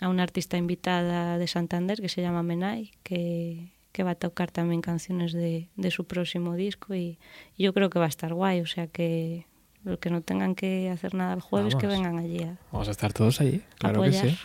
a 0.00 0.08
una 0.08 0.22
artista 0.22 0.56
invitada 0.56 1.38
de 1.38 1.46
Santander 1.46 2.00
que 2.00 2.08
se 2.08 2.20
llama 2.20 2.42
Menai, 2.42 2.92
que, 3.02 3.72
que 3.92 4.02
va 4.04 4.12
a 4.12 4.14
tocar 4.14 4.50
también 4.50 4.82
canciones 4.82 5.32
de, 5.32 5.68
de 5.74 5.90
su 5.90 6.04
próximo 6.04 6.54
disco 6.54 6.94
y, 6.94 7.18
y 7.56 7.64
yo 7.64 7.72
creo 7.72 7.90
que 7.90 7.98
va 7.98 8.04
a 8.04 8.08
estar 8.08 8.34
guay, 8.34 8.60
o 8.60 8.66
sea 8.66 8.86
que 8.86 9.46
los 9.84 9.98
que 9.98 10.10
no 10.10 10.20
tengan 10.20 10.54
que 10.54 10.90
hacer 10.90 11.14
nada 11.14 11.34
el 11.34 11.40
jueves 11.40 11.74
que 11.76 11.86
vengan 11.86 12.18
allí 12.18 12.42
a 12.42 12.58
Vamos 12.70 12.88
a 12.88 12.90
estar 12.90 13.12
todos 13.12 13.40
allí, 13.40 13.62
claro 13.78 14.02
que 14.02 14.12
sí. 14.12 14.36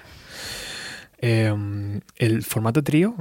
Eh, 1.25 2.01
¿El 2.17 2.43
formato 2.43 2.83
trío 2.83 3.15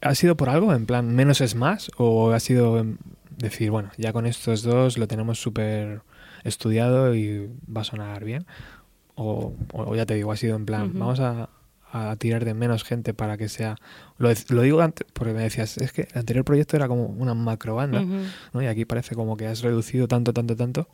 ha 0.00 0.14
sido 0.14 0.34
por 0.34 0.48
algo? 0.48 0.72
¿En 0.72 0.86
plan 0.86 1.14
menos 1.14 1.42
es 1.42 1.54
más? 1.54 1.90
¿O 1.98 2.30
ha 2.30 2.40
sido 2.40 2.78
em, 2.78 2.96
decir, 3.36 3.70
bueno, 3.70 3.90
ya 3.98 4.14
con 4.14 4.24
estos 4.24 4.62
dos 4.62 4.96
lo 4.96 5.06
tenemos 5.06 5.42
súper 5.42 6.00
estudiado 6.42 7.14
y 7.14 7.50
va 7.68 7.82
a 7.82 7.84
sonar 7.84 8.24
bien? 8.24 8.46
O, 9.14 9.52
o 9.74 9.94
ya 9.94 10.06
te 10.06 10.14
digo, 10.14 10.32
ha 10.32 10.38
sido 10.38 10.56
en 10.56 10.64
plan, 10.64 10.90
vamos 10.94 11.20
a, 11.20 11.50
a 11.92 12.16
tirar 12.16 12.46
de 12.46 12.54
menos 12.54 12.82
gente 12.82 13.12
para 13.12 13.36
que 13.36 13.50
sea... 13.50 13.76
Lo, 14.16 14.32
digo 14.62 14.80
antes 14.80 15.06
porque 15.12 15.34
me 15.34 15.42
decías, 15.42 15.76
es 15.76 15.92
que 15.92 16.08
el 16.10 16.18
anterior 16.18 16.46
proyecto 16.46 16.76
era 16.76 16.88
como 16.88 17.04
una 17.04 17.34
macro 17.34 17.74
banda. 17.74 18.02
¿no? 18.54 18.62
Y 18.62 18.66
aquí 18.68 18.86
parece 18.86 19.14
como 19.14 19.36
que 19.36 19.48
has 19.48 19.60
reducido 19.60 20.08
tanto, 20.08 20.32
tanto, 20.32 20.56
tanto. 20.56 20.88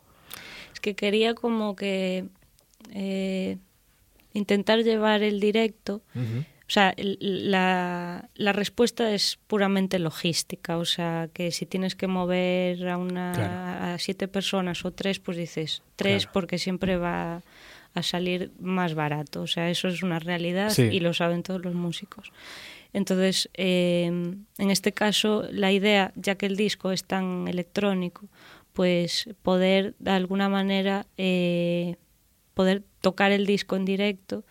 Es 0.73 0.81
que 0.81 0.95
quería 0.95 1.33
como 1.33 1.77
que 1.77 2.25
eh, 2.93 3.57
intentar 4.33 4.83
llevar 4.83 5.23
el 5.23 5.39
directo. 5.39 6.01
O 6.15 6.73
sea, 6.73 6.93
el- 6.95 7.17
la, 7.51 8.29
la 8.35 8.53
respuesta 8.53 9.13
es 9.13 9.37
puramente 9.47 9.99
logística. 9.99 10.77
O 10.77 10.85
sea, 10.85 11.27
que 11.33 11.51
si 11.51 11.65
tienes 11.65 11.95
que 11.95 12.07
mover 12.07 12.87
a 12.87 12.97
una 12.97 13.33
Claro. 13.35 13.93
a 13.93 13.97
siete 13.97 14.27
personas 14.29 14.85
o 14.85 14.91
tres, 14.91 15.19
pues 15.19 15.35
dices 15.37 15.83
tres 15.97 16.23
Claro. 16.23 16.33
porque 16.33 16.57
siempre 16.57 16.95
va 16.97 17.41
a 17.93 18.03
salir 18.03 18.51
más 18.59 18.93
barato. 18.93 19.41
O 19.41 19.47
sea, 19.47 19.69
eso 19.69 19.89
es 19.89 20.01
una 20.01 20.19
realidad 20.19 20.69
Sí. 20.69 20.83
y 20.83 21.01
lo 21.01 21.13
saben 21.13 21.43
todos 21.43 21.61
los 21.61 21.73
músicos. 21.75 22.31
Entonces, 22.93 23.49
eh, 23.53 24.05
en 24.05 24.69
este 24.71 24.93
caso, 24.93 25.43
la 25.51 25.73
idea, 25.73 26.13
ya 26.15 26.35
que 26.35 26.45
el 26.45 26.55
disco 26.55 26.91
es 26.93 27.03
tan 27.03 27.47
electrónico, 27.49 28.27
pues 28.71 29.27
poder 29.41 29.93
de 29.99 30.11
alguna 30.11 30.47
manera 30.47 31.05
eh, 31.17 31.95
poder 32.53 32.83
tocar 33.01 33.31
el 33.31 33.45
disco 33.45 33.75
en 33.75 33.85
directo 33.85 34.43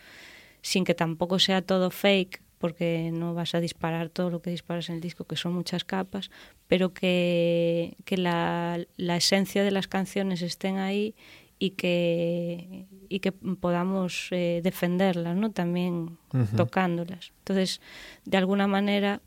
sin 0.62 0.84
que 0.84 0.94
tampoco 0.94 1.38
sea 1.38 1.62
todo 1.62 1.90
fake, 1.90 2.42
porque 2.58 3.10
no 3.12 3.32
vas 3.32 3.54
a 3.54 3.60
disparar 3.60 4.10
todo 4.10 4.28
lo 4.28 4.42
que 4.42 4.50
disparas 4.50 4.90
en 4.90 4.96
el 4.96 5.00
disco, 5.00 5.24
que 5.24 5.36
son 5.36 5.54
muchas 5.54 5.84
capas, 5.84 6.30
pero 6.68 6.92
que, 6.92 7.96
que 8.04 8.18
la, 8.18 8.78
la 8.98 9.16
esencia 9.16 9.64
de 9.64 9.70
las 9.70 9.88
canciones 9.88 10.42
estén 10.42 10.76
ahí 10.76 11.14
y 11.58 11.70
que, 11.70 12.86
y 13.08 13.20
que 13.20 13.32
podamos 13.32 14.28
eh, 14.30 14.60
defenderlas, 14.62 15.36
¿no? 15.36 15.52
También 15.52 16.18
tocándolas. 16.56 17.32
Entonces, 17.38 17.80
de 18.24 18.36
alguna 18.36 18.66
manera 18.66 19.22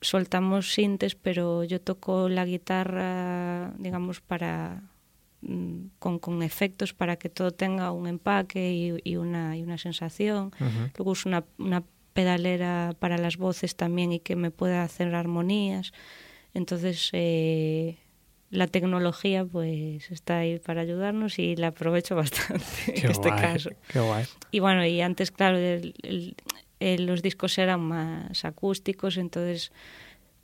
soltamos 0.00 0.72
sintes, 0.72 1.14
pero 1.14 1.62
yo 1.62 1.80
toco 1.80 2.28
la 2.28 2.44
guitarra, 2.44 3.72
digamos, 3.78 4.20
para 4.20 4.82
con, 5.98 6.18
con 6.18 6.42
efectos 6.42 6.92
para 6.94 7.16
que 7.16 7.28
todo 7.28 7.50
tenga 7.50 7.90
un 7.92 8.06
empaque 8.06 8.72
y, 8.72 8.94
y 9.10 9.16
una, 9.16 9.56
y 9.56 9.62
una 9.62 9.78
sensación. 9.78 10.46
Ujú. 10.60 10.90
Luego 10.96 11.10
uso 11.12 11.28
una, 11.28 11.44
una 11.58 11.82
pedalera 12.12 12.94
para 12.98 13.18
las 13.18 13.36
voces 13.36 13.74
también 13.74 14.12
y 14.12 14.20
que 14.20 14.36
me 14.36 14.50
pueda 14.50 14.82
hacer 14.84 15.14
armonías. 15.14 15.92
Entonces, 16.54 17.08
eh, 17.12 17.96
la 18.50 18.66
tecnología 18.66 19.44
pues 19.44 20.10
está 20.10 20.38
ahí 20.40 20.58
para 20.58 20.82
ayudarnos 20.82 21.38
y 21.38 21.56
la 21.56 21.68
aprovecho 21.68 22.14
bastante 22.22 22.62
Qué 22.94 23.06
en 23.06 23.10
este 23.10 23.28
guay, 23.30 23.40
caso. 23.40 23.70
Qué 23.88 24.00
guay. 24.00 24.24
Y 24.50 24.60
bueno, 24.60 24.84
y 24.86 25.00
antes, 25.00 25.30
claro, 25.30 25.56
el- 25.56 25.94
el- 26.02 26.36
el- 26.80 27.06
los 27.06 27.22
discos 27.22 27.56
eran 27.58 27.80
más 27.80 28.44
acústicos, 28.44 29.16
entonces 29.16 29.72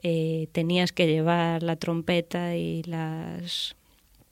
eh, 0.03 0.49
tenías 0.53 0.93
que 0.93 1.07
llevar 1.07 1.63
la 1.63 1.77
trompeta 1.77 2.57
y 2.57 2.83
las, 2.85 3.75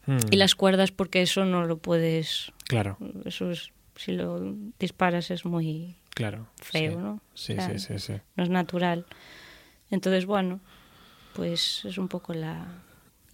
Mm, 0.07 0.19
y 0.31 0.37
las 0.37 0.55
cuerdas 0.55 0.93
porque 0.93 1.23
eso 1.23 1.45
no 1.45 1.65
lo 1.65 1.79
puedes, 1.79 2.53
Claro, 2.65 2.97
eso 3.25 3.51
es, 3.51 3.71
si 3.97 4.13
lo 4.13 4.55
disparas 4.79 5.31
es 5.31 5.45
muy 5.45 5.97
claro. 6.15 6.47
feo, 6.57 6.93
sí. 6.93 6.97
¿no? 6.99 7.21
Sí, 7.35 7.53
O 7.53 7.57
sea, 7.57 7.79
sí, 7.79 7.79
sí, 7.79 7.99
sí. 7.99 8.13
No 8.37 8.45
es 8.45 8.51
natural. 8.51 9.07
Entonces, 9.91 10.27
bueno, 10.27 10.61
pues 11.35 11.85
es 11.85 11.99
un 11.99 12.09
poco 12.09 12.35
la, 12.35 12.67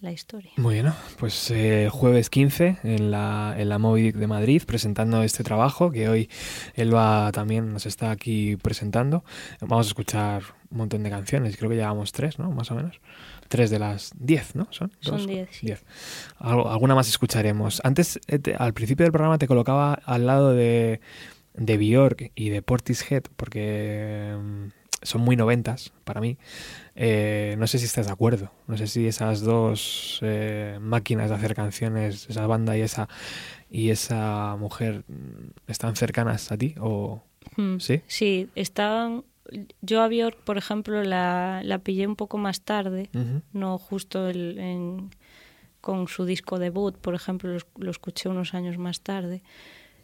la 0.01 0.11
historia. 0.11 0.51
Muy 0.57 0.75
bien, 0.75 0.91
pues 1.17 1.49
eh, 1.51 1.89
jueves 1.91 2.29
15 2.29 2.77
en 2.83 3.09
la, 3.11 3.55
en 3.57 3.69
la 3.69 3.79
Moby 3.79 4.01
Dick 4.03 4.15
de 4.17 4.27
Madrid 4.27 4.61
presentando 4.65 5.23
este 5.23 5.43
trabajo 5.43 5.91
que 5.91 6.09
hoy 6.09 6.29
Elba 6.75 7.31
también 7.31 7.71
nos 7.71 7.85
está 7.85 8.11
aquí 8.11 8.55
presentando. 8.57 9.23
Vamos 9.61 9.87
a 9.87 9.89
escuchar 9.89 10.43
un 10.73 10.79
montón 10.79 11.03
de 11.03 11.09
canciones, 11.09 11.55
creo 11.55 11.69
que 11.69 11.77
llevamos 11.77 12.11
tres, 12.11 12.37
¿no? 12.39 12.51
Más 12.51 12.69
o 12.71 12.75
menos. 12.75 12.99
Tres 13.47 13.69
de 13.69 13.79
las 13.79 14.11
diez, 14.17 14.55
¿no? 14.55 14.67
Son, 14.71 14.91
Son 14.99 15.17
Dos, 15.19 15.27
diez, 15.27 15.47
sí. 15.51 15.67
diez. 15.67 15.85
Algo- 16.39 16.69
alguna 16.69 16.95
más 16.95 17.07
escucharemos. 17.07 17.79
Antes, 17.85 18.19
eh, 18.27 18.39
te- 18.39 18.55
al 18.55 18.73
principio 18.73 19.05
del 19.05 19.11
programa 19.13 19.37
te 19.37 19.47
colocaba 19.47 19.93
al 19.93 20.25
lado 20.25 20.53
de, 20.53 20.99
de 21.53 21.77
Bjork 21.77 22.31
y 22.35 22.49
de 22.49 22.61
Portishead 22.61 23.23
porque 23.35 24.35
mm, 24.37 24.67
son 25.03 25.21
muy 25.21 25.35
noventas 25.35 25.93
para 26.03 26.19
mí. 26.21 26.37
Eh, 26.95 27.55
no 27.57 27.67
sé 27.67 27.77
si 27.79 27.85
estás 27.85 28.07
de 28.07 28.13
acuerdo. 28.13 28.51
No 28.67 28.75
sé 28.77 28.87
si 28.87 29.07
esas 29.07 29.41
dos 29.41 30.19
eh, 30.23 30.77
máquinas 30.81 31.29
de 31.29 31.35
hacer 31.35 31.53
canciones, 31.55 32.27
esa 32.29 32.47
banda 32.47 32.77
y 32.77 32.81
esa 32.81 33.07
y 33.69 33.89
esa 33.89 34.55
mujer 34.57 35.03
mm, 35.07 35.51
están 35.71 35.95
cercanas 35.95 36.51
a 36.51 36.57
ti 36.57 36.75
o 36.79 37.21
Mm. 37.57 37.77
sí. 37.79 38.01
Sí, 38.07 38.49
estaban. 38.55 39.25
Yo 39.81 40.01
a 40.01 40.07
por 40.45 40.57
ejemplo, 40.57 41.03
la, 41.03 41.61
la 41.63 41.79
pillé 41.79 42.07
un 42.07 42.15
poco 42.15 42.37
más 42.37 42.61
tarde, 42.61 43.09
no 43.51 43.77
justo 43.77 44.29
el- 44.29 44.57
en- 44.59 45.09
con 45.81 46.07
su 46.07 46.23
disco 46.25 46.59
debut, 46.59 46.97
por 46.97 47.13
ejemplo, 47.13 47.57
lo 47.77 47.91
escuché 47.91 48.29
unos 48.29 48.53
años 48.53 48.77
más 48.77 49.01
tarde. 49.01 49.43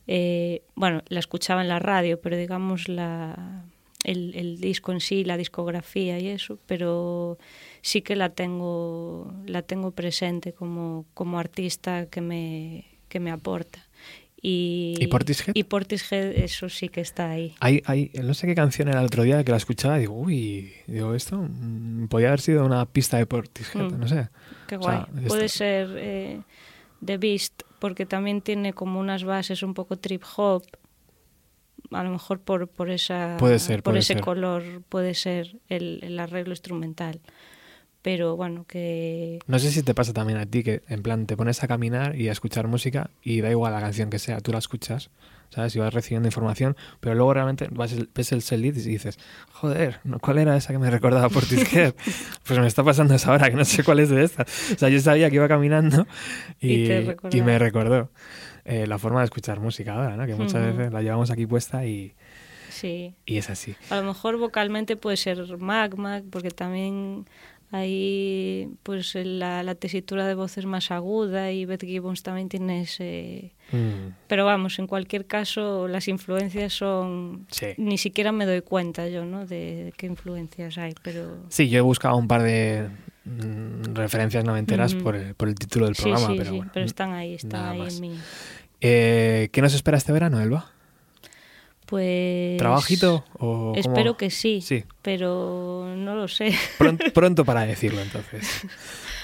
Eh, 0.08 0.64
bueno, 0.76 1.04
la 1.08 1.20
escuchaba 1.20 1.62
en 1.62 1.70
la 1.70 1.80
radio, 1.80 2.20
pero 2.20 2.36
digamos 2.36 2.90
la, 2.90 3.64
el, 4.04 4.34
el 4.36 4.60
disco 4.60 4.92
en 4.92 5.00
sí, 5.00 5.24
la 5.24 5.38
discografía 5.38 6.20
y 6.20 6.28
eso, 6.28 6.60
pero 6.66 7.38
sí 7.82 8.02
que 8.02 8.16
la 8.18 8.30
tengo, 8.30 9.34
la 9.46 9.62
tengo 9.62 9.92
presente 9.92 10.52
como, 10.52 11.06
como 11.14 11.40
artista 11.40 12.08
que 12.08 12.20
me, 12.22 12.86
que 13.08 13.20
me 13.22 13.32
aporta. 13.32 13.88
Y, 14.42 14.96
¿Y 15.00 15.08
Portishead? 15.08 15.54
Y 15.56 15.64
Portishead, 15.64 16.32
eso 16.32 16.70
sí 16.70 16.88
que 16.90 17.02
está 17.02 17.30
ahí. 17.32 17.56
Hay, 17.60 17.82
hay, 17.86 18.12
no 18.24 18.34
sé 18.34 18.48
qué 18.48 18.56
canción 18.56 18.88
era 18.88 19.00
el 19.02 19.06
otro 19.08 19.24
día 19.24 19.44
que 19.44 19.52
la 19.52 19.58
escuchaba 19.58 19.98
y 19.98 20.02
digo, 20.02 20.14
uy, 20.14 20.72
digo, 20.88 21.14
esto 21.14 21.38
mm, 21.38 22.08
podía 22.08 22.30
haber 22.30 22.40
sido 22.40 22.66
una 22.66 22.86
pista 22.86 23.18
de 23.18 23.26
Portishead, 23.26 23.92
Mm. 23.92 24.00
no 24.00 24.08
sé. 24.08 24.30
Qué 24.68 24.78
O 24.78 24.82
sea, 24.84 25.08
guay. 25.12 25.18
esto- 25.24 25.28
Puede 25.28 25.50
ser 25.50 25.90
eh, 25.98 26.42
The 27.06 27.18
Beast, 27.18 27.64
porque 27.80 28.06
también 28.06 28.42
tiene 28.42 28.72
como 28.74 29.00
unas 29.00 29.24
bases 29.26 29.62
un 29.64 29.74
poco 29.74 29.98
trip 29.98 30.24
hop. 30.38 30.64
A 31.92 32.04
lo 32.04 32.12
mejor 32.12 32.40
por, 32.40 32.68
por 32.68 32.92
esa 32.92 33.36
Puede 33.40 33.58
ser, 33.60 33.82
por 33.84 33.94
puede 33.94 34.00
ese 34.00 34.14
ser. 34.14 34.22
color 34.24 34.64
puede 34.90 35.16
ser 35.16 35.58
el, 35.70 36.00
el 36.04 36.20
arreglo 36.20 36.52
instrumental. 36.54 37.20
Pero 38.02 38.36
bueno, 38.38 38.66
que 38.68 39.40
No 39.48 39.60
sé 39.60 39.72
si 39.72 39.84
te 39.84 39.94
pasa 39.94 40.14
también 40.14 40.40
a 40.40 40.46
ti 40.46 40.64
que 40.64 40.82
en 40.88 41.02
plan 41.02 41.26
te 41.26 41.36
pones 41.36 41.64
a 41.64 41.68
caminar 41.68 42.16
y 42.16 42.30
a 42.30 42.32
escuchar 42.32 42.68
música 42.68 43.10
y 43.22 43.42
da 43.42 43.50
igual 43.50 43.74
la 43.74 43.82
canción 43.82 44.10
que 44.10 44.20
sea, 44.20 44.40
tú 44.40 44.52
la 44.54 44.60
escuchas, 44.60 45.10
¿sabes? 45.50 45.76
Y 45.76 45.80
vas 45.80 45.94
recibiendo 45.94 46.28
información, 46.28 46.78
pero 47.02 47.16
luego 47.16 47.34
realmente 47.34 47.68
vas 47.72 47.92
el- 47.92 48.10
ves 48.16 48.32
el 48.32 48.42
setlist 48.42 48.78
y 48.78 48.90
dices, 48.92 49.18
joder. 49.52 50.00
¿cuál 50.22 50.38
era 50.38 50.56
esa 50.56 50.72
que 50.72 50.80
me 50.80 50.90
recordaba 50.98 51.28
por 51.30 51.44
Portishead? 51.48 51.94
pues 52.48 52.60
me 52.60 52.68
está 52.68 52.84
pasando 52.84 53.16
esa 53.16 53.32
ahora 53.32 53.50
que 53.50 53.56
no 53.58 53.66
sé 53.66 53.84
cuál 53.84 54.00
es 54.00 54.10
de 54.10 54.24
estas. 54.24 54.48
O 54.74 54.78
sea, 54.78 54.90
yo 54.90 55.00
sabía 55.02 55.30
que 55.30 55.36
iba 55.36 55.48
caminando 55.48 56.08
y, 56.62 56.74
Y 56.74 57.16
y 57.32 57.42
me 57.42 57.60
recordó 57.60 58.12
eh, 58.66 58.88
la 58.88 58.98
forma 58.98 59.20
de 59.20 59.26
escuchar 59.26 59.60
música 59.60 59.96
ahora, 59.96 60.16
¿no? 60.16 60.26
Que 60.26 60.36
muchas 60.36 60.62
Ujú. 60.62 60.78
veces 60.78 60.94
la 60.94 61.02
llevamos 61.02 61.32
aquí 61.32 61.46
puesta 61.48 61.86
y, 61.86 62.14
sí. 62.70 63.14
y 63.26 63.38
es 63.38 63.50
así. 63.50 63.76
A 63.90 63.96
lo 63.98 64.04
mejor 64.04 64.38
vocalmente 64.38 64.96
puede 64.96 65.18
ser 65.18 65.58
magma, 65.58 66.22
porque 66.30 66.52
también 66.52 67.26
hay 67.72 68.70
pues 68.84 69.14
la, 69.16 69.62
la 69.64 69.76
tesitura 69.76 70.26
de 70.28 70.34
voz 70.34 70.58
es 70.58 70.66
más 70.66 70.90
aguda 70.92 71.52
y 71.52 71.66
Beth 71.66 71.84
Gibbons 71.84 72.24
también 72.24 72.50
tiene 72.50 72.82
ese... 72.82 73.54
Mm, 73.72 74.14
Pero 74.28 74.46
vamos, 74.46 74.80
en 74.80 74.88
cualquier 74.88 75.28
caso 75.28 75.88
las 75.88 76.08
influencias 76.08 76.74
son... 76.74 77.46
sí. 77.52 77.68
Ni 77.78 77.98
siquiera 78.00 78.32
me 78.32 78.46
doy 78.46 78.62
cuenta 78.62 79.08
yo, 79.08 79.24
¿no? 79.26 79.46
De 79.46 79.94
qué 79.98 80.08
influencias 80.08 80.78
hay, 80.80 80.96
pero... 81.04 81.38
Sí, 81.50 81.70
yo 81.70 81.78
he 81.78 81.82
buscado 81.82 82.18
un 82.18 82.28
par 82.28 82.42
de 82.42 82.90
mm, 83.26 83.94
referencias 83.94 84.44
noventeras 84.44 84.96
por, 84.96 85.16
el, 85.16 85.36
por 85.36 85.48
el 85.48 85.56
título 85.56 85.86
del 85.86 85.96
programa, 85.96 86.28
sí, 86.28 86.34
pero 86.38 86.50
sí, 86.50 86.56
bueno. 86.58 86.72
pero 86.74 86.86
están 86.86 87.14
ahí, 87.14 87.36
están 87.36 87.62
nada 87.62 87.72
ahí 87.72 87.80
más. 87.80 87.96
en 87.96 88.02
mí. 88.02 88.20
Eh, 88.82 89.50
¿Qué 89.52 89.62
nos 89.62 89.76
espera 89.76 89.98
este 89.98 90.12
verano, 90.12 90.42
Elba? 90.42 90.72
Pues... 91.90 92.58
¿Trabajito? 92.58 93.26
O 93.34 93.40
cómo? 93.40 93.76
Espero 93.76 94.16
que 94.16 94.30
sí, 94.30 94.62
Sí, 94.62 94.84
pero 95.02 95.92
no 95.98 96.16
lo 96.16 96.28
sé. 96.28 96.54
pronto, 96.78 97.04
pronto 97.14 97.46
para 97.46 97.66
decirlo 97.66 98.00
entonces. 98.02 98.48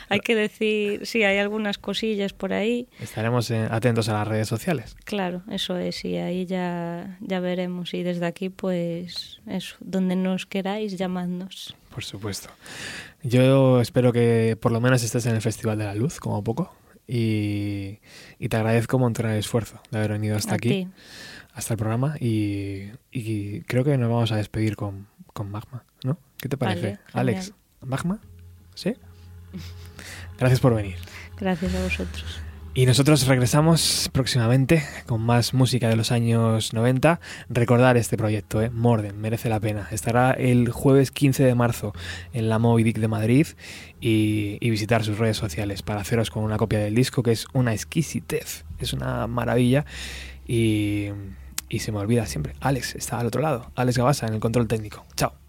hay 0.09 0.19
que 0.19 0.33
decir, 0.33 1.05
sí, 1.05 1.21
hay 1.23 1.37
algunas 1.37 1.77
cosillas 1.77 2.33
por 2.33 2.53
ahí. 2.53 2.87
Estaremos 2.99 3.51
eh, 3.51 3.67
atentos 3.69 4.09
a 4.09 4.13
las 4.13 4.27
redes 4.27 4.47
sociales. 4.47 4.95
Claro, 5.03 5.43
eso 5.51 5.77
es, 5.77 6.03
y 6.05 6.17
ahí 6.17 6.47
ya, 6.47 7.17
ya 7.21 7.39
veremos. 7.39 7.93
Y 7.93 8.01
desde 8.01 8.25
aquí, 8.25 8.49
pues, 8.49 9.41
eso, 9.45 9.75
donde 9.79 10.15
nos 10.15 10.47
queráis, 10.47 10.97
llamadnos. 10.97 11.75
Por 11.93 12.03
supuesto. 12.03 12.49
Yo 13.21 13.79
espero 13.79 14.11
que 14.11 14.57
por 14.59 14.71
lo 14.71 14.81
menos 14.81 15.03
estés 15.03 15.27
en 15.27 15.35
el 15.35 15.41
Festival 15.41 15.77
de 15.77 15.85
la 15.85 15.93
Luz, 15.93 16.19
como 16.19 16.43
poco. 16.43 16.73
Y, 17.07 17.99
y 18.39 18.49
te 18.49 18.57
agradezco 18.57 18.97
un 18.97 19.03
montón 19.03 19.27
el 19.27 19.37
esfuerzo 19.37 19.79
de 19.91 19.99
haber 19.99 20.13
venido 20.13 20.35
hasta 20.35 20.53
A 20.53 20.55
aquí, 20.55 20.69
ti. 20.69 20.87
Hasta 21.55 21.73
el 21.73 21.77
programa. 21.77 22.15
Y, 22.19 22.91
y 23.11 23.61
creo 23.61 23.83
que 23.83 23.97
nos 23.97 24.09
vamos 24.09 24.31
a 24.31 24.35
despedir 24.35 24.75
con, 24.75 25.07
con 25.33 25.49
Magma, 25.49 25.83
¿no? 26.03 26.19
¿Qué 26.37 26.49
te 26.49 26.57
parece? 26.57 26.99
Vale, 27.13 27.31
Alex. 27.31 27.53
¿Magma? 27.81 28.19
¿Sí? 28.75 28.93
Gracias 30.37 30.59
por 30.59 30.75
venir. 30.75 30.97
Gracias 31.39 31.73
a 31.73 31.83
vosotros. 31.83 32.41
Y 32.77 32.85
nosotros 32.85 33.25
regresamos 33.25 34.09
próximamente 34.11 34.83
con 35.05 35.21
más 35.21 35.53
música 35.53 35.87
de 35.87 35.95
los 35.95 36.11
años 36.11 36.73
90. 36.73 37.21
Recordar 37.47 37.95
este 37.95 38.17
proyecto, 38.17 38.61
¿eh? 38.61 38.69
Morden, 38.69 39.21
merece 39.21 39.47
la 39.47 39.61
pena. 39.61 39.87
Estará 39.91 40.31
el 40.31 40.69
jueves 40.71 41.09
15 41.11 41.45
de 41.45 41.55
marzo 41.55 41.93
en 42.33 42.49
la 42.49 42.59
Moby 42.59 42.83
Dick 42.83 42.97
de 42.97 43.07
Madrid 43.07 43.47
y, 44.01 44.57
y 44.59 44.69
visitar 44.71 45.05
sus 45.05 45.17
redes 45.17 45.37
sociales 45.37 45.83
para 45.83 46.01
haceros 46.01 46.29
con 46.29 46.43
una 46.43 46.57
copia 46.57 46.79
del 46.79 46.95
disco 46.95 47.23
que 47.23 47.31
es 47.31 47.47
una 47.53 47.71
exquisitez, 47.71 48.65
es 48.77 48.91
una 48.91 49.25
maravilla 49.27 49.85
y, 50.45 51.07
y 51.69 51.79
se 51.79 51.91
me 51.91 51.99
olvida 51.99 52.25
siempre. 52.25 52.55
Alex 52.59 52.95
está 52.95 53.19
al 53.19 53.27
otro 53.27 53.41
lado, 53.41 53.71
Alex 53.75 53.97
Gabasa 53.97 54.27
en 54.27 54.35
el 54.35 54.39
control 54.39 54.67
técnico. 54.67 55.05
Chao. 55.15 55.44